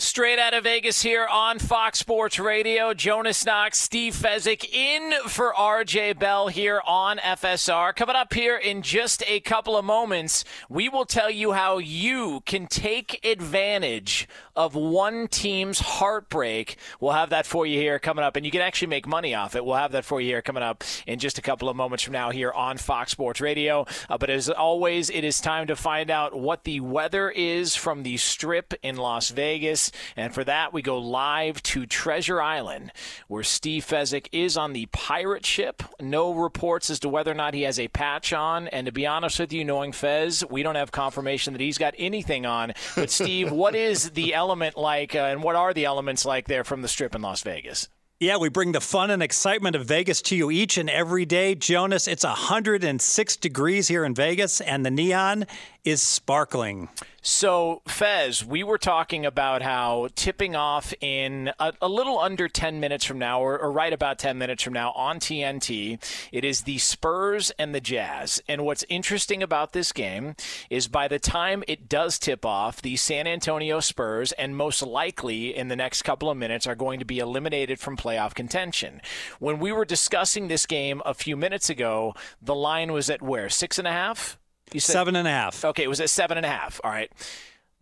Straight 0.00 0.38
out 0.38 0.54
of 0.54 0.64
Vegas 0.64 1.02
here 1.02 1.26
on 1.26 1.58
Fox 1.58 1.98
Sports 1.98 2.38
Radio. 2.38 2.94
Jonas 2.94 3.44
Knox, 3.44 3.78
Steve 3.78 4.14
Fezzik 4.14 4.64
in 4.72 5.12
for 5.28 5.52
RJ 5.52 6.18
Bell 6.18 6.48
here 6.48 6.80
on 6.86 7.18
FSR. 7.18 7.94
Coming 7.94 8.16
up 8.16 8.32
here 8.32 8.56
in 8.56 8.80
just 8.80 9.22
a 9.28 9.40
couple 9.40 9.76
of 9.76 9.84
moments, 9.84 10.42
we 10.70 10.88
will 10.88 11.04
tell 11.04 11.28
you 11.30 11.52
how 11.52 11.76
you 11.76 12.40
can 12.46 12.66
take 12.66 13.22
advantage 13.26 14.26
of 14.56 14.74
one 14.74 15.28
team's 15.28 15.80
heartbreak. 15.80 16.78
We'll 16.98 17.12
have 17.12 17.28
that 17.28 17.44
for 17.44 17.66
you 17.66 17.78
here 17.78 17.98
coming 17.98 18.24
up, 18.24 18.36
and 18.36 18.46
you 18.46 18.50
can 18.50 18.62
actually 18.62 18.88
make 18.88 19.06
money 19.06 19.34
off 19.34 19.54
it. 19.54 19.66
We'll 19.66 19.76
have 19.76 19.92
that 19.92 20.06
for 20.06 20.18
you 20.18 20.28
here 20.28 20.40
coming 20.40 20.62
up 20.62 20.82
in 21.06 21.18
just 21.18 21.36
a 21.36 21.42
couple 21.42 21.68
of 21.68 21.76
moments 21.76 22.04
from 22.04 22.14
now 22.14 22.30
here 22.30 22.52
on 22.52 22.78
Fox 22.78 23.12
Sports 23.12 23.42
Radio. 23.42 23.86
Uh, 24.08 24.16
but 24.16 24.30
as 24.30 24.48
always, 24.48 25.10
it 25.10 25.24
is 25.24 25.42
time 25.42 25.66
to 25.66 25.76
find 25.76 26.10
out 26.10 26.34
what 26.34 26.64
the 26.64 26.80
weather 26.80 27.28
is 27.28 27.76
from 27.76 28.02
the 28.02 28.16
strip 28.16 28.72
in 28.82 28.96
Las 28.96 29.28
Vegas. 29.28 29.89
And 30.16 30.34
for 30.34 30.44
that, 30.44 30.72
we 30.72 30.82
go 30.82 30.98
live 30.98 31.62
to 31.64 31.86
Treasure 31.86 32.40
Island, 32.40 32.92
where 33.28 33.42
Steve 33.42 33.84
Fezzik 33.84 34.28
is 34.32 34.56
on 34.56 34.72
the 34.72 34.86
pirate 34.86 35.46
ship. 35.46 35.82
No 36.00 36.32
reports 36.32 36.90
as 36.90 37.00
to 37.00 37.08
whether 37.08 37.30
or 37.30 37.34
not 37.34 37.54
he 37.54 37.62
has 37.62 37.78
a 37.78 37.88
patch 37.88 38.32
on. 38.32 38.68
And 38.68 38.86
to 38.86 38.92
be 38.92 39.06
honest 39.06 39.38
with 39.38 39.52
you, 39.52 39.64
knowing 39.64 39.92
Fez, 39.92 40.44
we 40.48 40.62
don't 40.62 40.74
have 40.74 40.92
confirmation 40.92 41.52
that 41.52 41.60
he's 41.60 41.78
got 41.78 41.94
anything 41.98 42.46
on. 42.46 42.72
But, 42.94 43.10
Steve, 43.10 43.50
what 43.52 43.74
is 43.74 44.10
the 44.10 44.34
element 44.34 44.76
like, 44.76 45.14
uh, 45.14 45.18
and 45.18 45.42
what 45.42 45.56
are 45.56 45.72
the 45.72 45.84
elements 45.84 46.24
like 46.24 46.48
there 46.48 46.64
from 46.64 46.82
the 46.82 46.88
strip 46.88 47.14
in 47.14 47.22
Las 47.22 47.42
Vegas? 47.42 47.88
Yeah, 48.22 48.36
we 48.36 48.50
bring 48.50 48.72
the 48.72 48.82
fun 48.82 49.08
and 49.08 49.22
excitement 49.22 49.74
of 49.76 49.86
Vegas 49.86 50.20
to 50.22 50.36
you 50.36 50.50
each 50.50 50.76
and 50.76 50.90
every 50.90 51.24
day. 51.24 51.54
Jonas, 51.54 52.06
it's 52.06 52.22
106 52.22 53.36
degrees 53.36 53.88
here 53.88 54.04
in 54.04 54.14
Vegas, 54.14 54.60
and 54.60 54.84
the 54.84 54.90
neon 54.90 55.46
is 55.84 56.02
sparkling. 56.02 56.88
So, 57.22 57.82
Fez, 57.86 58.42
we 58.42 58.62
were 58.62 58.78
talking 58.78 59.26
about 59.26 59.60
how 59.60 60.08
tipping 60.14 60.56
off 60.56 60.94
in 61.02 61.52
a, 61.58 61.74
a 61.82 61.88
little 61.88 62.18
under 62.18 62.48
10 62.48 62.80
minutes 62.80 63.04
from 63.04 63.18
now, 63.18 63.42
or, 63.42 63.58
or, 63.58 63.70
right 63.70 63.92
about 63.92 64.18
10 64.18 64.38
minutes 64.38 64.62
from 64.62 64.72
now 64.72 64.92
on 64.92 65.20
TNT, 65.20 66.02
it 66.32 66.46
is 66.46 66.62
the 66.62 66.78
Spurs 66.78 67.50
and 67.58 67.74
the 67.74 67.80
Jazz. 67.80 68.42
And 68.48 68.64
what's 68.64 68.86
interesting 68.88 69.42
about 69.42 69.74
this 69.74 69.92
game 69.92 70.34
is 70.70 70.88
by 70.88 71.08
the 71.08 71.18
time 71.18 71.62
it 71.68 71.90
does 71.90 72.18
tip 72.18 72.46
off, 72.46 72.80
the 72.80 72.96
San 72.96 73.26
Antonio 73.26 73.80
Spurs, 73.80 74.32
and 74.32 74.56
most 74.56 74.80
likely 74.80 75.54
in 75.54 75.68
the 75.68 75.76
next 75.76 76.02
couple 76.02 76.30
of 76.30 76.38
minutes, 76.38 76.66
are 76.66 76.74
going 76.74 77.00
to 77.00 77.04
be 77.04 77.18
eliminated 77.18 77.78
from 77.78 77.98
playoff 77.98 78.34
contention. 78.34 79.02
When 79.38 79.58
we 79.58 79.72
were 79.72 79.84
discussing 79.84 80.48
this 80.48 80.64
game 80.64 81.02
a 81.04 81.12
few 81.12 81.36
minutes 81.36 81.68
ago, 81.68 82.14
the 82.40 82.54
line 82.54 82.92
was 82.92 83.10
at 83.10 83.20
where? 83.20 83.50
Six 83.50 83.78
and 83.78 83.86
a 83.86 83.92
half? 83.92 84.38
You 84.72 84.80
said, 84.80 84.92
seven 84.92 85.16
and 85.16 85.26
a 85.26 85.30
half. 85.30 85.64
Okay, 85.64 85.84
it 85.84 85.88
was 85.88 86.00
at 86.00 86.10
seven 86.10 86.36
and 86.36 86.46
a 86.46 86.48
half. 86.48 86.80
All 86.84 86.90
right. 86.90 87.10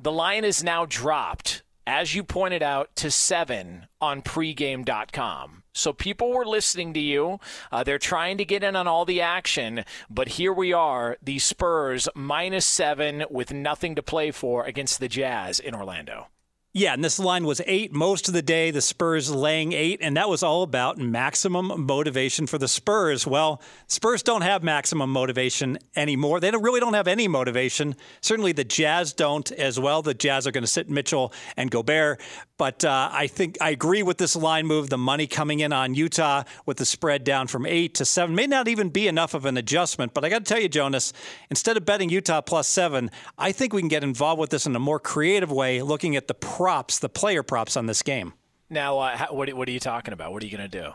The 0.01 0.13
line 0.13 0.45
is 0.45 0.63
now 0.63 0.87
dropped, 0.87 1.63
as 1.87 2.15
you 2.15 2.23
pointed 2.23 2.63
out, 2.63 2.95
to 2.97 3.11
seven 3.11 3.87
on 4.01 4.23
pregame.com. 4.23 5.65
So 5.73 5.93
people 5.93 6.33
were 6.33 6.45
listening 6.45 6.93
to 6.95 7.01
you. 7.01 7.39
Uh, 7.71 7.85
they're 7.85 7.99
trying 7.99 8.39
to 8.39 8.45
get 8.45 8.65
in 8.65 8.75
on 8.75 8.89
all 8.89 9.05
the 9.05 9.21
action, 9.21 9.85
but 10.11 10.29
here 10.29 10.53
we 10.53 10.73
are, 10.73 11.17
the 11.23 11.39
Spurs 11.39 12.09
minus 12.15 12.67
seven 12.67 13.25
with 13.31 13.53
nothing 13.53 13.95
to 13.95 14.03
play 14.03 14.31
for 14.31 14.65
against 14.65 14.99
the 14.99 15.09
Jazz 15.09 15.61
in 15.61 15.75
Orlando. 15.75 16.29
Yeah, 16.75 16.93
and 16.93 17.03
this 17.03 17.19
line 17.19 17.45
was 17.45 17.63
eight 17.67 17.93
most 17.93 18.29
of 18.29 18.35
the 18.35 18.43
day, 18.43 18.71
the 18.71 18.83
Spurs 18.83 19.31
laying 19.31 19.73
eight, 19.73 20.01
and 20.03 20.19
that 20.19 20.29
was 20.29 20.43
all 20.43 20.63
about 20.63 20.99
maximum 20.99 21.87
motivation 21.87 22.47
for 22.47 22.59
the 22.59 22.69
Spurs. 22.69 23.27
Well, 23.27 23.63
Spurs 23.87 24.23
don't 24.23 24.43
have 24.43 24.63
maximum 24.63 25.11
motivation 25.11 25.79
anymore. 25.97 26.41
They 26.41 26.51
don't, 26.51 26.63
really 26.63 26.81
don't 26.81 26.93
have 26.93 27.09
any 27.09 27.27
motivation. 27.27 27.97
Certainly 28.21 28.53
the 28.53 28.65
Jazz 28.65 29.15
don't 29.15 29.51
as 29.53 29.81
well. 29.81 30.03
The 30.03 30.13
Jazz 30.13 30.47
are 30.47 30.51
going 30.51 30.63
to 30.63 30.69
sit 30.69 30.91
Mitchell 30.91 31.33
and 31.57 31.71
Gobert. 31.71 32.21
But 32.59 32.85
uh, 32.85 33.09
I 33.13 33.29
think 33.29 33.57
I 33.61 33.71
agree 33.71 34.03
with 34.03 34.19
this 34.19 34.35
line 34.37 34.67
move. 34.67 34.91
The 34.91 34.99
money 34.99 35.29
coming 35.29 35.61
in 35.61 35.73
on 35.73 35.95
Utah 35.95 36.43
with 36.67 36.77
the 36.77 36.85
spread 36.85 37.23
down 37.23 37.47
from 37.47 37.65
eight 37.65 37.95
to 37.95 38.05
seven 38.05 38.35
may 38.35 38.49
not 38.49 38.67
even 38.67 38.91
be 38.91 39.07
enough 39.07 39.33
of 39.33 39.47
an 39.47 39.57
adjustment. 39.57 40.13
But 40.13 40.25
I 40.25 40.29
got 40.29 40.45
to 40.45 40.45
tell 40.45 40.61
you, 40.61 40.69
Jonas, 40.69 41.13
instead 41.51 41.77
of 41.77 41.87
betting 41.87 42.11
Utah 42.11 42.41
plus 42.41 42.67
seven, 42.67 43.13
I 43.39 43.53
think 43.53 43.73
we 43.73 43.81
can 43.81 43.89
get 43.89 44.03
involved 44.03 44.41
with 44.41 44.51
this 44.51 44.67
in 44.67 44.75
a 44.75 44.81
more 44.81 44.99
creative 44.99 45.53
way, 45.53 45.83
looking 45.83 46.17
at 46.17 46.27
the 46.27 46.35
props, 46.59 46.99
the 46.99 47.09
player 47.09 47.45
props 47.45 47.77
on 47.77 47.87
this 47.87 48.03
game. 48.03 48.33
Now, 48.69 48.99
uh, 48.99 49.29
what, 49.31 49.49
what 49.55 49.69
are 49.69 49.71
you 49.71 49.79
talking 49.79 50.13
about? 50.13 50.33
What 50.33 50.43
are 50.43 50.47
you 50.47 50.57
going 50.57 50.69
to 50.69 50.83
do? 50.83 50.91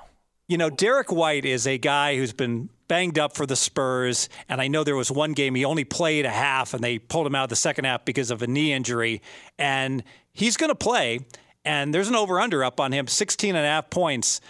You 0.49 0.58
know, 0.58 0.69
Derrick 0.69 1.10
White 1.10 1.45
is 1.45 1.65
a 1.65 1.78
guy 1.78 2.17
who's 2.17 2.34
been 2.34 2.67
banged 2.89 3.17
up 3.17 3.34
for 3.34 3.45
the 3.45 3.56
Spurs, 3.56 4.28
and 4.49 4.60
I 4.60 4.67
know 4.67 4.84
there 4.84 4.97
was 4.97 5.10
one 5.10 5.32
game 5.32 5.56
he 5.56 5.63
only 5.63 5.86
played 5.86 6.26
a 6.26 6.30
half, 6.30 6.73
and 6.73 6.84
they 6.84 6.99
pulled 6.99 7.26
him 7.26 7.34
out 7.34 7.45
of 7.45 7.49
the 7.49 7.56
second 7.56 7.86
half 7.86 8.04
because 8.04 8.30
of 8.30 8.41
a 8.41 8.47
knee 8.47 8.73
injury, 8.73 9.21
and 9.58 10.04
he's 10.34 10.58
going 10.58 10.67
to 10.67 10.76
play 10.76 11.21
and 11.65 11.93
there's 11.93 12.10
an 12.10 12.15
over 12.15 12.39
under 12.39 12.63
up 12.63 12.80
on 12.80 12.91
him, 12.91 13.08
16 13.08 13.56
and 13.56 13.65
a 13.65 13.69
half 13.69 13.89
points. 13.89 14.41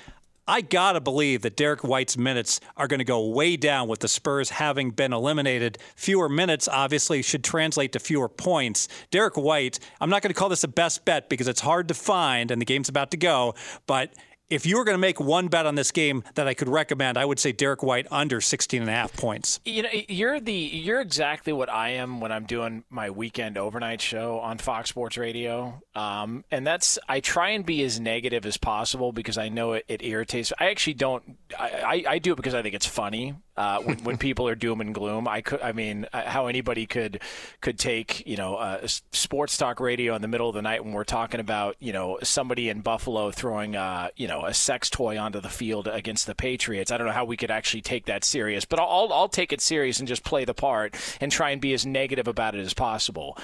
I 0.48 0.60
got 0.60 0.94
to 0.94 1.02
believe 1.02 1.42
that 1.44 1.56
Derrick 1.56 1.86
White's 1.86 2.18
minutes 2.18 2.60
are 2.76 2.88
going 2.88 3.00
to 3.00 3.06
go 3.06 3.28
way 3.28 3.56
down 3.56 3.88
with 3.88 4.00
the 4.00 4.10
Spurs 4.10 4.50
having 4.50 4.92
been 4.92 5.14
eliminated. 5.14 5.78
Fewer 5.96 6.28
minutes 6.28 6.68
obviously 6.68 7.22
should 7.22 7.46
translate 7.46 7.94
to 7.94 8.00
fewer 8.00 8.28
points. 8.28 8.90
Derrick 9.10 9.38
White, 9.38 9.80
I'm 10.02 10.10
not 10.10 10.22
going 10.22 10.34
to 10.34 10.38
call 10.38 10.50
this 10.50 10.66
a 10.66 10.68
best 10.68 11.06
bet 11.06 11.30
because 11.30 11.48
it's 11.48 11.62
hard 11.62 11.88
to 11.88 11.94
find 11.94 12.52
and 12.52 12.60
the 12.60 12.66
game's 12.66 12.90
about 12.90 13.12
to 13.12 13.18
go, 13.18 13.56
but 13.88 14.14
if 14.50 14.66
you 14.66 14.78
were 14.78 14.84
going 14.84 14.96
to 14.96 15.00
make 15.00 15.20
one 15.20 15.48
bet 15.48 15.66
on 15.66 15.76
this 15.76 15.92
game 15.92 16.24
that 16.36 16.48
I 16.48 16.54
could 16.54 16.70
recommend, 16.70 17.18
I 17.18 17.26
would 17.26 17.40
say 17.40 17.52
Derrick 17.52 17.82
White 17.82 18.08
under 18.12 18.42
16 18.42 18.82
and 18.82 18.90
a 18.90 18.94
half 18.94 19.14
points. 19.14 19.60
You 19.66 19.84
know, 19.84 19.90
you're 20.08 20.40
the 20.40 20.54
you're 20.54 21.02
exactly 21.02 21.54
what 21.54 21.70
I 21.70 21.90
am 21.90 22.20
when 22.20 22.32
I'm 22.32 22.46
doing 22.46 22.84
my 22.90 23.10
weekend 23.10 23.58
overnight 23.58 24.02
show 24.02 24.40
on 24.40 24.58
Fox 24.58 24.90
Sports 24.90 25.18
Radio. 25.18 25.82
Um, 25.96 26.44
and 26.52 26.66
that's 26.68 27.00
I 27.08 27.20
try 27.20 27.50
and 27.50 27.66
be 27.66 27.84
as 27.84 28.00
negative 28.00 28.46
as 28.46 28.58
possible 28.58 29.12
because 29.12 29.38
I 29.38 29.50
know 29.50 29.74
it, 29.74 29.86
it 29.88 30.04
irritates. 30.04 30.54
I 30.60 30.70
actually 30.70 30.96
don't. 30.96 31.38
I, 31.58 31.70
I, 31.70 32.04
I 32.14 32.20
do 32.20 32.34
it 32.34 32.36
because 32.36 32.54
I 32.54 32.62
think 32.62 32.76
it's 32.76 32.86
funny 32.86 33.36
uh, 33.56 33.80
when, 33.82 33.98
when, 34.04 34.18
people 34.24 34.48
are 34.48 34.56
doom 34.56 34.82
and 34.82 34.94
gloom. 34.94 35.28
I 35.28 35.42
could, 35.42 35.62
I 35.62 35.72
mean, 35.72 36.08
uh, 36.14 36.24
how 36.24 36.48
anybody 36.48 36.86
could 36.86 37.22
could 37.62 37.78
take 37.78 38.26
you 38.28 38.38
know 38.38 38.56
uh, 38.56 38.86
sports 39.12 39.58
talk 39.58 39.80
radio 39.80 40.16
in 40.16 40.22
the 40.22 40.28
middle 40.28 40.50
of 40.50 40.56
the 40.56 40.62
night 40.62 40.84
when 40.84 40.94
we're 40.94 41.04
talking 41.04 41.40
about 41.40 41.76
you 41.80 41.94
know 41.94 42.18
somebody 42.24 42.70
in 42.70 42.82
Buffalo 42.82 43.32
throwing 43.32 43.76
uh, 43.76 44.10
you 44.16 44.28
know 44.28 44.46
a 44.46 44.54
sex 44.54 44.90
toy 44.90 45.18
onto 45.18 45.40
the 45.40 45.50
field 45.50 45.88
against 45.88 46.28
the 46.28 46.36
Patriots. 46.36 46.92
I 46.92 46.98
don't 46.98 47.08
know 47.08 47.14
how 47.14 47.26
we 47.26 47.38
could 47.38 47.52
actually 47.52 47.82
take 47.82 48.06
that 48.06 48.24
serious, 48.24 48.66
but 48.66 48.80
I'll 48.80 49.12
I'll 49.12 49.30
take 49.30 49.54
it 49.54 49.62
serious 49.62 50.00
and 50.00 50.08
just 50.08 50.24
play 50.24 50.46
the 50.46 50.54
part 50.54 50.96
and 51.22 51.32
try 51.32 51.52
and 51.52 51.62
be 51.62 51.74
as 51.74 51.86
negative 51.86 52.28
about 52.28 52.56
it 52.56 52.62
as 52.62 52.74
possible. 52.74 53.38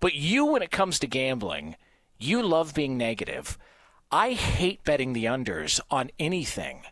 But 0.00 0.14
you, 0.14 0.44
when 0.44 0.62
it 0.62 0.70
comes 0.70 0.98
to 0.98 1.06
gambling, 1.06 1.76
you 2.18 2.42
love 2.42 2.74
being 2.74 2.98
negative. 2.98 3.58
I 4.10 4.32
hate 4.32 4.84
betting 4.84 5.14
the 5.14 5.24
unders 5.24 5.80
on 5.90 6.10
anything 6.18 6.82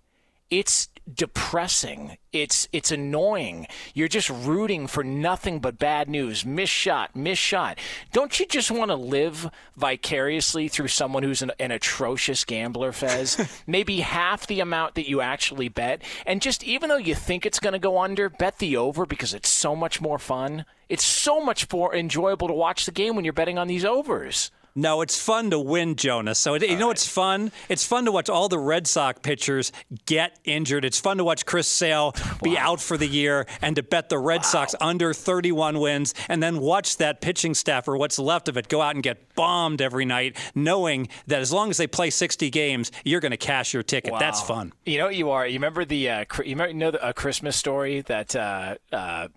it's 0.59 0.88
depressing. 1.12 2.17
It's 2.33 2.69
it's 2.73 2.93
annoying. 2.93 3.67
You're 3.93 4.07
just 4.07 4.31
rooting 4.31 4.87
for 4.87 5.03
nothing 5.03 5.59
but 5.59 5.79
bad 5.81 6.09
news. 6.09 6.47
Miss 6.47 6.71
shot, 6.71 7.17
miss 7.17 7.38
shot. 7.38 7.79
Don't 8.12 8.38
you 8.38 8.47
just 8.47 8.71
want 8.71 8.93
to 8.93 8.95
live 8.95 9.51
vicariously 9.77 10.69
through 10.69 10.88
someone 10.88 11.25
who's 11.25 11.43
an, 11.43 11.51
an 11.59 11.73
atrocious 11.73 12.45
gambler, 12.45 12.93
Fez? 12.93 13.37
Maybe 13.67 14.01
half 14.01 14.47
the 14.47 14.61
amount 14.61 14.95
that 14.95 15.09
you 15.09 15.21
actually 15.21 15.69
bet, 15.69 16.03
and 16.25 16.40
just 16.40 16.62
even 16.62 16.88
though 16.88 16.97
you 16.97 17.17
think 17.17 17.45
it's 17.45 17.61
going 17.61 17.73
to 17.73 17.81
go 17.81 17.99
under, 17.99 18.31
bet 18.31 18.59
the 18.59 18.77
over 18.77 19.07
because 19.07 19.35
it's 19.35 19.51
so 19.51 19.75
much 19.75 20.01
more 20.01 20.21
fun. 20.21 20.64
It's 20.88 21.05
so 21.05 21.40
much 21.45 21.71
more 21.73 21.95
enjoyable 21.95 22.47
to 22.47 22.55
watch 22.55 22.87
the 22.87 22.93
game 22.93 23.17
when 23.17 23.25
you're 23.25 23.33
betting 23.33 23.59
on 23.59 23.67
these 23.67 23.85
overs. 23.85 24.53
No, 24.77 25.03
it's 25.03 25.21
fun 25.21 25.51
to 25.51 25.59
win, 25.61 25.95
Jonas. 25.95 26.37
So 26.41 26.55
it, 26.55 26.69
you 26.69 26.77
know 26.77 26.89
what's 26.89 27.07
fun? 27.07 27.53
It's 27.69 27.87
fun 27.87 28.07
to 28.07 28.13
watch 28.13 28.29
all 28.29 28.49
the 28.49 28.59
Red 28.59 28.89
Sox 28.89 29.21
pitchers 29.23 29.71
get 30.05 30.41
injured. 30.43 30.85
It's 30.85 30.99
fun 30.99 31.19
to 31.19 31.25
watch 31.25 31.47
Chris 31.47 31.69
Sale 31.69 32.13
be 32.43 32.59
out 32.59 32.81
for 32.81 32.97
the 32.97 33.07
year 33.07 33.47
and 33.63 33.77
to 33.77 33.85
bet 33.85 34.09
the 34.09 34.19
Red 34.19 34.39
wow. 34.39 34.43
Sox 34.43 34.75
under 34.81 35.15
31 35.15 35.79
wins 35.79 36.13
and 36.29 36.43
then 36.43 36.59
watch 36.59 36.97
that 36.97 37.21
pitching 37.21 37.55
staff 37.55 37.87
or 37.87 37.97
what's 37.97 38.19
left 38.19 38.49
of 38.49 38.57
it 38.57 38.67
go 38.67 38.83
out 38.83 38.97
and 38.97 39.05
get 39.05 39.37
bombed 39.37 39.81
every 39.81 40.05
night, 40.05 40.37
knowing 40.57 41.09
that 41.29 41.41
as 41.41 41.53
long 41.53 41.71
as 41.71 41.77
they 41.77 41.87
play 41.87 42.11
60 42.11 42.51
games, 42.51 42.91
you're 43.05 43.21
going 43.21 43.31
to 43.31 43.37
cash 43.37 43.73
your 43.75 43.85
ticket. 43.85 44.13
Wow. 44.13 44.19
That's 44.19 44.41
fun. 44.43 44.73
You 44.85 44.99
know 44.99 45.07
what 45.07 45.15
you 45.15 45.31
are? 45.31 45.47
You 45.47 45.55
remember 45.55 45.85
the 45.85 46.11
uh, 46.11 46.25
you 46.45 46.57
know 46.57 46.91
the, 46.91 47.09
a 47.09 47.15
Christmas 47.15 47.55
story 47.55 48.01
that 48.03 48.35
uh, 48.35 48.75
uh, 48.93 49.29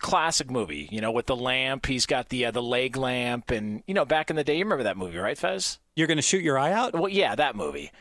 classic 0.00 0.50
movie, 0.50 0.88
you 0.90 1.00
know, 1.00 1.12
with 1.12 1.26
the 1.26 1.36
lamp, 1.36 1.86
he's 1.86 2.06
got 2.06 2.28
the 2.30 2.46
uh, 2.46 2.50
the 2.50 2.62
leg 2.62 2.96
lamp 2.96 3.52
and 3.52 3.84
you 3.86 3.94
know, 3.94 4.04
back 4.04 4.30
in 4.30 4.36
the 4.36 4.42
day 4.42 4.63
you 4.64 4.70
remember 4.70 4.84
that 4.84 4.96
movie, 4.96 5.18
right, 5.18 5.36
Fez? 5.36 5.78
You're 5.94 6.06
going 6.06 6.16
to 6.16 6.22
shoot 6.22 6.42
your 6.42 6.58
eye 6.58 6.72
out? 6.72 6.94
Well, 6.94 7.08
yeah, 7.08 7.34
that 7.34 7.54
movie. 7.54 7.92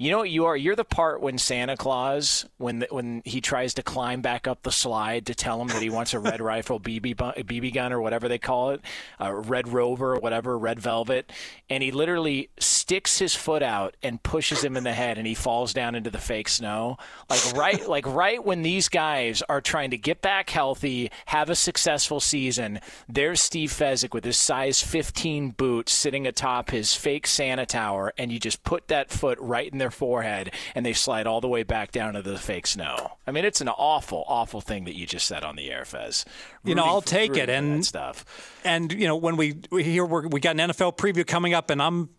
You 0.00 0.12
know 0.12 0.18
what 0.18 0.30
you 0.30 0.44
are? 0.44 0.56
You're 0.56 0.76
the 0.76 0.84
part 0.84 1.20
when 1.20 1.38
Santa 1.38 1.76
Claus, 1.76 2.46
when 2.56 2.78
the, 2.78 2.86
when 2.88 3.20
he 3.24 3.40
tries 3.40 3.74
to 3.74 3.82
climb 3.82 4.20
back 4.20 4.46
up 4.46 4.62
the 4.62 4.70
slide 4.70 5.26
to 5.26 5.34
tell 5.34 5.60
him 5.60 5.66
that 5.68 5.82
he 5.82 5.90
wants 5.90 6.14
a 6.14 6.20
red 6.20 6.40
rifle 6.52 6.78
BB 6.78 7.16
BB 7.16 7.74
gun 7.74 7.92
or 7.92 8.00
whatever 8.00 8.28
they 8.28 8.38
call 8.38 8.70
it, 8.70 8.80
a 9.18 9.34
red 9.34 9.66
rover 9.66 10.14
or 10.14 10.20
whatever, 10.20 10.56
red 10.56 10.78
velvet, 10.78 11.32
and 11.68 11.82
he 11.82 11.90
literally 11.90 12.48
sticks 12.60 13.18
his 13.18 13.34
foot 13.34 13.60
out 13.60 13.96
and 14.00 14.22
pushes 14.22 14.62
him 14.62 14.76
in 14.76 14.84
the 14.84 14.92
head, 14.92 15.18
and 15.18 15.26
he 15.26 15.34
falls 15.34 15.72
down 15.72 15.96
into 15.96 16.10
the 16.10 16.18
fake 16.18 16.48
snow. 16.48 16.96
Like 17.28 17.52
right, 17.54 17.88
like 17.88 18.06
right 18.06 18.44
when 18.44 18.62
these 18.62 18.88
guys 18.88 19.42
are 19.48 19.60
trying 19.60 19.90
to 19.90 19.98
get 19.98 20.22
back 20.22 20.48
healthy, 20.48 21.10
have 21.26 21.50
a 21.50 21.56
successful 21.56 22.20
season, 22.20 22.78
there's 23.08 23.40
Steve 23.40 23.72
Fezzik 23.72 24.14
with 24.14 24.24
his 24.24 24.36
size 24.36 24.80
15 24.80 25.50
boot 25.50 25.88
sitting 25.88 26.24
atop 26.24 26.70
his 26.70 26.94
fake 26.94 27.26
Santa 27.26 27.66
tower, 27.66 28.12
and 28.16 28.30
you 28.30 28.38
just 28.38 28.62
put 28.62 28.86
that 28.86 29.10
foot 29.10 29.40
right 29.40 29.72
in 29.72 29.78
their 29.78 29.87
their 29.88 29.96
forehead 29.96 30.52
and 30.74 30.84
they 30.84 30.92
slide 30.92 31.26
all 31.26 31.40
the 31.40 31.48
way 31.48 31.62
back 31.62 31.92
down 31.92 32.14
to 32.14 32.22
the 32.22 32.38
fake 32.38 32.66
snow. 32.66 33.12
I 33.26 33.30
mean, 33.30 33.44
it's 33.44 33.60
an 33.60 33.68
awful, 33.68 34.24
awful 34.28 34.60
thing 34.60 34.84
that 34.84 34.94
you 34.94 35.06
just 35.06 35.26
said 35.26 35.44
on 35.44 35.56
the 35.56 35.70
air, 35.70 35.84
Fez. 35.84 36.24
you 36.64 36.74
know, 36.74 36.84
I'll 36.84 37.00
for, 37.00 37.08
take 37.08 37.36
it 37.36 37.48
and 37.48 37.84
stuff. 37.84 38.24
And 38.64 38.92
you 38.92 39.06
know, 39.06 39.16
when 39.16 39.36
we, 39.36 39.56
we 39.70 39.82
hear 39.84 40.04
we 40.04 40.40
got 40.40 40.58
an 40.58 40.70
NFL 40.70 40.96
preview 40.96 41.26
coming 41.26 41.54
up, 41.54 41.70
and 41.70 41.80
I'm 41.80 42.10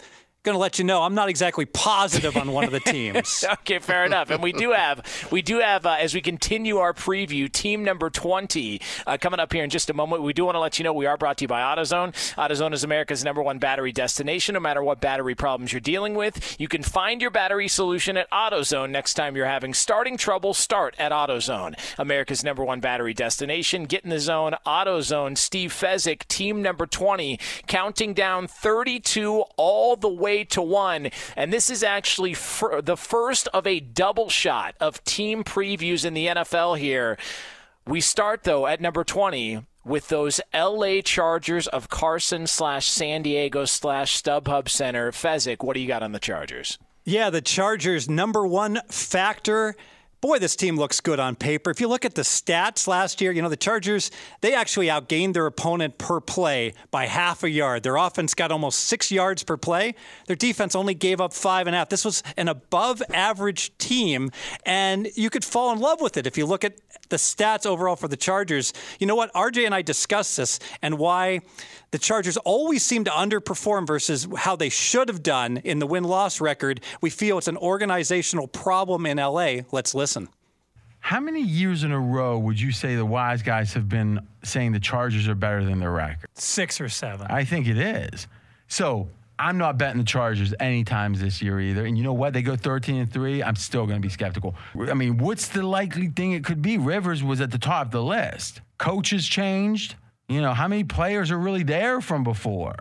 going 0.43 0.55
to 0.55 0.59
let 0.59 0.79
you 0.79 0.85
know 0.85 1.03
I'm 1.03 1.15
not 1.15 1.27
exactly 1.27 1.65
positive 1.65 2.37
on 2.37 2.51
one 2.51 2.63
of 2.63 2.71
the 2.71 2.79
teams. 2.85 3.43
okay, 3.51 3.79
fair 3.79 4.05
enough. 4.05 4.29
And 4.29 4.41
we 4.41 4.53
do 4.53 4.71
have 4.71 5.01
we 5.31 5.41
do 5.41 5.59
have 5.59 5.85
uh, 5.85 5.97
as 5.99 6.13
we 6.13 6.21
continue 6.21 6.77
our 6.77 6.93
preview, 6.93 7.51
team 7.51 7.83
number 7.83 8.09
20 8.09 8.79
uh, 9.05 9.17
coming 9.19 9.39
up 9.39 9.51
here 9.51 9.63
in 9.63 9.69
just 9.69 9.89
a 9.89 9.93
moment. 9.93 10.23
We 10.23 10.31
do 10.33 10.45
want 10.45 10.55
to 10.55 10.59
let 10.59 10.79
you 10.79 10.83
know 10.83 10.93
we 10.93 11.05
are 11.05 11.17
brought 11.17 11.37
to 11.39 11.43
you 11.43 11.47
by 11.49 11.61
AutoZone. 11.61 12.13
AutoZone 12.35 12.73
is 12.73 12.83
America's 12.83 13.23
number 13.23 13.41
one 13.41 13.59
battery 13.59 13.91
destination. 13.91 14.53
No 14.53 14.59
matter 14.61 14.81
what 14.81 15.01
battery 15.01 15.35
problems 15.35 15.73
you're 15.73 15.81
dealing 15.81 16.15
with, 16.15 16.55
you 16.59 16.67
can 16.69 16.83
find 16.83 17.21
your 17.21 17.31
battery 17.31 17.67
solution 17.67 18.15
at 18.15 18.31
AutoZone. 18.31 18.91
Next 18.91 19.15
time 19.15 19.35
you're 19.35 19.45
having 19.45 19.73
starting 19.73 20.15
trouble, 20.15 20.53
start 20.53 20.95
at 20.97 21.11
AutoZone. 21.11 21.77
America's 21.97 22.43
number 22.43 22.63
one 22.63 22.79
battery 22.79 23.13
destination. 23.13 23.83
Get 23.83 24.03
in 24.05 24.09
the 24.09 24.19
zone. 24.19 24.55
AutoZone. 24.65 25.37
Steve 25.37 25.73
Fezzik, 25.73 26.27
team 26.27 26.61
number 26.61 26.85
20, 26.85 27.39
counting 27.67 28.13
down 28.13 28.47
32 28.47 29.43
all 29.57 29.95
the 29.97 30.07
way 30.07 30.28
to 30.49 30.61
one. 30.61 31.09
And 31.35 31.51
this 31.51 31.69
is 31.69 31.83
actually 31.83 32.33
the 32.33 32.97
first 32.97 33.47
of 33.49 33.67
a 33.67 33.79
double 33.79 34.29
shot 34.29 34.75
of 34.79 35.03
team 35.03 35.43
previews 35.43 36.05
in 36.05 36.13
the 36.13 36.27
NFL 36.27 36.77
here. 36.77 37.17
We 37.85 38.01
start, 38.01 38.43
though, 38.43 38.67
at 38.67 38.81
number 38.81 39.03
20 39.03 39.65
with 39.83 40.09
those 40.09 40.39
LA 40.53 41.01
Chargers 41.01 41.67
of 41.67 41.89
Carson 41.89 42.47
slash 42.47 42.87
San 42.87 43.23
Diego 43.23 43.65
slash 43.65 44.21
StubHub 44.21 44.69
Center. 44.69 45.11
Fezzik, 45.11 45.63
what 45.63 45.73
do 45.73 45.79
you 45.79 45.87
got 45.87 46.03
on 46.03 46.11
the 46.11 46.19
Chargers? 46.19 46.77
Yeah, 47.05 47.29
the 47.29 47.41
Chargers' 47.41 48.07
number 48.07 48.45
one 48.45 48.81
factor 48.87 49.75
boy, 50.21 50.39
this 50.39 50.55
team 50.55 50.75
looks 50.75 50.99
good 50.99 51.19
on 51.19 51.35
paper. 51.35 51.69
If 51.69 51.79
you 51.79 51.87
look 51.87 52.03
at 52.03 52.15
the 52.15 52.23
stats 52.23 52.87
last 52.87 53.21
year, 53.21 53.31
you 53.31 53.41
know, 53.41 53.49
the 53.49 53.57
Chargers, 53.57 54.11
they 54.41 54.53
actually 54.53 54.87
outgained 54.87 55.33
their 55.33 55.45
opponent 55.45 55.97
per 55.97 56.19
play 56.19 56.73
by 56.91 57.05
half 57.05 57.43
a 57.43 57.49
yard. 57.49 57.83
Their 57.83 57.95
offense 57.95 58.33
got 58.33 58.51
almost 58.51 58.79
six 58.79 59.11
yards 59.11 59.43
per 59.43 59.57
play. 59.57 59.95
Their 60.27 60.35
defense 60.35 60.75
only 60.75 60.93
gave 60.93 61.21
up 61.21 61.33
five 61.33 61.67
and 61.67 61.75
a 61.75 61.79
half. 61.79 61.89
This 61.89 62.03
was 62.03 62.21
an 62.37 62.47
above 62.47 63.01
average 63.13 63.77
team, 63.77 64.31
and 64.65 65.09
you 65.15 65.29
could 65.29 65.45
fall 65.45 65.71
in 65.71 65.79
love 65.79 66.01
with 66.01 66.17
it 66.17 66.27
if 66.27 66.37
you 66.37 66.45
look 66.45 66.63
at 66.63 66.77
the 67.09 67.17
stats 67.17 67.65
overall 67.65 67.95
for 67.95 68.07
the 68.07 68.17
Chargers. 68.17 68.73
You 68.99 69.07
know 69.07 69.15
what? 69.15 69.33
RJ 69.33 69.65
and 69.65 69.73
I 69.73 69.81
discussed 69.81 70.37
this 70.37 70.59
and 70.81 70.97
why 70.97 71.41
the 71.91 71.97
Chargers 71.97 72.37
always 72.37 72.83
seem 72.83 73.03
to 73.05 73.11
underperform 73.11 73.87
versus 73.87 74.27
how 74.37 74.55
they 74.55 74.69
should 74.69 75.07
have 75.07 75.23
done 75.23 75.57
in 75.57 75.79
the 75.79 75.87
win 75.87 76.03
loss 76.03 76.39
record. 76.41 76.81
We 77.01 77.09
feel 77.09 77.37
it's 77.37 77.47
an 77.47 77.57
organizational 77.57 78.47
problem 78.47 79.05
in 79.05 79.17
LA. 79.17 79.61
Let's 79.71 79.95
listen. 79.95 80.29
How 80.99 81.19
many 81.19 81.41
years 81.41 81.83
in 81.83 81.91
a 81.91 81.99
row 81.99 82.37
would 82.37 82.59
you 82.59 82.71
say 82.71 82.95
the 82.95 83.05
wise 83.05 83.41
guys 83.41 83.73
have 83.73 83.87
been 83.87 84.27
saying 84.43 84.73
the 84.73 84.79
Chargers 84.79 85.27
are 85.27 85.35
better 85.35 85.63
than 85.63 85.79
their 85.79 85.91
record? 85.91 86.29
Six 86.35 86.81
or 86.81 86.89
seven. 86.89 87.27
I 87.29 87.45
think 87.45 87.67
it 87.67 87.77
is. 87.77 88.27
So 88.67 89.07
I'm 89.39 89.57
not 89.57 89.77
betting 89.77 89.97
the 89.97 90.05
Chargers 90.05 90.53
any 90.59 90.83
times 90.83 91.21
this 91.21 91.41
year 91.41 91.59
either. 91.61 91.85
And 91.85 91.97
you 91.97 92.03
know 92.03 92.13
what? 92.13 92.33
They 92.33 92.41
go 92.41 92.57
13 92.57 92.97
and 92.97 93.11
3. 93.11 93.41
I'm 93.41 93.55
still 93.55 93.85
going 93.87 93.99
to 93.99 94.05
be 94.05 94.11
skeptical. 94.11 94.53
I 94.77 94.93
mean, 94.93 95.17
what's 95.17 95.47
the 95.47 95.63
likely 95.63 96.07
thing 96.07 96.33
it 96.33 96.43
could 96.43 96.61
be? 96.61 96.77
Rivers 96.77 97.23
was 97.23 97.39
at 97.39 97.49
the 97.49 97.57
top 97.57 97.87
of 97.87 97.91
the 97.91 98.03
list. 98.03 98.59
Coaches 98.77 99.25
changed. 99.25 99.95
You 100.29 100.41
know, 100.41 100.53
how 100.53 100.67
many 100.67 100.83
players 100.83 101.31
are 101.31 101.39
really 101.39 101.63
there 101.63 102.01
from 102.01 102.23
before? 102.23 102.75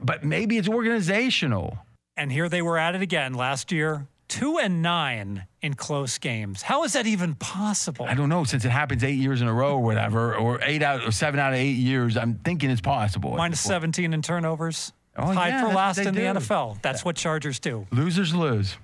But 0.00 0.24
maybe 0.24 0.56
it's 0.56 0.68
organizational. 0.68 1.78
And 2.16 2.30
here 2.30 2.48
they 2.48 2.62
were 2.62 2.78
at 2.78 2.94
it 2.94 3.02
again 3.02 3.34
last 3.34 3.72
year, 3.72 4.06
two 4.28 4.58
and 4.58 4.82
nine 4.82 5.46
in 5.60 5.74
close 5.74 6.18
games. 6.18 6.62
How 6.62 6.84
is 6.84 6.92
that 6.92 7.08
even 7.08 7.34
possible? 7.34 8.06
I 8.08 8.14
don't 8.14 8.28
know. 8.28 8.44
Since 8.44 8.64
it 8.64 8.70
happens 8.70 9.02
eight 9.02 9.18
years 9.18 9.42
in 9.42 9.48
a 9.48 9.52
row 9.52 9.74
or 9.74 9.82
whatever, 9.82 10.36
or 10.36 10.60
eight 10.62 10.82
out 10.82 11.04
or 11.04 11.10
seven 11.10 11.40
out 11.40 11.52
of 11.52 11.58
eight 11.58 11.72
years, 11.72 12.16
I'm 12.16 12.34
thinking 12.44 12.70
it's 12.70 12.80
possible. 12.80 13.36
Minus 13.36 13.60
17 13.60 14.14
in 14.14 14.22
turnovers. 14.22 14.92
Oh, 15.16 15.34
Tied 15.34 15.48
yeah, 15.48 15.68
for 15.68 15.74
last 15.74 15.98
in 15.98 16.14
do. 16.14 16.20
the 16.20 16.40
NFL. 16.40 16.80
That's 16.82 17.04
what 17.04 17.16
Chargers 17.16 17.58
do. 17.58 17.86
Losers 17.90 18.32
lose 18.32 18.76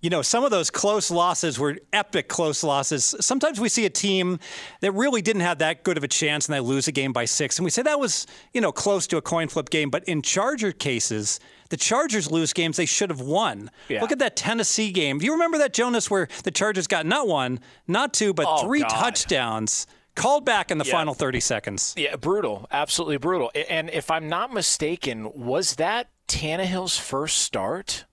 you 0.00 0.10
know, 0.10 0.22
some 0.22 0.44
of 0.44 0.50
those 0.50 0.70
close 0.70 1.10
losses 1.10 1.58
were 1.58 1.78
epic 1.92 2.28
close 2.28 2.62
losses. 2.62 3.14
Sometimes 3.20 3.58
we 3.58 3.68
see 3.68 3.86
a 3.86 3.90
team 3.90 4.38
that 4.80 4.92
really 4.92 5.22
didn't 5.22 5.42
have 5.42 5.58
that 5.58 5.84
good 5.84 5.96
of 5.96 6.04
a 6.04 6.08
chance 6.08 6.46
and 6.46 6.54
they 6.54 6.60
lose 6.60 6.86
a 6.86 6.92
game 6.92 7.12
by 7.12 7.24
six. 7.24 7.58
And 7.58 7.64
we 7.64 7.70
say 7.70 7.82
that 7.82 7.98
was, 7.98 8.26
you 8.52 8.60
know, 8.60 8.72
close 8.72 9.06
to 9.08 9.16
a 9.16 9.22
coin 9.22 9.48
flip 9.48 9.70
game. 9.70 9.88
But 9.90 10.04
in 10.04 10.20
Charger 10.22 10.72
cases, 10.72 11.40
the 11.70 11.76
Chargers 11.76 12.30
lose 12.30 12.52
games 12.52 12.76
they 12.76 12.86
should 12.86 13.10
have 13.10 13.20
won. 13.20 13.70
Yeah. 13.88 14.02
Look 14.02 14.12
at 14.12 14.18
that 14.18 14.36
Tennessee 14.36 14.92
game. 14.92 15.18
Do 15.18 15.24
you 15.24 15.32
remember 15.32 15.58
that, 15.58 15.72
Jonas, 15.72 16.10
where 16.10 16.28
the 16.44 16.50
Chargers 16.50 16.86
got 16.86 17.06
not 17.06 17.26
one, 17.26 17.58
not 17.88 18.12
two, 18.12 18.34
but 18.34 18.46
oh, 18.48 18.64
three 18.64 18.82
God. 18.82 18.90
touchdowns? 18.90 19.86
Called 20.14 20.46
back 20.46 20.70
in 20.70 20.78
the 20.78 20.84
yeah. 20.86 20.92
final 20.92 21.12
30 21.12 21.40
seconds. 21.40 21.94
Yeah, 21.96 22.16
brutal. 22.16 22.66
Absolutely 22.70 23.18
brutal. 23.18 23.50
And 23.68 23.90
if 23.90 24.10
I'm 24.10 24.30
not 24.30 24.50
mistaken, 24.52 25.30
was 25.34 25.74
that 25.74 26.08
Tannehill's 26.26 26.96
first 26.96 27.38
start? 27.38 28.06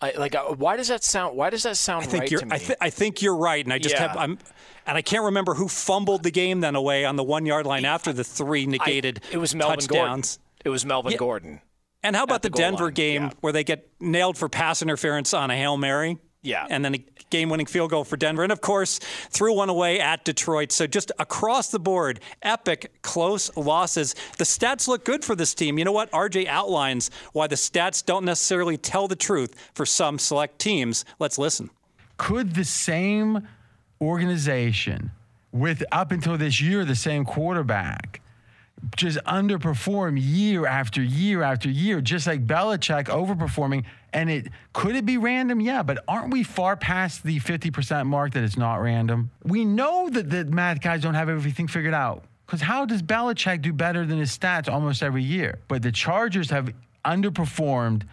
I, 0.00 0.12
like, 0.12 0.34
uh, 0.34 0.44
why 0.54 0.76
does 0.76 0.88
that 0.88 1.02
sound? 1.02 1.36
Why 1.36 1.50
does 1.50 1.64
that 1.64 1.76
sound 1.76 2.04
I 2.04 2.06
think 2.06 2.22
right 2.22 2.30
you're, 2.30 2.40
to 2.40 2.46
me? 2.46 2.54
I, 2.54 2.58
th- 2.58 2.78
I, 2.80 2.90
think 2.90 3.20
you're 3.20 3.36
right, 3.36 3.64
and 3.64 3.72
I 3.72 3.78
just 3.78 3.96
yeah. 3.96 4.08
have 4.08 4.16
I'm, 4.16 4.38
and 4.86 4.96
I 4.96 5.02
can't 5.02 5.24
remember 5.24 5.54
who 5.54 5.66
fumbled 5.66 6.22
the 6.22 6.30
game 6.30 6.60
then 6.60 6.76
away 6.76 7.04
on 7.04 7.16
the 7.16 7.24
one 7.24 7.46
yard 7.46 7.66
line 7.66 7.84
after 7.84 8.12
the 8.12 8.22
three 8.22 8.66
negated. 8.66 9.20
I, 9.30 9.34
it 9.34 9.36
was 9.38 9.54
Melvin 9.54 9.80
touchdowns. 9.80 10.36
Gordon. 10.36 10.62
It 10.64 10.68
was 10.68 10.86
Melvin 10.86 11.12
yeah. 11.12 11.18
Gordon. 11.18 11.60
And 12.02 12.14
how 12.14 12.22
about 12.22 12.42
the, 12.42 12.50
the 12.50 12.58
Denver 12.58 12.84
line. 12.84 12.94
game 12.94 13.22
yeah. 13.24 13.30
where 13.40 13.52
they 13.52 13.64
get 13.64 13.90
nailed 14.00 14.38
for 14.38 14.48
pass 14.48 14.82
interference 14.82 15.34
on 15.34 15.50
a 15.50 15.56
hail 15.56 15.76
mary? 15.76 16.18
Yeah. 16.42 16.66
And 16.68 16.84
then 16.84 17.04
game 17.30 17.48
winning 17.48 17.66
field 17.66 17.90
goal 17.90 18.04
for 18.04 18.16
Denver. 18.16 18.42
And 18.42 18.52
of 18.52 18.60
course, 18.60 18.98
threw 19.30 19.54
one 19.54 19.68
away 19.68 20.00
at 20.00 20.24
Detroit. 20.24 20.72
So 20.72 20.86
just 20.86 21.12
across 21.18 21.70
the 21.70 21.78
board, 21.78 22.20
epic 22.42 22.92
close 23.02 23.54
losses. 23.56 24.14
The 24.36 24.44
stats 24.44 24.88
look 24.88 25.04
good 25.04 25.24
for 25.24 25.34
this 25.34 25.54
team. 25.54 25.78
You 25.78 25.84
know 25.84 25.92
what? 25.92 26.10
RJ 26.10 26.46
outlines 26.46 27.10
why 27.32 27.46
the 27.46 27.56
stats 27.56 28.04
don't 28.04 28.24
necessarily 28.24 28.76
tell 28.76 29.08
the 29.08 29.16
truth 29.16 29.54
for 29.74 29.86
some 29.86 30.18
select 30.18 30.58
teams. 30.58 31.04
Let's 31.18 31.38
listen. 31.38 31.70
Could 32.16 32.54
the 32.54 32.64
same 32.64 33.46
organization 34.00 35.10
with 35.52 35.82
up 35.92 36.12
until 36.12 36.36
this 36.36 36.60
year 36.60 36.84
the 36.84 36.96
same 36.96 37.24
quarterback 37.24 38.20
just 38.96 39.18
underperform 39.24 40.18
year 40.20 40.66
after 40.66 41.02
year 41.02 41.42
after 41.42 41.68
year, 41.68 42.00
just 42.00 42.26
like 42.26 42.46
Belichick 42.46 43.04
overperforming. 43.04 43.84
And 44.12 44.30
it 44.30 44.48
could 44.72 44.96
it 44.96 45.04
be 45.04 45.18
random? 45.18 45.60
Yeah, 45.60 45.82
but 45.82 46.02
aren't 46.08 46.32
we 46.32 46.42
far 46.42 46.76
past 46.76 47.24
the 47.24 47.40
50% 47.40 48.06
mark 48.06 48.32
that 48.34 48.44
it's 48.44 48.56
not 48.56 48.76
random? 48.76 49.30
We 49.44 49.64
know 49.64 50.08
that 50.10 50.30
the 50.30 50.44
math 50.44 50.80
guys 50.80 51.02
don't 51.02 51.14
have 51.14 51.28
everything 51.28 51.68
figured 51.68 51.94
out. 51.94 52.24
Because 52.46 52.62
how 52.62 52.86
does 52.86 53.02
Belichick 53.02 53.60
do 53.60 53.74
better 53.74 54.06
than 54.06 54.18
his 54.18 54.36
stats 54.36 54.72
almost 54.72 55.02
every 55.02 55.22
year? 55.22 55.58
But 55.68 55.82
the 55.82 55.92
Chargers 55.92 56.48
have 56.48 56.72
underperformed 57.04 58.04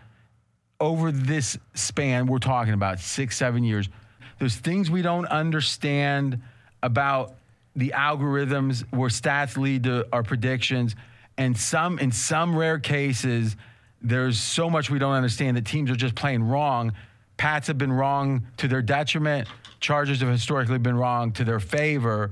over 0.81 1.11
this 1.11 1.57
span 1.73 2.27
we're 2.27 2.39
talking 2.39 2.73
about 2.73 2.99
six, 2.99 3.37
seven 3.37 3.63
years. 3.63 3.87
There's 4.39 4.57
things 4.57 4.91
we 4.91 5.01
don't 5.01 5.25
understand 5.27 6.41
about 6.83 7.35
the 7.75 7.93
algorithms 7.95 8.83
where 8.91 9.09
stats 9.09 9.57
lead 9.57 9.83
to 9.83 10.07
our 10.13 10.23
predictions. 10.23 10.95
And 11.37 11.57
some, 11.57 11.99
in 11.99 12.11
some 12.11 12.55
rare 12.55 12.79
cases, 12.79 13.55
there's 14.01 14.39
so 14.39 14.69
much 14.69 14.89
we 14.89 14.99
don't 14.99 15.13
understand 15.13 15.57
that 15.57 15.65
teams 15.65 15.91
are 15.91 15.95
just 15.95 16.15
playing 16.15 16.43
wrong. 16.43 16.93
Pats 17.37 17.67
have 17.67 17.77
been 17.77 17.91
wrong 17.91 18.47
to 18.57 18.67
their 18.67 18.81
detriment. 18.81 19.47
Chargers 19.79 20.21
have 20.21 20.29
historically 20.29 20.77
been 20.77 20.95
wrong 20.95 21.31
to 21.33 21.43
their 21.43 21.59
favor. 21.59 22.31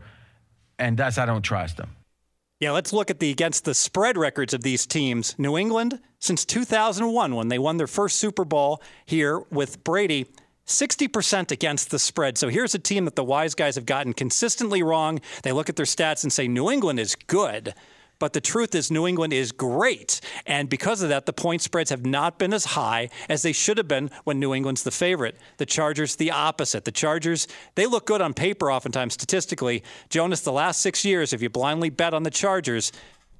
And 0.79 0.97
that's, 0.97 1.17
I 1.17 1.25
don't 1.25 1.41
trust 1.41 1.77
them. 1.77 1.89
Yeah, 2.59 2.71
let's 2.71 2.93
look 2.93 3.09
at 3.09 3.19
the 3.19 3.29
against 3.29 3.65
the 3.65 3.73
spread 3.73 4.17
records 4.17 4.53
of 4.53 4.63
these 4.63 4.85
teams. 4.85 5.35
New 5.37 5.57
England, 5.57 5.99
since 6.19 6.45
2001, 6.45 7.35
when 7.35 7.49
they 7.49 7.59
won 7.59 7.75
their 7.75 7.87
first 7.87 8.15
Super 8.15 8.45
Bowl 8.45 8.81
here 9.05 9.39
with 9.51 9.83
Brady, 9.83 10.27
60% 10.67 11.51
against 11.51 11.91
the 11.91 11.99
spread. 11.99 12.37
So 12.37 12.49
here's 12.49 12.73
a 12.73 12.79
team 12.79 13.05
that 13.05 13.15
the 13.15 13.23
wise 13.23 13.55
guys 13.55 13.75
have 13.75 13.85
gotten 13.85 14.13
consistently 14.13 14.81
wrong. 14.81 15.19
They 15.43 15.51
look 15.51 15.69
at 15.69 15.75
their 15.75 15.85
stats 15.85 16.23
and 16.23 16.31
say 16.31 16.47
New 16.47 16.69
England 16.69 16.99
is 16.99 17.15
good. 17.15 17.73
But 18.19 18.31
the 18.31 18.39
truth 18.39 18.73
is, 18.73 18.89
New 18.89 19.05
England 19.05 19.33
is 19.33 19.51
great. 19.51 20.21
And 20.45 20.69
because 20.69 21.01
of 21.01 21.09
that, 21.09 21.25
the 21.25 21.33
point 21.33 21.61
spreads 21.61 21.89
have 21.89 22.05
not 22.05 22.39
been 22.39 22.53
as 22.53 22.63
high 22.63 23.09
as 23.27 23.41
they 23.41 23.51
should 23.51 23.77
have 23.77 23.87
been 23.89 24.11
when 24.23 24.39
New 24.39 24.53
England's 24.53 24.83
the 24.83 24.91
favorite. 24.91 25.35
The 25.57 25.65
Chargers, 25.65 26.15
the 26.15 26.31
opposite. 26.31 26.85
The 26.85 26.91
Chargers, 26.91 27.47
they 27.75 27.85
look 27.85 28.05
good 28.05 28.21
on 28.21 28.33
paper 28.33 28.71
oftentimes 28.71 29.15
statistically. 29.15 29.83
Jonas, 30.09 30.39
the 30.39 30.53
last 30.53 30.81
six 30.81 31.03
years, 31.03 31.33
if 31.33 31.41
you 31.41 31.49
blindly 31.49 31.89
bet 31.89 32.13
on 32.13 32.23
the 32.23 32.31
Chargers, 32.31 32.93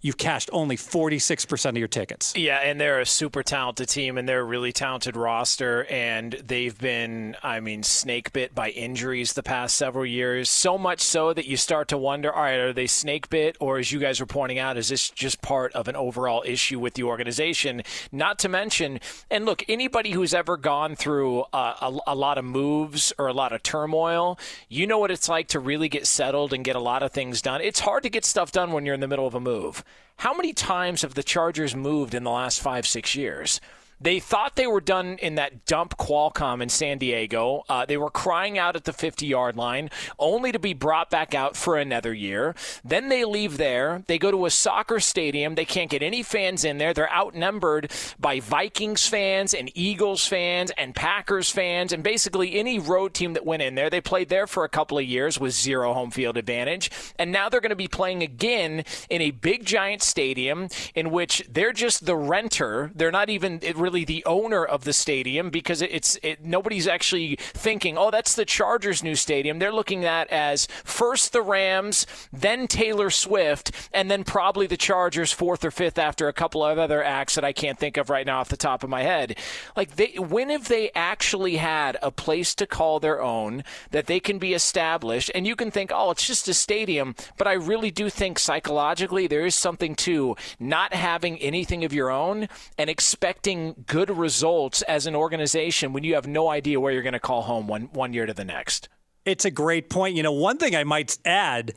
you've 0.04 0.18
cashed 0.18 0.50
only 0.54 0.76
46% 0.76 1.70
of 1.70 1.78
your 1.78 1.88
tickets. 1.88 2.34
Yeah, 2.36 2.60
and 2.60 2.80
they're 2.80 3.00
a 3.00 3.06
super 3.06 3.42
talented 3.42 3.88
team 3.88 4.18
and 4.18 4.30
they're 4.30 4.42
a 4.42 4.44
really 4.44 4.74
talented 4.74 5.16
roster 5.16 5.86
and 5.86 6.34
they've 6.34 6.78
been 6.78 7.36
I 7.42 7.62
mean 7.62 7.82
snake 7.82 8.34
bit 8.34 8.54
by 8.54 8.70
injuries 8.70 9.34
the 9.34 9.42
past 9.42 9.76
several 9.76 10.06
years. 10.06 10.50
So 10.50 10.78
much 10.78 11.00
so 11.00 11.34
that 11.34 11.48
you 11.48 11.56
start 11.58 11.88
to 11.88 11.98
wonder, 11.98 12.32
all 12.32 12.44
right, 12.44 12.60
are 12.60 12.74
they 12.74 12.86
snake 12.86 13.30
bit 13.30 13.56
or 13.60 13.80
as 13.80 13.92
you 13.92 14.00
guys 14.00 14.20
were 14.20 14.26
pointing 14.26 14.60
out 14.60 14.78
is 14.78 14.90
this 14.90 15.10
just 15.10 15.42
part 15.42 15.72
of 15.74 15.88
an 15.88 15.96
overall 15.96 16.44
issue 16.46 16.80
with 16.80 16.96
the 16.96 17.04
organization? 17.04 17.82
Not 18.12 18.38
to 18.40 18.50
mention 18.50 19.00
and 19.32 19.46
look, 19.46 19.64
anybody 19.70 20.12
who's 20.12 20.34
ever 20.34 20.58
gone 20.58 20.98
through 20.98 21.46
a, 21.54 21.58
a, 21.82 22.00
a 22.08 22.16
lot 22.16 22.38
of 22.38 22.44
moves 22.44 23.14
or 23.18 23.28
a 23.28 23.34
lot 23.34 23.54
of 23.54 23.64
turmoil, 23.64 24.38
you 24.68 24.86
know 24.86 25.00
what 25.00 25.12
it's 25.12 25.30
like 25.30 25.48
to 25.48 25.60
really 25.62 25.88
get 25.88 26.06
settled 26.06 26.52
and 26.52 26.66
get 26.66 26.76
a 26.76 26.80
lot 26.80 27.04
of 27.04 27.14
things 27.14 27.42
done. 27.42 27.62
It's 27.62 27.80
hard 27.80 28.04
to 28.04 28.10
get 28.10 28.26
stuff 28.26 28.52
done 28.52 28.74
when 28.74 28.86
you're 28.86 28.96
in 28.96 29.00
the 29.00 29.08
middle 29.08 29.26
of 29.26 29.34
a 29.34 29.40
move. 29.40 29.82
How 30.18 30.34
many 30.34 30.54
times 30.54 31.02
have 31.02 31.16
the 31.16 31.24
Chargers 31.24 31.76
moved 31.76 32.14
in 32.14 32.24
the 32.24 32.32
last 32.32 32.62
five, 32.62 32.88
six 32.88 33.16
years? 33.16 33.60
They 34.04 34.20
thought 34.20 34.58
they 34.58 34.68
were 34.68 34.82
done 34.82 35.18
in 35.22 35.36
that 35.36 35.66
dump 35.66 35.98
Qualcomm 35.98 36.62
in 36.62 36.68
San 36.68 36.98
Diego. 36.98 37.64
Uh, 37.70 37.86
they 37.86 37.96
were 37.96 38.10
crying 38.10 38.58
out 38.58 38.76
at 38.76 38.84
the 38.84 38.92
50 38.92 39.26
yard 39.26 39.56
line, 39.56 39.90
only 40.20 40.52
to 40.52 40.60
be 40.60 40.74
brought 40.74 41.10
back 41.10 41.34
out 41.34 41.56
for 41.56 41.78
another 41.78 42.14
year. 42.14 42.54
Then 42.84 43.08
they 43.08 43.24
leave 43.24 43.56
there. 43.56 44.04
They 44.08 44.18
go 44.18 44.30
to 44.30 44.46
a 44.46 44.50
soccer 44.50 45.00
stadium. 45.00 45.56
They 45.56 45.64
can't 45.64 45.90
get 45.90 46.04
any 46.04 46.22
fans 46.22 46.66
in 46.66 46.80
there. 46.80 46.94
They're 46.94 47.14
outnumbered 47.14 47.92
by 48.20 48.42
Vikings 48.42 49.08
fans 49.08 49.54
and 49.54 49.72
Eagles 49.74 50.26
fans 50.28 50.72
and 50.78 50.94
Packers 50.94 51.50
fans 51.50 51.94
and 51.94 52.04
basically 52.04 52.56
any 52.56 52.80
road 52.80 53.14
team 53.14 53.34
that 53.34 53.46
went 53.46 53.62
in 53.62 53.76
there. 53.76 53.90
They 53.90 54.02
played 54.02 54.28
there 54.28 54.48
for 54.48 54.66
a 54.66 54.70
couple 54.70 54.98
of 54.98 55.06
years 55.06 55.40
with 55.40 55.54
zero 55.54 55.94
home 55.94 56.12
field 56.12 56.36
advantage. 56.36 56.92
And 57.18 57.32
now 57.32 57.48
they're 57.48 57.62
going 57.62 57.70
to 57.70 57.76
be 57.78 57.88
playing 57.88 58.22
again 58.22 58.84
in 59.10 59.22
a 59.22 59.32
big 59.32 59.64
giant 59.66 60.02
stadium 60.02 60.68
in 60.94 61.10
which 61.10 61.48
they're 61.50 61.72
just 61.72 62.06
the 62.06 62.18
renter. 62.18 62.92
They're 62.94 63.10
not 63.10 63.30
even 63.30 63.62
really 63.76 63.93
really 63.94 64.06
the 64.06 64.26
owner 64.26 64.66
of 64.66 64.84
the 64.84 64.94
stadium 64.94 65.50
because 65.52 65.82
it's 65.82 66.18
it, 66.24 66.44
nobody's 66.44 66.88
actually 66.88 67.36
thinking, 67.40 67.98
oh, 67.98 68.10
that's 68.10 68.34
the 68.34 68.46
Chargers' 68.46 69.04
new 69.04 69.16
stadium. 69.16 69.60
They're 69.60 69.72
looking 69.72 70.04
at 70.04 70.28
as 70.30 70.68
first 70.84 71.32
the 71.32 71.42
Rams, 71.42 72.08
then 72.32 72.68
Taylor 72.68 73.12
Swift, 73.12 73.72
and 73.94 74.10
then 74.10 74.24
probably 74.24 74.66
the 74.66 74.78
Chargers 74.78 75.32
fourth 75.32 75.64
or 75.64 75.72
fifth 75.72 76.00
after 76.00 76.28
a 76.28 76.34
couple 76.34 76.64
of 76.66 76.80
other 76.80 77.04
acts 77.04 77.36
that 77.36 77.46
I 77.46 77.54
can't 77.54 77.78
think 77.78 77.98
of 77.98 78.10
right 78.10 78.26
now 78.26 78.40
off 78.40 78.50
the 78.50 78.58
top 78.58 78.84
of 78.84 78.90
my 78.90 79.04
head. 79.04 79.38
Like, 79.76 79.96
they, 79.96 80.16
when 80.18 80.50
have 80.50 80.68
they 80.68 80.90
actually 80.96 81.58
had 81.58 81.98
a 82.02 82.10
place 82.10 82.56
to 82.56 82.66
call 82.66 83.00
their 83.00 83.22
own 83.22 83.64
that 83.92 84.08
they 84.08 84.20
can 84.20 84.40
be 84.40 84.54
established? 84.54 85.30
And 85.36 85.46
you 85.46 85.56
can 85.56 85.70
think, 85.70 85.92
oh, 85.94 86.12
it's 86.12 86.26
just 86.26 86.48
a 86.48 86.54
stadium, 86.54 87.16
but 87.38 87.48
I 87.48 87.54
really 87.54 87.92
do 87.92 88.10
think 88.10 88.40
psychologically 88.40 89.28
there 89.28 89.46
is 89.46 89.56
something 89.56 89.96
to 89.96 90.36
not 90.60 90.94
having 90.94 91.38
anything 91.38 91.86
of 91.86 91.94
your 91.94 92.10
own 92.10 92.48
and 92.78 92.90
expecting 92.90 93.83
good 93.86 94.10
results 94.10 94.82
as 94.84 95.06
an 95.06 95.16
organization 95.16 95.94
when 95.94 96.04
you 96.04 96.16
have 96.16 96.28
no 96.28 96.50
idea 96.50 96.80
where 96.80 96.92
you're 96.92 97.04
going 97.04 97.14
to 97.14 97.20
call 97.20 97.44
home 97.44 97.68
one, 97.68 97.90
one 97.94 98.14
year 98.14 98.26
to 98.26 98.34
the 98.34 98.46
next. 98.46 98.90
It's 99.26 99.46
a 99.46 99.52
great 99.52 99.90
point. 99.90 100.16
You 100.16 100.24
know, 100.24 100.32
one 100.32 100.58
thing 100.58 100.76
I 100.76 100.84
might 100.84 101.18
add 101.26 101.74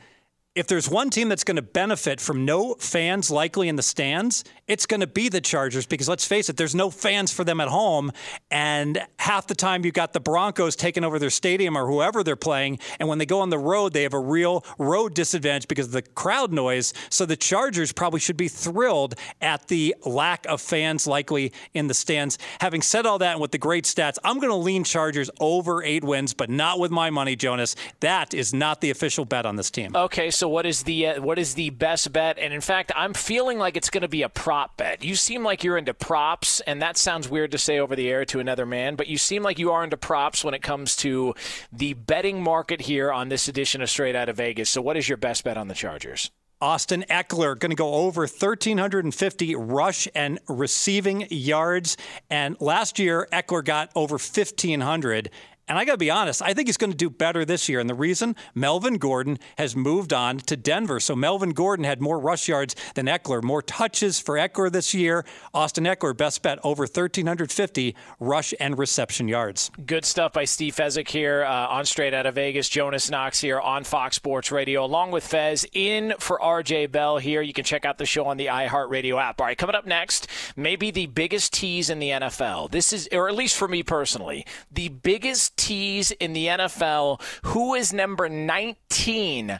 if 0.57 0.65
there's 0.65 0.89
one 0.89 1.11
team 1.11 1.29
that's 1.29 1.43
going 1.43 1.57
to 1.57 1.61
benefit 1.61 2.19
from 2.19 2.43
no 2.43 2.73
fans 2.79 3.29
likely 3.29 3.69
in 3.69 3.75
the 3.75 3.83
stands, 3.83 4.43
it's 4.67 4.87
going 4.87 5.01
to 5.01 5.07
be 5.07 5.29
the 5.29 5.39
Chargers 5.39 5.85
because 5.85 6.09
let's 6.09 6.25
face 6.25 6.49
it, 6.49 6.57
there's 6.57 6.73
no 6.73 6.89
fans 6.89 7.31
for 7.31 7.43
them 7.43 7.61
at 7.61 7.67
home. 7.67 8.11
And 8.49 8.99
half 9.19 9.45
the 9.45 9.53
time 9.53 9.85
you've 9.85 9.93
got 9.93 10.13
the 10.13 10.19
Broncos 10.19 10.75
taking 10.75 11.03
over 11.03 11.19
their 11.19 11.29
stadium 11.29 11.77
or 11.77 11.85
whoever 11.85 12.23
they're 12.23 12.35
playing. 12.35 12.79
And 12.99 13.07
when 13.07 13.19
they 13.19 13.25
go 13.27 13.41
on 13.41 13.51
the 13.51 13.59
road, 13.59 13.93
they 13.93 14.01
have 14.01 14.15
a 14.15 14.19
real 14.19 14.65
road 14.79 15.13
disadvantage 15.13 15.67
because 15.67 15.85
of 15.85 15.91
the 15.91 16.01
crowd 16.01 16.51
noise. 16.51 16.91
So 17.11 17.27
the 17.27 17.37
Chargers 17.37 17.91
probably 17.91 18.19
should 18.19 18.35
be 18.35 18.47
thrilled 18.47 19.13
at 19.39 19.67
the 19.67 19.95
lack 20.05 20.47
of 20.47 20.59
fans 20.59 21.05
likely 21.05 21.53
in 21.75 21.85
the 21.85 21.93
stands. 21.93 22.39
Having 22.61 22.81
said 22.81 23.05
all 23.05 23.19
that 23.19 23.33
and 23.33 23.41
with 23.41 23.51
the 23.51 23.59
great 23.59 23.83
stats, 23.83 24.17
I'm 24.23 24.39
going 24.39 24.49
to 24.49 24.55
lean 24.55 24.83
Chargers 24.83 25.29
over 25.39 25.83
eight 25.83 26.03
wins, 26.03 26.33
but 26.33 26.49
not 26.49 26.79
with 26.79 26.89
my 26.89 27.11
money, 27.11 27.35
Jonas. 27.35 27.75
That 27.99 28.33
is 28.33 28.55
not 28.55 28.81
the 28.81 28.89
official 28.89 29.23
bet 29.23 29.45
on 29.45 29.55
this 29.55 29.69
team. 29.69 29.95
Okay, 29.95 30.31
so 30.31 30.46
what 30.49 30.65
is 30.65 30.83
the 30.83 31.07
uh, 31.07 31.21
what 31.21 31.39
is 31.39 31.55
the 31.55 31.69
best 31.71 32.11
bet? 32.11 32.37
And 32.39 32.53
in 32.53 32.61
fact, 32.61 32.91
I'm 32.95 33.13
feeling 33.13 33.57
like 33.57 33.77
it's 33.77 33.89
going 33.89 34.01
to 34.01 34.07
be 34.07 34.21
a 34.21 34.29
prop 34.29 34.77
bet. 34.77 35.03
You 35.03 35.15
seem 35.15 35.43
like 35.43 35.63
you're 35.63 35.77
into 35.77 35.93
props, 35.93 36.59
and 36.61 36.81
that 36.81 36.97
sounds 36.97 37.29
weird 37.29 37.51
to 37.51 37.57
say 37.57 37.79
over 37.79 37.95
the 37.95 38.09
air 38.09 38.25
to 38.25 38.39
another 38.39 38.65
man, 38.65 38.95
but 38.95 39.07
you 39.07 39.17
seem 39.17 39.43
like 39.43 39.59
you 39.59 39.71
are 39.71 39.83
into 39.83 39.97
props 39.97 40.43
when 40.43 40.53
it 40.53 40.61
comes 40.61 40.95
to 40.97 41.35
the 41.71 41.93
betting 41.93 42.41
market 42.41 42.81
here 42.81 43.11
on 43.11 43.29
this 43.29 43.47
edition 43.47 43.81
of 43.81 43.89
Straight 43.89 44.15
Out 44.15 44.29
of 44.29 44.37
Vegas. 44.37 44.69
So, 44.69 44.81
what 44.81 44.97
is 44.97 45.07
your 45.07 45.17
best 45.17 45.43
bet 45.43 45.57
on 45.57 45.67
the 45.67 45.73
Chargers? 45.73 46.31
Austin 46.59 47.05
Ekeler 47.09 47.57
going 47.57 47.69
to 47.69 47.75
go 47.75 47.93
over 47.93 48.21
1,350 48.21 49.55
rush 49.55 50.07
and 50.15 50.39
receiving 50.47 51.27
yards. 51.29 51.97
And 52.31 52.59
last 52.59 52.97
year, 52.97 53.27
Ekeler 53.31 53.63
got 53.63 53.91
over 53.95 54.13
1,500. 54.13 55.29
And 55.67 55.77
I 55.77 55.83
got 55.83 55.93
to 55.93 55.97
be 55.97 56.09
honest, 56.09 56.41
I 56.41 56.53
think 56.53 56.67
he's 56.69 56.77
going 56.77 56.91
to 56.91 56.97
do 56.97 57.09
better 57.09 57.43
this 57.43 57.67
year. 57.67 57.79
And 57.79 57.89
the 57.89 57.95
reason 57.95 58.35
Melvin 58.55 58.97
Gordon 58.97 59.37
has 59.57 59.75
moved 59.75 60.13
on 60.13 60.37
to 60.39 60.55
Denver. 60.55 60.99
So 61.01 61.15
Melvin 61.15 61.49
Gordon 61.51 61.83
had 61.83 62.01
more 62.01 62.19
rush 62.19 62.47
yards 62.47 62.75
than 62.95 63.07
Ekeler, 63.07 63.43
more 63.43 63.61
touches 63.61 64.19
for 64.19 64.35
Ekeler 64.35 64.71
this 64.71 64.93
year. 64.93 65.25
Austin 65.53 65.83
Ekeler, 65.83 66.15
best 66.15 66.41
bet, 66.41 66.59
over 66.63 66.83
1,350 66.83 67.95
rush 68.19 68.53
and 68.59 68.77
reception 68.77 69.27
yards. 69.27 69.69
Good 69.85 70.05
stuff 70.05 70.31
by 70.31 70.45
Steve 70.45 70.75
Fezzik 70.75 71.09
here 71.09 71.43
uh, 71.43 71.67
on 71.67 71.85
Straight 71.85 72.13
Out 72.13 72.25
of 72.25 72.35
Vegas. 72.35 72.69
Jonas 72.69 73.09
Knox 73.09 73.41
here 73.41 73.59
on 73.59 73.83
Fox 73.83 74.15
Sports 74.15 74.51
Radio, 74.51 74.85
along 74.85 75.11
with 75.11 75.25
Fez 75.25 75.65
in 75.73 76.13
for 76.19 76.39
RJ 76.39 76.91
Bell 76.91 77.17
here. 77.17 77.41
You 77.41 77.53
can 77.53 77.65
check 77.65 77.83
out 77.83 77.97
the 77.97 78.05
show 78.05 78.25
on 78.25 78.37
the 78.37 78.45
iHeartRadio 78.45 79.21
app. 79.21 79.41
All 79.41 79.47
right, 79.47 79.57
coming 79.57 79.75
up 79.75 79.85
next, 79.85 80.27
maybe 80.55 80.91
the 80.91 81.07
biggest 81.07 81.51
tease 81.51 81.89
in 81.89 81.99
the 81.99 82.09
NFL. 82.11 82.71
This 82.71 82.93
is, 82.93 83.09
or 83.11 83.27
at 83.27 83.35
least 83.35 83.57
for 83.57 83.67
me 83.67 83.83
personally, 83.83 84.45
the 84.71 84.89
biggest 84.89 85.56
tease 85.57 86.11
in 86.11 86.33
the 86.33 86.47
NFL. 86.47 87.21
Who 87.45 87.73
is 87.73 87.91
number 87.91 88.29
19? 88.29 89.59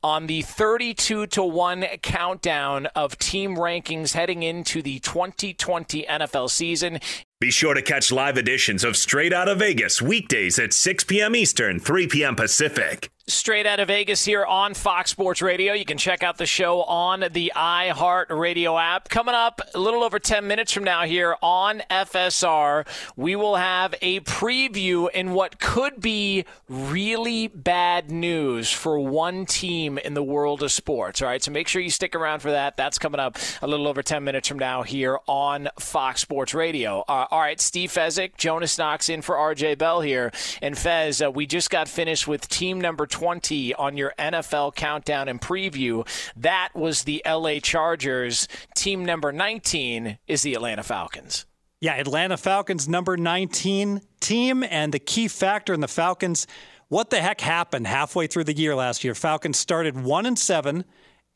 on 0.00 0.28
the 0.28 0.42
32 0.42 1.26
to 1.26 1.42
1 1.42 1.84
countdown 2.02 2.86
of 2.94 3.18
team 3.18 3.56
rankings 3.56 4.12
heading 4.12 4.44
into 4.44 4.80
the 4.80 5.00
2020 5.00 6.06
NFL 6.08 6.50
season. 6.50 7.00
Be 7.40 7.50
sure 7.50 7.74
to 7.74 7.82
catch 7.82 8.12
live 8.12 8.38
editions 8.38 8.84
of 8.84 8.96
Straight 8.96 9.32
Out 9.32 9.48
of 9.48 9.58
Vegas 9.58 10.00
weekdays 10.00 10.58
at 10.58 10.72
6 10.72 11.04
p.m. 11.04 11.34
Eastern, 11.34 11.80
3 11.80 12.06
p.m. 12.06 12.36
Pacific. 12.36 13.10
Straight 13.30 13.66
out 13.66 13.78
of 13.78 13.88
Vegas 13.88 14.24
here 14.24 14.42
on 14.42 14.72
Fox 14.72 15.10
Sports 15.10 15.42
Radio. 15.42 15.74
You 15.74 15.84
can 15.84 15.98
check 15.98 16.22
out 16.22 16.38
the 16.38 16.46
show 16.46 16.82
on 16.84 17.26
the 17.30 17.52
iHeart 17.54 18.30
Radio 18.30 18.78
app. 18.78 19.10
Coming 19.10 19.34
up 19.34 19.60
a 19.74 19.78
little 19.78 20.02
over 20.02 20.18
10 20.18 20.46
minutes 20.46 20.72
from 20.72 20.84
now 20.84 21.02
here 21.02 21.36
on 21.42 21.82
FSR, 21.90 22.86
we 23.16 23.36
will 23.36 23.56
have 23.56 23.94
a 24.00 24.20
preview 24.20 25.10
in 25.10 25.32
what 25.32 25.60
could 25.60 26.00
be 26.00 26.46
really 26.70 27.48
bad 27.48 28.10
news 28.10 28.72
for 28.72 28.98
one 28.98 29.44
team 29.44 29.98
in 29.98 30.14
the 30.14 30.22
world 30.22 30.62
of 30.62 30.72
sports. 30.72 31.20
All 31.20 31.28
right, 31.28 31.42
so 31.42 31.50
make 31.50 31.68
sure 31.68 31.82
you 31.82 31.90
stick 31.90 32.14
around 32.14 32.40
for 32.40 32.52
that. 32.52 32.78
That's 32.78 32.98
coming 32.98 33.20
up 33.20 33.36
a 33.60 33.66
little 33.66 33.88
over 33.88 34.02
10 34.02 34.24
minutes 34.24 34.48
from 34.48 34.58
now 34.58 34.84
here 34.84 35.18
on 35.26 35.68
Fox 35.78 36.22
Sports 36.22 36.54
Radio. 36.54 37.04
Uh, 37.06 37.26
all 37.30 37.40
right, 37.40 37.60
Steve 37.60 37.92
Fezzik, 37.92 38.38
Jonas 38.38 38.78
Knox 38.78 39.10
in 39.10 39.20
for 39.20 39.34
RJ 39.34 39.76
Bell 39.76 40.00
here. 40.00 40.32
And 40.62 40.78
Fez, 40.78 41.20
uh, 41.20 41.30
we 41.30 41.44
just 41.44 41.68
got 41.68 41.90
finished 41.90 42.26
with 42.26 42.48
team 42.48 42.80
number 42.80 43.06
20 43.06 43.17
on 43.22 43.96
your 43.96 44.14
NFL 44.18 44.74
countdown 44.74 45.28
and 45.28 45.40
preview. 45.40 46.06
That 46.36 46.70
was 46.74 47.04
the 47.04 47.22
LA 47.26 47.58
Chargers. 47.60 48.48
Team 48.74 49.04
number 49.04 49.32
19 49.32 50.18
is 50.26 50.42
the 50.42 50.54
Atlanta 50.54 50.82
Falcons. 50.82 51.46
Yeah, 51.80 51.94
Atlanta 51.94 52.36
Falcons 52.36 52.88
number 52.88 53.16
19 53.16 54.00
team 54.20 54.64
and 54.64 54.92
the 54.92 54.98
key 54.98 55.28
factor 55.28 55.72
in 55.72 55.80
the 55.80 55.88
Falcons 55.88 56.46
what 56.88 57.10
the 57.10 57.20
heck 57.20 57.40
happened 57.40 57.86
halfway 57.86 58.26
through 58.26 58.44
the 58.44 58.56
year 58.56 58.74
last 58.74 59.04
year? 59.04 59.14
Falcons 59.14 59.58
started 59.58 60.02
1 60.02 60.26
and 60.26 60.38
7 60.38 60.84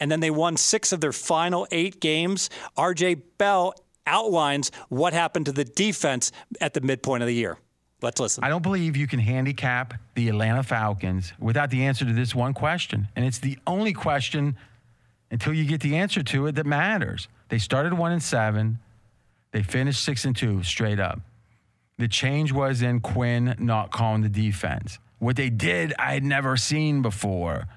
and 0.01 0.11
then 0.11 0.21
they 0.21 0.31
won 0.31 0.57
6 0.57 0.93
of 0.93 1.01
their 1.01 1.13
final 1.13 1.67
8 1.71 2.01
games. 2.01 2.51
RJ 2.77 3.23
Bell 3.39 3.75
outlines 4.07 4.73
what 4.89 5.13
happened 5.13 5.47
to 5.47 5.53
the 5.53 5.65
defense 5.65 6.33
at 6.61 6.75
the 6.75 6.81
midpoint 6.81 7.23
of 7.23 7.27
the 7.27 7.35
year. 7.35 7.59
Let's 8.03 8.19
listen. 8.21 8.43
I 8.43 8.49
don't 8.49 8.63
believe 8.63 8.97
you 8.97 9.07
can 9.07 9.21
handicap 9.21 9.95
the 10.15 10.29
Atlanta 10.29 10.63
Falcons 10.63 11.33
without 11.39 11.71
the 11.71 11.85
answer 11.85 12.05
to 12.05 12.13
this 12.13 12.35
one 12.35 12.53
question. 12.53 13.09
And 13.15 13.25
it's 13.25 13.39
the 13.39 13.59
only 13.67 13.93
question 13.93 14.57
until 15.31 15.55
you 15.55 15.65
get 15.65 15.81
the 15.81 15.97
answer 15.97 16.23
to 16.23 16.47
it 16.47 16.57
that 16.57 16.67
matters. 16.67 17.29
They 17.49 17.59
started 17.59 17.95
1 17.95 18.13
and 18.13 18.23
7. 18.23 18.79
They 19.53 19.63
finished 19.63 20.03
6 20.05 20.25
and 20.25 20.37
2 20.37 20.63
straight 20.65 20.99
up. 20.99 21.21
The 21.99 22.09
change 22.09 22.53
was 22.53 22.83
in 22.83 23.01
Quinn 23.01 23.55
not 23.59 23.93
calling 23.93 24.23
the 24.23 24.29
defense. 24.29 24.99
What 25.19 25.37
they 25.37 25.51
did, 25.51 25.95
I 25.99 26.15
had 26.15 26.25
never 26.25 26.57
seen 26.57 27.01
before. 27.01 27.69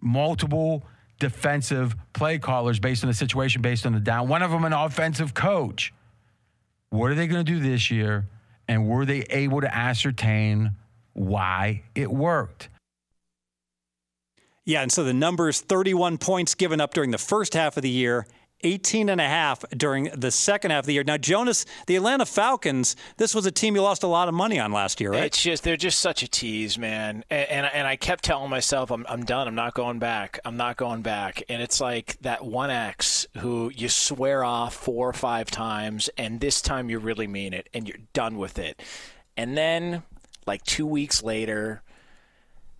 Multiple 0.00 0.84
defensive 1.18 1.96
play 2.12 2.38
callers 2.38 2.78
based 2.78 3.02
on 3.02 3.08
the 3.08 3.14
situation, 3.14 3.62
based 3.62 3.86
on 3.86 3.94
the 3.94 4.00
down. 4.00 4.28
One 4.28 4.42
of 4.42 4.50
them, 4.50 4.64
an 4.66 4.74
offensive 4.74 5.32
coach. 5.32 5.94
What 6.90 7.10
are 7.10 7.14
they 7.14 7.26
going 7.26 7.44
to 7.44 7.50
do 7.50 7.60
this 7.60 7.90
year? 7.90 8.26
And 8.68 8.88
were 8.88 9.04
they 9.04 9.20
able 9.30 9.60
to 9.60 9.74
ascertain 9.74 10.72
why 11.12 11.82
it 11.94 12.10
worked? 12.10 12.68
Yeah, 14.64 14.82
and 14.82 14.90
so 14.90 15.04
the 15.04 15.14
numbers 15.14 15.60
31 15.60 16.18
points 16.18 16.54
given 16.54 16.80
up 16.80 16.92
during 16.92 17.12
the 17.12 17.18
first 17.18 17.54
half 17.54 17.76
of 17.76 17.82
the 17.82 17.90
year, 17.90 18.26
18 18.62 19.08
and 19.08 19.20
a 19.20 19.28
half 19.28 19.64
during 19.70 20.04
the 20.14 20.30
second 20.30 20.70
half 20.70 20.80
of 20.80 20.86
the 20.86 20.94
year. 20.94 21.04
Now, 21.04 21.18
Jonas, 21.18 21.66
the 21.86 21.96
Atlanta 21.96 22.26
Falcons, 22.26 22.96
this 23.16 23.34
was 23.34 23.46
a 23.46 23.50
team 23.50 23.76
you 23.76 23.82
lost 23.82 24.02
a 24.02 24.06
lot 24.06 24.28
of 24.28 24.34
money 24.34 24.58
on 24.58 24.72
last 24.72 25.00
year, 25.00 25.12
right? 25.12 25.24
It's 25.24 25.42
just 25.42 25.62
they're 25.62 25.76
just 25.76 26.00
such 26.00 26.22
a 26.22 26.28
tease, 26.28 26.78
man. 26.78 27.24
And 27.30 27.48
and, 27.48 27.66
and 27.66 27.86
I 27.86 27.96
kept 27.96 28.24
telling 28.24 28.50
myself, 28.50 28.90
I'm 28.90 29.04
I'm 29.08 29.24
done. 29.24 29.46
I'm 29.46 29.54
not 29.54 29.74
going 29.74 29.98
back. 29.98 30.40
I'm 30.44 30.56
not 30.56 30.76
going 30.76 31.02
back. 31.02 31.42
And 31.48 31.62
it's 31.62 31.80
like 31.80 32.18
that 32.20 32.44
one 32.44 32.70
ex 32.70 33.26
who 33.38 33.70
you 33.74 33.88
swear 33.88 34.44
off 34.44 34.74
four 34.74 35.08
or 35.08 35.12
five 35.12 35.50
times, 35.50 36.08
and 36.16 36.40
this 36.40 36.60
time 36.60 36.90
you 36.90 36.98
really 36.98 37.26
mean 37.26 37.52
it, 37.52 37.68
and 37.74 37.86
you're 37.86 37.98
done 38.12 38.38
with 38.38 38.58
it. 38.58 38.82
And 39.36 39.56
then, 39.56 40.02
like 40.46 40.62
two 40.64 40.86
weeks 40.86 41.22
later, 41.22 41.82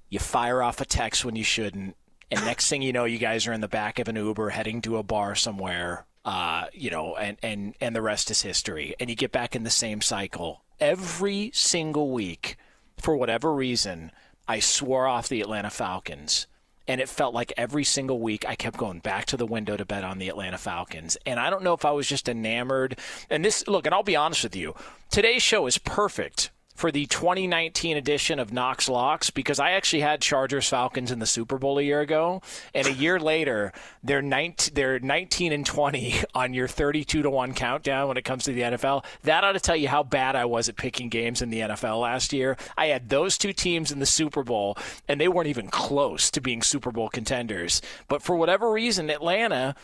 you 0.09 0.19
fire 0.19 0.63
off 0.63 0.81
a 0.81 0.87
text 0.87 1.25
when 1.25 1.37
you 1.37 1.45
shouldn't 1.45 1.97
and 2.31 2.45
next 2.45 2.69
thing 2.69 2.83
you 2.83 2.93
know, 2.93 3.05
you 3.05 3.19
guys 3.19 3.47
are 3.47 3.53
in 3.53 3.61
the 3.61 3.69
back 3.69 3.99
of 3.99 4.09
an 4.09 4.17
Uber 4.17 4.51
heading 4.51 4.83
to 4.83 4.97
a 4.97 5.03
bar 5.03 5.35
somewhere. 5.35 6.07
Uh, 6.25 6.67
you 6.73 6.91
know, 6.91 7.15
and 7.15 7.37
and 7.43 7.75
and 7.81 7.95
the 7.95 8.03
rest 8.03 8.31
is 8.31 8.43
history. 8.43 8.95
And 8.99 9.09
you 9.09 9.15
get 9.15 9.31
back 9.31 9.55
in 9.55 9.63
the 9.63 9.71
same 9.71 10.01
cycle 10.01 10.65
every 10.81 11.51
single 11.55 12.11
week. 12.11 12.57
For 12.99 13.17
whatever 13.17 13.55
reason, 13.55 14.11
I 14.49 14.59
swore 14.59 15.07
off 15.07 15.29
the 15.29 15.41
Atlanta 15.41 15.71
Falcons. 15.71 16.47
And 16.89 17.01
it 17.01 17.09
felt 17.09 17.35
like 17.35 17.53
every 17.57 17.83
single 17.83 18.21
week 18.21 18.45
I 18.49 18.55
kept 18.55 18.77
going 18.77 19.01
back 19.01 19.27
to 19.27 19.37
the 19.37 19.47
window 19.47 19.77
to 19.77 19.85
bet 19.85 20.05
on 20.05 20.19
the 20.19 20.29
Atlanta 20.29 20.57
Falcons. 20.57 21.17
And 21.27 21.41
I 21.41 21.51
don't 21.51 21.65
know 21.65 21.73
if 21.73 21.85
I 21.85 21.91
was 21.91 22.07
just 22.07 22.29
enamored. 22.29 22.99
And 23.29 23.45
this, 23.45 23.67
look, 23.67 23.87
and 23.87 23.95
I'll 23.95 24.05
be 24.05 24.15
honest 24.15 24.45
with 24.45 24.55
you, 24.55 24.73
today's 25.11 25.43
show 25.43 25.67
is 25.67 25.79
perfect 25.79 26.51
for 26.77 26.93
the 26.93 27.07
2019 27.07 27.97
edition 27.97 28.39
of 28.39 28.53
Knox 28.53 28.89
Locks 28.89 29.31
because 29.31 29.59
I 29.59 29.73
actually 29.73 30.03
had 30.03 30.21
Chargers 30.21 30.69
Falcons 30.69 31.11
in 31.11 31.19
the 31.19 31.27
Super 31.27 31.59
Bowl 31.59 31.79
a 31.79 31.83
year 31.83 32.01
ago, 32.01 32.43
and 32.75 32.87
a 32.87 32.93
year 32.93 33.19
later 33.19 33.73
they're 34.05 34.23
19, 34.23 34.75
they're 34.75 35.01
19 35.01 35.53
and 35.53 35.67
20 35.67 36.15
on 36.35 36.55
your 36.55 36.69
32 36.69 37.23
to 37.23 37.31
one 37.31 37.55
countdown 37.55 38.09
when 38.09 38.17
it 38.17 38.25
comes 38.25 38.45
to 38.45 38.53
the 38.53 38.61
NFL. 38.61 39.05
That 39.23 39.43
ought 39.43 39.53
to 39.53 39.61
tell 39.61 39.77
you 39.77 39.89
how 39.89 40.03
bad 40.03 40.37
I 40.37 40.45
was 40.45 40.69
at 40.69 40.77
picking 40.77 41.09
games 41.09 41.43
in 41.43 41.51
the 41.51 41.61
NFL 41.61 42.01
last 42.01 42.33
year. 42.33 42.57
I 42.77 42.87
had 42.87 43.09
those 43.09 43.39
two 43.39 43.53
teams 43.53 43.91
in 43.91 43.99
the 43.99 44.07
Super 44.07 44.43
Bowl, 44.43 44.77
and 45.09 45.21
they 45.21 45.29
weren't 45.29 45.49
even 45.49 45.69
close 45.69 46.31
to 46.31 46.41
being 46.41 46.63
Super 46.63 46.93
Bowl 46.93 47.09
contenders. 47.09 47.81
But 48.09 48.23
for 48.23 48.37
whatever 48.37 48.71
reason, 48.71 49.09
Atlanta 49.09 49.75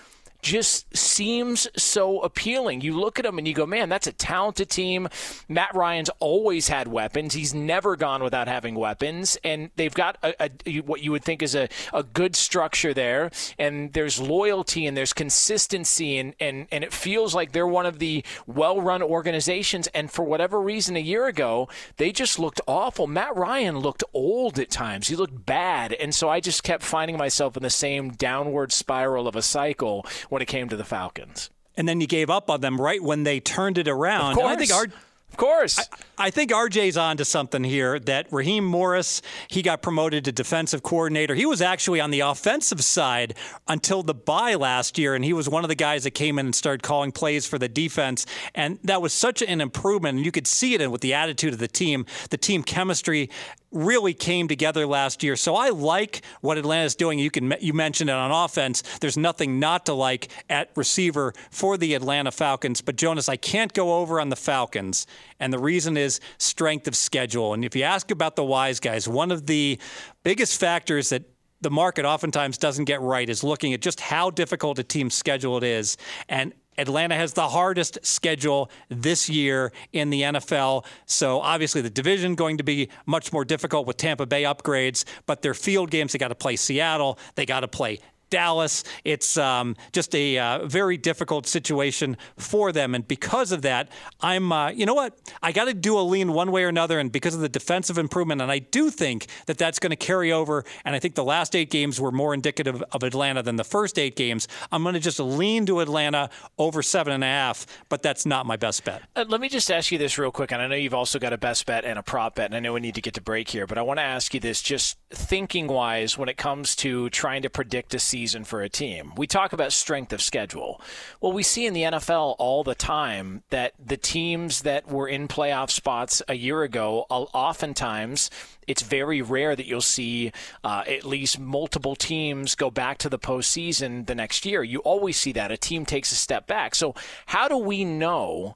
just 0.43 0.95
seems 0.97 1.69
so 1.81 2.21
appealing. 2.21 2.81
You 2.81 2.99
look 2.99 3.19
at 3.19 3.25
them 3.25 3.39
and 3.39 3.47
you 3.47 3.55
go, 3.55 3.65
man, 3.65 3.89
that's 3.89 4.09
a 4.09 4.13
talented 4.13 4.69
team. 4.69 5.09
Matt 5.49 5.75
Ryan's 5.75 6.11
always 6.19 6.69
had 6.69 6.89
weapons. 6.89 7.35
He's 7.35 7.55
never 7.55 7.97
gone 7.97 8.23
without 8.23 8.49
having 8.49 8.75
weapons. 8.75 9.39
And 9.45 9.71
they've 9.77 9.95
got 9.95 10.19
a, 10.23 10.51
a, 10.67 10.81
what 10.81 11.01
you 11.01 11.13
would 11.13 11.23
think 11.23 11.43
is 11.43 11.55
a, 11.55 11.69
a 11.95 12.03
good 12.03 12.35
structure 12.35 12.93
there. 12.93 13.31
And 13.59 13.93
there's 13.93 14.21
loyalty 14.21 14.85
and 14.85 14.97
there's 14.97 15.13
consistency. 15.13 16.19
And, 16.19 16.35
and, 16.41 16.67
and 16.73 16.83
it 16.83 16.93
feels 16.93 17.35
like 17.35 17.53
they're 17.53 17.67
one 17.67 17.87
of 17.87 18.01
the 18.01 18.25
well 18.47 18.81
run 18.81 19.03
organizations. 19.03 19.87
And 19.89 20.11
for 20.11 20.25
whatever 20.25 20.61
reason, 20.61 20.97
a 20.97 21.01
year 21.01 21.27
ago, 21.27 21.69
they 21.99 22.11
just 22.11 22.41
looked 22.41 22.61
awful. 22.67 23.07
Matt 23.07 23.37
Ryan 23.37 23.79
looked 23.79 24.03
old 24.13 24.59
at 24.59 24.71
times. 24.71 25.07
He 25.07 25.15
looked 25.15 25.47
bad. 25.47 25.93
And 25.93 26.13
so 26.13 26.29
I 26.29 26.41
just 26.41 26.65
kept 26.65 26.83
finding 26.83 27.17
myself 27.17 27.57
in 27.57 27.63
the 27.63 27.71
same 27.71 28.11
downward 28.11 28.73
spiral 28.73 29.29
of 29.29 29.37
a 29.37 29.43
cycle 29.43 30.05
when 30.33 30.41
it 30.41 30.49
came 30.49 30.67
to 30.67 30.77
the 30.77 30.85
Falcons. 30.85 31.51
And 31.77 31.87
then 31.87 32.01
you 32.01 32.07
gave 32.07 32.31
up 32.31 32.49
on 32.49 32.63
them 32.63 32.81
right 32.81 33.03
when 33.03 33.23
they 33.23 33.39
turned 33.39 33.77
it 33.77 33.87
around. 33.87 34.33
Of 34.33 34.39
course. 34.39 34.51
I 34.51 34.57
think 34.57 34.73
our 34.73 34.87
of 35.33 35.39
course. 35.39 35.79
I, 35.79 36.27
I, 36.27 36.31
think 36.31 36.51
RJ's 36.51 36.99
on 36.99 37.17
to 37.17 37.25
something 37.25 37.65
here 37.65 37.99
that 38.01 38.31
Raheem 38.31 38.67
Morris, 38.67 39.23
he 39.49 39.63
got 39.63 39.81
promoted 39.81 40.27
to 40.27 40.33
defensive 40.33 40.83
coordinator. 40.83 41.35
He 41.35 41.47
was 41.47 41.63
actually 41.63 42.01
on 42.01 42.11
the 42.11 42.21
offensive 42.21 42.85
side 42.85 43.35
until 43.67 44.03
the 44.03 44.13
bye 44.13 44.57
last 44.57 44.99
year, 44.99 45.15
and 45.15 45.25
he 45.25 45.33
was 45.33 45.49
one 45.49 45.65
of 45.65 45.69
the 45.69 45.75
guys 45.75 46.05
that 46.05 46.11
came 46.11 46.39
in 46.39 46.45
and 46.45 46.55
started 46.55 46.83
calling 46.83 47.13
plays 47.13 47.47
for 47.47 47.59
the 47.59 47.69
defense. 47.69 48.27
And 48.55 48.79
that 48.85 49.01
was 49.01 49.15
such 49.15 49.41
an 49.41 49.63
improvement. 49.63 50.17
And 50.19 50.27
you 50.27 50.33
could 50.33 50.47
see 50.47 50.75
it 50.75 50.83
in 50.83 50.91
with 50.91 51.01
the 51.01 51.15
attitude 51.15 51.55
of 51.55 51.59
the 51.59 51.69
team, 51.69 52.05
the 52.29 52.37
team 52.37 52.63
chemistry 52.63 53.31
really 53.73 54.15
came 54.15 54.49
together 54.49 54.87
last 54.87 55.23
year. 55.23 55.37
So 55.37 55.57
I 55.57 55.71
like 55.71 56.23
what 56.41 56.59
Atlanta's 56.59 56.95
doing. 56.95 57.19
You 57.19 57.31
can 57.31 57.55
you 57.61 57.73
mentioned 57.73 58.11
it 58.11 58.15
on 58.15 58.31
offense. 58.31 58.83
There's 59.01 59.17
nothing 59.17 59.59
not 59.59 59.87
to 59.87 59.95
like 59.95 60.29
at 60.49 60.71
receiver 60.77 61.33
for 61.51 61.77
the 61.77 61.95
Atlanta 61.95 62.31
Falcons. 62.31 62.81
But 62.81 62.97
Jonas, 62.97 63.29
I 63.29 63.37
can't 63.37 63.73
go 63.73 63.95
over 64.01 64.21
on 64.21 64.29
the 64.29 64.37
Falcons, 64.37 65.07
and 65.41 65.53
the 65.53 65.59
reason 65.59 65.97
is 65.97 66.21
strength 66.39 66.87
of 66.87 66.95
schedule. 66.95 67.55
And 67.55 67.65
if 67.65 67.75
you 67.75 67.83
ask 67.83 68.11
about 68.11 68.37
the 68.37 68.45
wise 68.45 68.81
guys, 68.81 69.09
one 69.09 69.31
of 69.31 69.47
the 69.47 69.79
biggest 70.23 70.61
factors 70.61 71.09
that 71.11 71.25
the 71.63 71.71
market 71.71 72.05
oftentimes 72.05 72.59
doesn't 72.59 72.85
get 72.85 73.01
right 73.01 73.29
is 73.29 73.43
looking 73.45 73.73
at 73.73 73.81
just 73.81 74.01
how 74.01 74.31
difficult 74.31 74.79
a 74.81 74.83
team's 74.83 75.15
schedule 75.15 75.57
it 75.57 75.65
is. 75.65 75.97
And 76.29 76.53
Atlanta 76.79 77.15
has 77.15 77.35
the 77.35 77.49
hardest 77.49 77.99
schedule 78.03 78.71
this 78.89 79.29
year 79.29 79.73
in 79.93 80.11
the 80.11 80.23
NFL. 80.23 80.85
So 81.07 81.41
obviously 81.41 81.81
the 81.81 81.91
division 81.91 82.35
going 82.35 82.59
to 82.59 82.65
be 82.65 82.89
much 83.07 83.33
more 83.33 83.45
difficult 83.45 83.87
with 83.87 83.97
Tampa 83.97 84.27
Bay 84.27 84.45
upgrades, 84.45 85.05
but 85.27 85.43
their 85.43 85.55
field 85.55 85.91
games 85.91 86.13
they 86.13 86.19
got 86.19 86.29
to 86.29 86.35
play 86.35 86.57
Seattle, 86.57 87.19
they 87.35 87.47
got 87.47 87.61
to 87.61 87.69
play 87.69 87.99
Dallas. 88.33 88.83
It's 89.05 89.37
um, 89.37 89.77
just 89.93 90.15
a 90.15 90.39
uh, 90.39 90.67
very 90.67 90.97
difficult 90.97 91.47
situation 91.47 92.17
for 92.39 92.73
them. 92.73 92.95
And 92.95 93.07
because 93.07 93.53
of 93.53 93.61
that, 93.63 93.91
I'm, 94.23 94.51
uh, 94.51 94.71
you 94.71 94.87
know 94.87 94.95
what? 94.95 95.19
I 95.43 95.53
got 95.53 95.67
to 95.67 95.75
do 95.75 95.99
a 95.99 96.01
lean 96.01 96.33
one 96.33 96.51
way 96.51 96.65
or 96.65 96.69
another. 96.69 96.99
And 96.99 97.13
because 97.13 97.35
of 97.35 97.43
the 97.43 97.49
defensive 97.51 97.99
improvement, 97.99 98.41
and 98.41 98.51
I 98.51 98.59
do 98.59 98.89
think 98.89 99.27
that 99.47 99.59
that's 99.59 99.79
going 99.79 99.91
to 99.91 99.97
carry 99.97 100.33
over. 100.33 100.65
And 100.87 100.97
I 100.97 100.99
think 100.99 101.15
the 101.15 101.23
last 101.25 101.55
eight 101.55 101.71
games 101.71 102.01
were 102.01 102.11
more 102.11 102.33
indicative 102.33 102.83
of 102.91 103.03
Atlanta 103.03 103.43
than 103.43 103.57
the 103.57 103.65
first 103.65 103.99
eight 103.99 104.17
games. 104.17 104.49
I'm 104.73 104.83
going 104.83 104.95
to 104.95 105.01
just 105.01 105.21
lean 105.21 105.67
to 105.67 105.81
Atlanta 105.81 106.31
over 106.57 106.83
seven 106.83 107.13
and 107.13 107.23
a 107.23 107.27
half, 107.27 107.67
but 107.91 108.03
that's 108.03 108.25
not 108.25 108.47
my 108.47 108.57
best 108.57 108.83
bet. 108.83 109.03
Uh, 109.15 109.27
let 109.29 109.43
me 109.43 109.51
just 109.51 109.71
ask 109.71 109.93
you 109.93 109.99
this 109.99 110.17
real 110.17 110.31
quick. 110.31 110.53
And 110.53 110.63
I 110.63 110.69
know 110.69 110.75
you've 110.75 110.95
also 110.95 111.19
got 111.19 111.35
a 111.35 111.39
best 111.39 111.67
bet 111.67 111.85
and 111.85 111.99
a 111.99 112.03
prop 112.03 112.37
bet. 112.37 112.47
And 112.47 112.55
I 112.55 112.61
know 112.61 112.73
we 112.73 112.81
need 112.81 112.95
to 112.95 113.03
get 113.03 113.13
to 113.15 113.21
break 113.21 113.51
here, 113.51 113.67
but 113.67 113.77
I 113.77 113.83
want 113.83 113.99
to 113.99 114.05
ask 114.05 114.33
you 114.33 114.41
this 114.41 114.63
just 114.63 114.97
thinking 115.11 115.67
wise 115.67 116.17
when 116.17 116.31
it 116.31 116.39
comes 116.39 116.75
to 116.77 117.11
trying 117.11 117.43
to 117.43 117.51
predict 117.51 117.93
a 117.93 117.99
season 117.99 118.22
season 118.23 118.45
for 118.45 118.63
a 118.63 118.69
team. 118.69 119.13
We 119.17 119.27
talk 119.27 119.53
about 119.53 119.73
strength 119.73 120.13
of 120.13 120.23
schedule. 120.23 120.81
Well, 121.21 121.33
we 121.33 121.43
see 121.43 121.67
in 121.67 121.75
the 121.75 121.83
NFL 121.83 122.37
all 122.39 122.63
the 122.63 122.77
time 122.77 123.43
that 123.51 123.73
the 123.85 123.97
teams 123.97 124.63
that 124.63 124.87
were 124.89 125.09
in 125.09 125.27
playoff 125.27 125.71
spots 125.71 126.23
a 126.29 126.35
year 126.35 126.63
ago, 126.63 127.05
oftentimes 127.11 128.31
it's 128.69 128.83
very 128.83 129.21
rare 129.23 129.57
that 129.57 129.67
you'll 129.67 129.81
see 129.81 130.31
uh, 130.63 130.85
at 130.87 131.05
least 131.05 131.41
multiple 131.41 131.97
teams 131.97 132.55
go 132.55 132.71
back 132.71 132.99
to 132.99 133.09
the 133.09 133.19
postseason 133.19 134.07
the 134.07 134.15
next 134.15 134.47
year. 134.47 134.63
You 134.63 134.79
always 134.81 135.17
see 135.17 135.33
that 135.33 135.51
a 135.51 135.57
team 135.57 135.85
takes 135.85 136.13
a 136.13 136.15
step 136.15 136.47
back. 136.47 136.77
So, 136.77 136.95
how 137.27 137.49
do 137.49 137.57
we 137.57 137.85
know? 137.85 138.55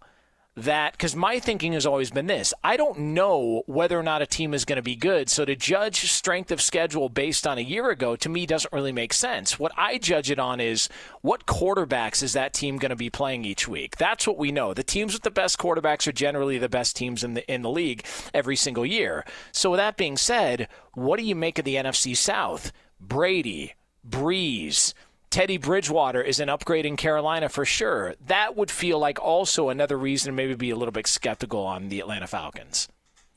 That 0.56 0.92
because 0.92 1.14
my 1.14 1.38
thinking 1.38 1.74
has 1.74 1.84
always 1.84 2.10
been 2.10 2.26
this 2.26 2.54
I 2.64 2.76
don't 2.76 2.98
know 2.98 3.62
whether 3.66 3.98
or 3.98 4.02
not 4.02 4.22
a 4.22 4.26
team 4.26 4.54
is 4.54 4.64
going 4.64 4.76
to 4.76 4.82
be 4.82 4.96
good. 4.96 5.28
So 5.28 5.44
to 5.44 5.54
judge 5.54 6.10
strength 6.10 6.50
of 6.50 6.62
schedule 6.62 7.08
based 7.08 7.46
on 7.46 7.58
a 7.58 7.62
year 7.62 7.90
ago 7.90 8.16
to 8.16 8.28
me 8.28 8.46
doesn't 8.46 8.72
really 8.72 8.92
make 8.92 9.12
sense. 9.12 9.58
What 9.58 9.72
I 9.76 9.98
judge 9.98 10.30
it 10.30 10.38
on 10.38 10.60
is 10.60 10.88
what 11.20 11.46
quarterbacks 11.46 12.22
is 12.22 12.32
that 12.32 12.54
team 12.54 12.78
going 12.78 12.90
to 12.90 12.96
be 12.96 13.10
playing 13.10 13.44
each 13.44 13.68
week? 13.68 13.96
That's 13.96 14.26
what 14.26 14.38
we 14.38 14.50
know. 14.50 14.72
The 14.72 14.82
teams 14.82 15.12
with 15.12 15.22
the 15.22 15.30
best 15.30 15.58
quarterbacks 15.58 16.06
are 16.06 16.12
generally 16.12 16.58
the 16.58 16.68
best 16.68 16.96
teams 16.96 17.22
in 17.22 17.34
the 17.34 17.52
in 17.52 17.62
the 17.62 17.70
league 17.70 18.04
every 18.32 18.56
single 18.56 18.86
year. 18.86 19.24
So 19.52 19.70
with 19.70 19.78
that 19.78 19.96
being 19.96 20.16
said, 20.16 20.68
what 20.94 21.18
do 21.18 21.24
you 21.24 21.34
make 21.34 21.58
of 21.58 21.64
the 21.66 21.74
NFC 21.74 22.16
South? 22.16 22.72
Brady, 22.98 23.74
Brees, 24.08 24.94
Teddy 25.36 25.58
Bridgewater 25.58 26.22
is 26.22 26.40
an 26.40 26.48
upgrade 26.48 26.86
in 26.86 26.96
Carolina 26.96 27.50
for 27.50 27.66
sure. 27.66 28.14
That 28.26 28.56
would 28.56 28.70
feel 28.70 28.98
like 28.98 29.22
also 29.22 29.68
another 29.68 29.98
reason 29.98 30.32
to 30.32 30.34
maybe 30.34 30.54
be 30.54 30.70
a 30.70 30.76
little 30.76 30.92
bit 30.92 31.06
skeptical 31.06 31.60
on 31.60 31.90
the 31.90 32.00
Atlanta 32.00 32.26
Falcons. 32.26 32.88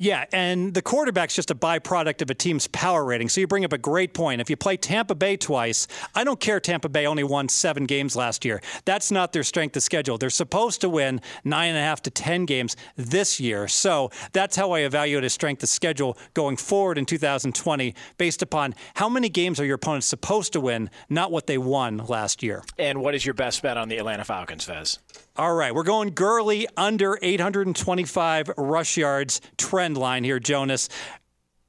Yeah, 0.02 0.24
and 0.32 0.74
the 0.74 0.82
quarterback's 0.82 1.36
just 1.36 1.52
a 1.52 1.56
byproduct 1.56 2.22
of 2.22 2.30
a 2.30 2.34
team's 2.34 2.68
power 2.68 3.04
rating. 3.04 3.28
So 3.28 3.42
you 3.42 3.48
bring 3.48 3.66
up 3.66 3.74
a 3.74 3.78
great 3.78 4.14
point. 4.14 4.40
If 4.40 4.50
you 4.50 4.56
play 4.56 4.78
Tampa 4.78 5.14
Bay 5.14 5.36
twice, 5.36 5.88
I 6.16 6.24
don't 6.24 6.40
care 6.40 6.62
Tampa 6.62 6.88
Bay 6.88 7.06
only 7.06 7.26
won 7.26 7.50
seven 7.50 7.84
games 7.84 8.16
last 8.16 8.46
year. 8.46 8.62
That's 8.86 9.12
not 9.12 9.34
their 9.34 9.44
strength 9.44 9.76
of 9.76 9.84
schedule. 9.84 10.18
They're 10.18 10.30
supposed 10.30 10.80
to 10.82 10.90
win 10.90 11.20
nine 11.44 11.72
and 11.72 11.78
a 11.78 11.82
half 11.82 12.02
to 12.04 12.10
10 12.10 12.46
games 12.46 12.78
this 12.96 13.42
year. 13.42 13.68
So 13.68 14.10
that's 14.32 14.56
how 14.56 14.72
I 14.72 14.80
evaluate 14.80 15.26
a 15.26 15.30
strength 15.30 15.64
of 15.64 15.70
schedule 15.70 16.18
going 16.34 16.56
forward 16.56 16.98
in 16.98 17.06
2020 17.06 17.94
based 18.18 18.42
upon 18.42 18.76
how 18.94 19.10
many 19.10 19.28
games 19.28 19.60
are 19.60 19.66
your 19.66 19.76
opponents 19.76 20.08
supposed 20.08 20.54
to 20.54 20.62
win, 20.62 20.90
not 21.10 21.30
what 21.30 21.46
they 21.46 21.58
won 21.58 21.98
last 21.98 22.42
year. 22.42 22.64
And 22.78 23.02
what 23.02 23.16
is 23.16 23.26
your 23.26 23.34
best 23.34 23.62
bet 23.62 23.76
on 23.76 23.90
the 23.90 23.98
Atlanta 23.98 24.24
Falcons, 24.24 24.64
Fez? 24.64 25.00
All 25.36 25.54
right, 25.54 25.74
we're 25.74 25.84
going 25.84 26.10
Gurley 26.10 26.68
under 26.76 27.18
825 27.22 28.52
rush 28.58 28.98
yards 28.98 29.42
trend 29.58 29.98
line 29.98 30.24
here, 30.24 30.40
Jonas. 30.40 30.90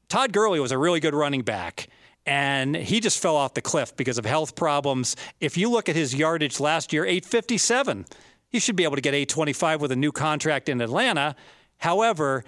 Todd 0.09 0.32
Gurley 0.32 0.61
was 0.61 0.72
a 0.72 0.78
really 0.78 1.01
good 1.01 1.14
running 1.14 1.42
back 1.42 1.88
and 2.26 2.76
he 2.76 3.01
just 3.01 3.20
fell 3.20 3.36
off 3.36 3.55
the 3.55 3.62
cliff 3.62 3.96
because 3.96 4.18
of 4.18 4.26
health 4.26 4.55
problems. 4.55 5.16
If 5.40 5.57
you 5.57 5.70
look 5.70 5.88
at 5.88 5.96
his 5.96 6.14
yardage 6.14 6.61
last 6.61 6.92
year, 6.92 7.05
857. 7.05 8.07
He 8.48 8.59
should 8.59 8.76
be 8.76 8.84
able 8.84 8.96
to 8.96 9.03
get 9.03 9.14
825 9.14 9.80
with 9.80 9.92
a 9.92 9.96
new 9.96 10.12
contract 10.12 10.68
in 10.68 10.80
Atlanta. 10.80 11.36
However, 11.78 12.44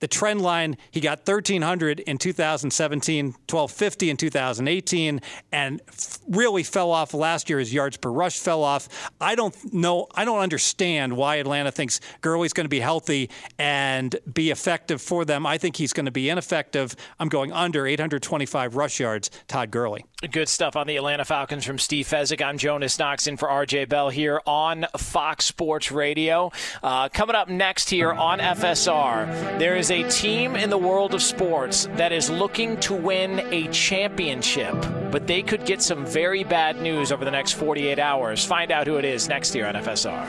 the 0.00 0.08
trend 0.08 0.40
line, 0.40 0.76
he 0.90 1.00
got 1.00 1.18
1,300 1.26 2.00
in 2.00 2.18
2017, 2.18 3.26
1,250 3.26 4.10
in 4.10 4.16
2018, 4.16 5.20
and 5.52 5.82
really 6.28 6.62
fell 6.62 6.90
off 6.90 7.14
last 7.14 7.50
year. 7.50 7.58
His 7.58 7.72
yards 7.72 7.96
per 7.96 8.10
rush 8.10 8.38
fell 8.38 8.62
off. 8.62 8.88
I 9.20 9.34
don't 9.34 9.72
know, 9.72 10.06
I 10.14 10.24
don't 10.24 10.38
understand 10.40 11.16
why 11.16 11.36
Atlanta 11.36 11.72
thinks 11.72 12.00
Gurley's 12.20 12.52
going 12.52 12.64
to 12.64 12.68
be 12.68 12.80
healthy 12.80 13.30
and 13.58 14.14
be 14.32 14.50
effective 14.50 15.02
for 15.02 15.24
them. 15.24 15.46
I 15.46 15.58
think 15.58 15.76
he's 15.76 15.92
going 15.92 16.06
to 16.06 16.12
be 16.12 16.28
ineffective. 16.28 16.94
I'm 17.18 17.28
going 17.28 17.52
under 17.52 17.86
825 17.86 18.76
rush 18.76 19.00
yards, 19.00 19.30
Todd 19.48 19.70
Gurley. 19.70 20.04
Good 20.30 20.48
stuff 20.48 20.74
on 20.74 20.88
the 20.88 20.96
Atlanta 20.96 21.24
Falcons 21.24 21.64
from 21.64 21.78
Steve 21.78 22.06
Fezzik. 22.06 22.44
I'm 22.44 22.58
Jonas 22.58 22.98
Knox 22.98 23.28
in 23.28 23.36
for 23.36 23.48
RJ 23.48 23.88
Bell 23.88 24.10
here 24.10 24.40
on 24.46 24.86
Fox 24.96 25.44
Sports 25.44 25.92
Radio. 25.92 26.50
Uh, 26.82 27.08
coming 27.08 27.36
up 27.36 27.48
next 27.48 27.88
here 27.88 28.12
on 28.12 28.40
FSR, 28.40 29.58
there 29.60 29.76
is 29.76 29.87
is 29.90 29.90
a 29.90 30.08
team 30.10 30.56
in 30.56 30.70
the 30.70 30.76
world 30.76 31.14
of 31.14 31.22
sports 31.22 31.88
that 31.92 32.10
is 32.12 32.28
looking 32.28 32.78
to 32.80 32.92
win 32.92 33.40
a 33.52 33.68
championship, 33.68 34.74
but 35.10 35.26
they 35.26 35.42
could 35.42 35.64
get 35.64 35.80
some 35.80 36.04
very 36.04 36.44
bad 36.44 36.82
news 36.82 37.10
over 37.10 37.24
the 37.24 37.30
next 37.30 37.52
48 37.52 37.98
hours. 37.98 38.44
Find 38.44 38.70
out 38.70 38.86
who 38.86 38.96
it 38.96 39.06
is 39.06 39.28
next 39.28 39.54
year 39.54 39.66
on 39.66 39.72
FSR. 39.74 40.26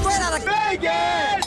Straight 0.00 0.20
out 0.20 0.38
of 0.38 0.44
Vegas! 0.44 1.44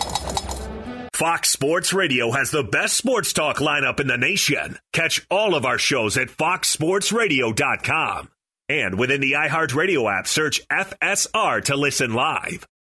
Fox 1.14 1.50
Sports 1.50 1.92
Radio 1.94 2.30
has 2.32 2.52
the 2.52 2.64
best 2.64 2.98
sports 2.98 3.34
talk 3.34 3.58
lineup 3.58 4.00
in 4.00 4.06
the 4.08 4.18
nation. 4.18 4.78
Catch 4.92 5.26
all 5.32 5.56
of 5.56 5.66
our 5.66 5.80
shows 5.80 6.18
at 6.18 6.28
foxsportsradio.com. 6.28 8.30
And 8.70 9.00
within 9.00 9.20
the 9.22 9.32
iHeartRadio 9.34 10.20
app, 10.20 10.28
search 10.28 10.62
FSR 10.70 11.64
to 11.66 11.76
listen 11.76 12.14
live. 12.14 12.66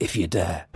if 0.00 0.16
you 0.16 0.26
dare. 0.26 0.66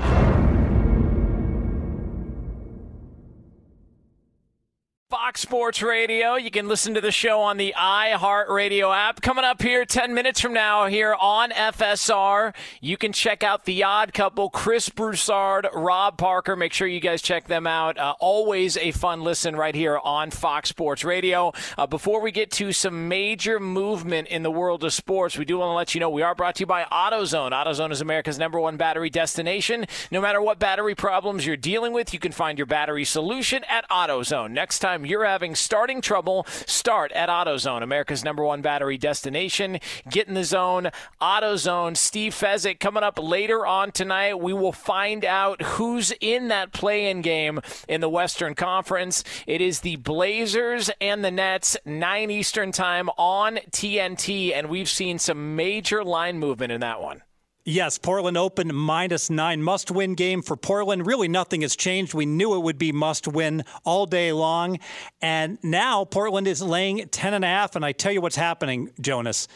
Fox 5.33 5.41
Sports 5.41 5.83
Radio. 5.83 6.35
You 6.35 6.51
can 6.51 6.68
listen 6.68 6.93
to 6.93 7.01
the 7.01 7.11
show 7.11 7.41
on 7.41 7.57
the 7.57 7.72
iHeartRadio 7.74 8.95
app. 8.95 9.22
Coming 9.22 9.47
up 9.47 9.62
here 9.62 9.87
10 9.87 10.12
minutes 10.12 10.43
from 10.43 10.53
now 10.53 10.89
here 10.89 11.16
on 11.18 11.49
FSR, 11.53 12.55
you 12.83 12.99
can 12.99 13.14
check 13.14 13.43
out 13.43 13.64
The 13.64 13.83
Odd 13.83 14.12
Couple, 14.12 14.51
Chris 14.51 14.91
Broussard, 14.91 15.68
Rob 15.72 16.18
Parker. 16.18 16.55
Make 16.55 16.74
sure 16.74 16.87
you 16.87 17.01
guys 17.01 17.22
check 17.22 17.47
them 17.47 17.66
out. 17.66 17.97
Uh, 17.97 18.12
always 18.20 18.76
a 18.76 18.91
fun 18.91 19.22
listen 19.22 19.57
right 19.57 19.74
here 19.74 19.99
on 20.05 20.30
Fox 20.30 20.68
Sports 20.68 21.03
Radio. 21.03 21.55
Uh, 21.78 21.87
before 21.87 22.20
we 22.20 22.30
get 22.30 22.51
to 22.51 22.70
some 22.70 23.09
major 23.09 23.59
movement 23.59 24.28
in 24.28 24.43
the 24.43 24.51
world 24.51 24.85
of 24.85 24.93
sports, 24.93 25.39
we 25.39 25.47
do 25.47 25.57
want 25.57 25.70
to 25.70 25.74
let 25.74 25.95
you 25.95 26.01
know 26.01 26.11
we 26.11 26.20
are 26.20 26.35
brought 26.35 26.57
to 26.57 26.61
you 26.64 26.66
by 26.66 26.83
AutoZone. 26.85 27.53
AutoZone 27.53 27.91
is 27.91 28.03
America's 28.03 28.39
number 28.39 28.61
one 28.61 28.76
battery 28.76 29.09
destination. 29.09 29.87
No 30.11 30.20
matter 30.20 30.43
what 30.43 30.59
battery 30.59 30.95
problems 30.95 31.47
you're 31.47 31.57
dealing 31.57 31.95
with, 31.95 32.12
you 32.12 32.20
can 32.20 32.33
find 32.33 32.59
your 32.59 32.66
battery 32.66 33.07
solution 33.07 33.64
at 33.66 33.89
AutoZone. 33.89 34.51
Next 34.51 34.80
time 34.80 35.07
you're 35.07 35.22
having 35.25 35.55
starting 35.55 36.01
trouble, 36.01 36.47
start 36.66 37.12
at 37.12 37.29
AutoZone, 37.29 37.83
America's 37.83 38.25
number 38.25 38.45
one 38.45 38.62
battery 38.62 38.99
destination. 38.99 39.79
Get 40.11 40.29
in 40.29 40.35
the 40.35 40.45
zone. 40.45 40.91
AutoZone, 41.20 41.97
Steve 41.97 42.35
Fezzik 42.35 42.81
coming 42.81 43.03
up 43.03 43.18
later 43.18 43.66
on 43.66 43.93
tonight. 43.93 44.41
We 44.41 44.53
will 44.53 44.73
find 44.73 45.25
out 45.25 45.62
who's 45.62 46.12
in 46.20 46.49
that 46.49 46.73
play-in 46.73 47.23
game 47.23 47.61
in 47.89 48.01
the 48.01 48.09
Western 48.09 48.55
Conference. 48.55 49.25
It 49.47 49.61
is 49.61 49.81
the 49.81 49.97
Blazers 49.97 50.91
and 51.01 51.25
the 51.25 51.31
Nets, 51.31 51.77
9 51.85 52.31
Eastern 52.31 52.73
time 52.73 53.09
on 53.18 53.57
TNT, 53.70 54.53
and 54.55 54.68
we've 54.68 54.89
seen 54.89 55.18
some 55.18 55.57
major 55.57 56.05
line 56.05 56.39
movement 56.39 56.73
in 56.73 56.81
that 56.81 57.01
one. 57.01 57.23
Yes, 57.65 57.97
Portland 57.97 58.37
open 58.37 58.75
minus 58.75 59.31
nine. 59.31 59.63
Must 59.63 59.89
win 59.93 60.15
game 60.15 60.43
for 60.43 60.57
Portland. 60.57 61.07
Really, 61.07 61.29
nothing 61.29 61.61
has 61.61 61.77
changed. 61.77 62.13
We 62.13 62.27
knew 62.27 62.57
it 62.57 62.63
would 62.63 62.79
be 62.79 62.91
must 62.91 63.29
win 63.29 63.63
all 63.85 64.05
day 64.05 64.33
long. 64.33 64.81
And 65.21 65.59
now 65.63 66.05
Portland 66.05 66.49
is 66.49 66.61
laying 66.61 67.07
10 67.09 67.35
and 67.35 67.45
a 67.45 67.49
half. 67.49 67.77
And 67.77 67.85
I 67.85 67.93
tell 67.93 68.11
you 68.11 68.21
what's 68.21 68.35
happening, 68.35 68.91
Jonas. 69.01 69.47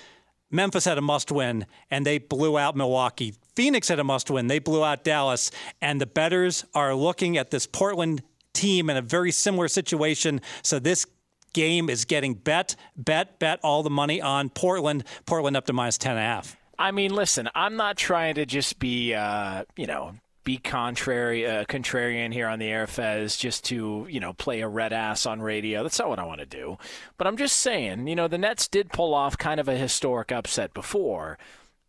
Memphis 0.53 0.85
had 0.85 0.99
a 0.99 1.03
must 1.03 1.33
win, 1.33 1.67
and 1.91 2.07
they 2.07 2.19
blew 2.19 2.57
out 2.57 2.77
Milwaukee. 2.77 3.35
Phoenix 3.57 3.89
had 3.89 3.99
a 3.99 4.05
must 4.05 4.31
win. 4.31 4.47
They 4.47 4.61
blew 4.61 4.85
out 4.85 5.03
Dallas. 5.03 5.51
And 5.81 6.01
the 6.01 6.07
betters 6.07 6.65
are 6.77 6.95
looking 6.95 7.37
at 7.37 7.51
this 7.51 7.67
Portland 7.67 8.23
team 8.53 8.89
in 8.89 8.97
a 8.97 9.03
very 9.03 9.33
similar 9.33 9.67
situation. 9.67 10.41
So 10.63 10.79
this 10.79 11.07
game 11.55 11.91
is 11.91 12.05
getting 12.05 12.35
bet, 12.35 12.77
bet, 12.97 13.41
bet 13.41 13.59
all 13.65 13.83
the 13.83 13.91
money 13.91 14.21
on 14.23 14.49
Portland. 14.49 15.03
Portland 15.25 15.57
up 15.57 15.67
to 15.67 15.73
minus 15.73 15.99
10 15.99 16.13
and 16.13 16.21
a 16.21 16.23
half. 16.23 16.57
I 16.79 16.91
mean, 16.91 17.15
listen, 17.15 17.49
I'm 17.55 17.77
not 17.77 17.97
trying 17.97 18.35
to 18.35 18.47
just 18.47 18.79
be, 18.79 19.15
uh, 19.15 19.65
you 19.77 19.87
know, 19.87 20.15
be 20.45 20.59
contrary, 20.59 21.47
uh, 21.47 21.65
contrarian 21.65 22.33
here 22.33 22.47
on 22.47 22.59
the 22.59 22.69
air, 22.69 22.87
Fez, 22.87 23.37
just 23.37 23.65
to 23.65 24.07
you 24.09 24.21
know 24.21 24.33
play 24.33 24.61
a 24.61 24.69
red 24.69 24.93
ass 24.93 25.27
on 25.27 25.43
radio. 25.43 25.83
That's 25.83 25.99
not 25.99 26.09
what 26.09 26.21
I 26.21 26.25
want 26.25 26.41
to 26.41 26.47
do. 26.47 26.79
But 27.19 27.27
I'm 27.27 27.37
just 27.37 27.59
saying, 27.59 28.07
you 28.07 28.15
know, 28.15 28.29
the 28.29 28.39
Nets 28.39 28.69
did 28.69 28.93
pull 28.93 29.13
off 29.13 29.37
kind 29.37 29.59
of 29.59 29.69
a 29.69 29.77
historic 29.77 30.31
upset 30.31 30.73
before. 30.73 31.39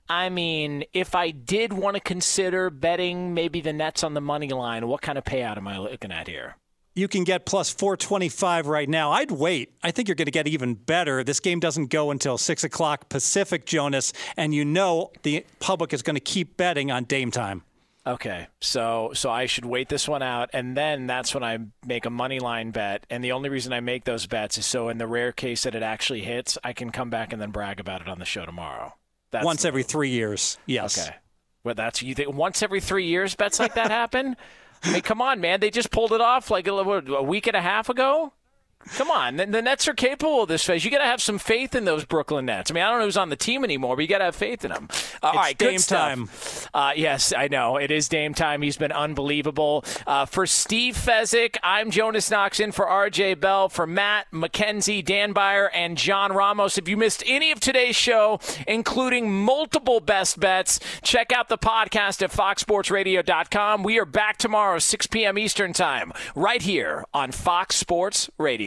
I 0.09 0.29
mean, 0.29 0.85
if 0.93 1.15
I 1.15 1.31
did 1.31 1.73
want 1.73 1.95
to 1.95 2.01
consider 2.01 2.69
betting 2.69 3.33
maybe 3.33 3.61
the 3.61 3.73
Nets 3.73 4.03
on 4.03 4.13
the 4.13 4.21
money 4.21 4.49
line, 4.49 4.87
what 4.87 5.01
kind 5.01 5.17
of 5.17 5.23
payout 5.23 5.57
am 5.57 5.67
I 5.67 5.77
looking 5.77 6.11
at 6.11 6.27
here? 6.27 6.55
You 6.97 7.07
can 7.07 7.23
get 7.23 7.45
plus 7.45 7.69
425 7.69 8.67
right 8.67 8.89
now. 8.89 9.11
I'd 9.11 9.31
wait. 9.31 9.73
I 9.83 9.91
think 9.91 10.07
you're 10.07 10.15
going 10.15 10.25
to 10.25 10.31
get 10.31 10.47
even 10.47 10.73
better. 10.73 11.23
This 11.23 11.39
game 11.39 11.59
doesn't 11.59 11.87
go 11.87 12.11
until 12.11 12.37
6 12.37 12.63
o'clock 12.63 13.07
Pacific, 13.09 13.65
Jonas, 13.65 14.13
and 14.35 14.53
you 14.53 14.65
know 14.65 15.11
the 15.21 15.45
public 15.59 15.93
is 15.93 16.01
going 16.01 16.15
to 16.15 16.21
keep 16.21 16.57
betting 16.57 16.91
on 16.91 17.03
Dame 17.03 17.31
time. 17.31 17.63
Okay, 18.07 18.47
so 18.61 19.11
so 19.13 19.29
I 19.29 19.47
should 19.47 19.65
wait 19.65 19.89
this 19.89 20.07
one 20.07 20.21
out, 20.21 20.49
and 20.53 20.77
then 20.77 21.07
that's 21.07 21.33
when 21.33 21.43
I 21.43 21.59
make 21.85 22.05
a 22.05 22.09
money 22.09 22.39
line 22.39 22.71
bet. 22.71 23.05
And 23.09 23.21
the 23.21 23.33
only 23.33 23.49
reason 23.49 23.73
I 23.73 23.81
make 23.81 24.05
those 24.05 24.25
bets 24.27 24.57
is 24.57 24.65
so 24.65 24.87
in 24.87 24.97
the 24.97 25.07
rare 25.07 25.33
case 25.33 25.63
that 25.63 25.75
it 25.75 25.83
actually 25.83 26.21
hits, 26.21 26.57
I 26.63 26.71
can 26.71 26.89
come 26.91 27.09
back 27.09 27.33
and 27.33 27.41
then 27.41 27.51
brag 27.51 27.81
about 27.81 27.99
it 27.99 28.07
on 28.07 28.17
the 28.17 28.25
show 28.25 28.45
tomorrow. 28.45 28.93
That's 29.31 29.43
once 29.43 29.65
every 29.65 29.83
three 29.83 30.09
years. 30.09 30.57
Yes. 30.65 30.97
Okay. 30.97 31.17
Well, 31.65 31.75
that's 31.75 32.01
you 32.01 32.15
think 32.15 32.33
once 32.33 32.63
every 32.63 32.79
three 32.79 33.07
years 33.07 33.35
bets 33.35 33.59
like 33.59 33.73
that 33.73 33.91
happen. 33.91 34.37
I 34.83 34.91
mean, 34.93 35.01
come 35.01 35.21
on, 35.21 35.41
man. 35.41 35.59
They 35.59 35.69
just 35.69 35.91
pulled 35.91 36.11
it 36.11 36.21
off 36.21 36.51
like 36.51 36.67
a, 36.67 36.71
a 36.71 37.23
week 37.23 37.47
and 37.47 37.55
a 37.55 37.61
half 37.61 37.89
ago. 37.89 38.33
Come 38.95 39.11
on, 39.11 39.35
the, 39.35 39.45
the 39.45 39.61
Nets 39.61 39.87
are 39.87 39.93
capable 39.93 40.43
of 40.43 40.47
this 40.47 40.63
phase. 40.63 40.85
You 40.85 40.91
got 40.91 40.99
to 40.99 41.03
have 41.05 41.21
some 41.21 41.37
faith 41.39 41.75
in 41.75 41.83
those 41.83 42.05
Brooklyn 42.05 42.45
Nets. 42.45 42.71
I 42.71 42.73
mean, 42.73 42.83
I 42.83 42.89
don't 42.89 42.99
know 42.99 43.05
who's 43.05 43.17
on 43.17 43.29
the 43.29 43.35
team 43.35 43.63
anymore, 43.63 43.95
but 43.95 44.03
you 44.03 44.07
got 44.07 44.19
to 44.19 44.25
have 44.25 44.35
faith 44.35 44.63
in 44.63 44.71
them. 44.71 44.87
Uh, 45.21 45.27
all 45.27 45.33
right, 45.33 45.57
Dame 45.57 45.77
good 45.77 45.83
time. 45.83 46.29
Uh, 46.73 46.93
yes, 46.95 47.33
I 47.35 47.47
know 47.49 47.77
it 47.77 47.91
is 47.91 48.07
Dame 48.07 48.33
time. 48.33 48.61
He's 48.61 48.77
been 48.77 48.91
unbelievable. 48.93 49.83
Uh, 50.05 50.25
for 50.25 50.45
Steve 50.47 50.95
Fezzik, 50.95 51.57
I'm 51.63 51.91
Jonas 51.91 52.31
Knox 52.31 52.59
in 52.59 52.71
for 52.71 52.85
RJ 52.85 53.39
Bell. 53.39 53.67
For 53.67 53.85
Matt 53.85 54.27
McKenzie, 54.31 55.03
Dan 55.03 55.33
Byer, 55.33 55.69
and 55.73 55.97
John 55.97 56.31
Ramos. 56.31 56.77
If 56.77 56.87
you 56.87 56.95
missed 56.95 57.23
any 57.25 57.51
of 57.51 57.59
today's 57.59 57.95
show, 57.95 58.39
including 58.67 59.31
multiple 59.31 59.99
best 59.99 60.39
bets, 60.39 60.79
check 61.01 61.33
out 61.33 61.49
the 61.49 61.57
podcast 61.57 62.21
at 62.21 62.31
foxsportsradio.com. 62.31 63.83
We 63.83 63.99
are 63.99 64.05
back 64.05 64.37
tomorrow, 64.37 64.79
6 64.79 65.07
p.m. 65.07 65.37
Eastern 65.37 65.73
time, 65.73 66.13
right 66.35 66.61
here 66.61 67.03
on 67.13 67.31
Fox 67.31 67.75
Sports 67.75 68.29
Radio. 68.37 68.66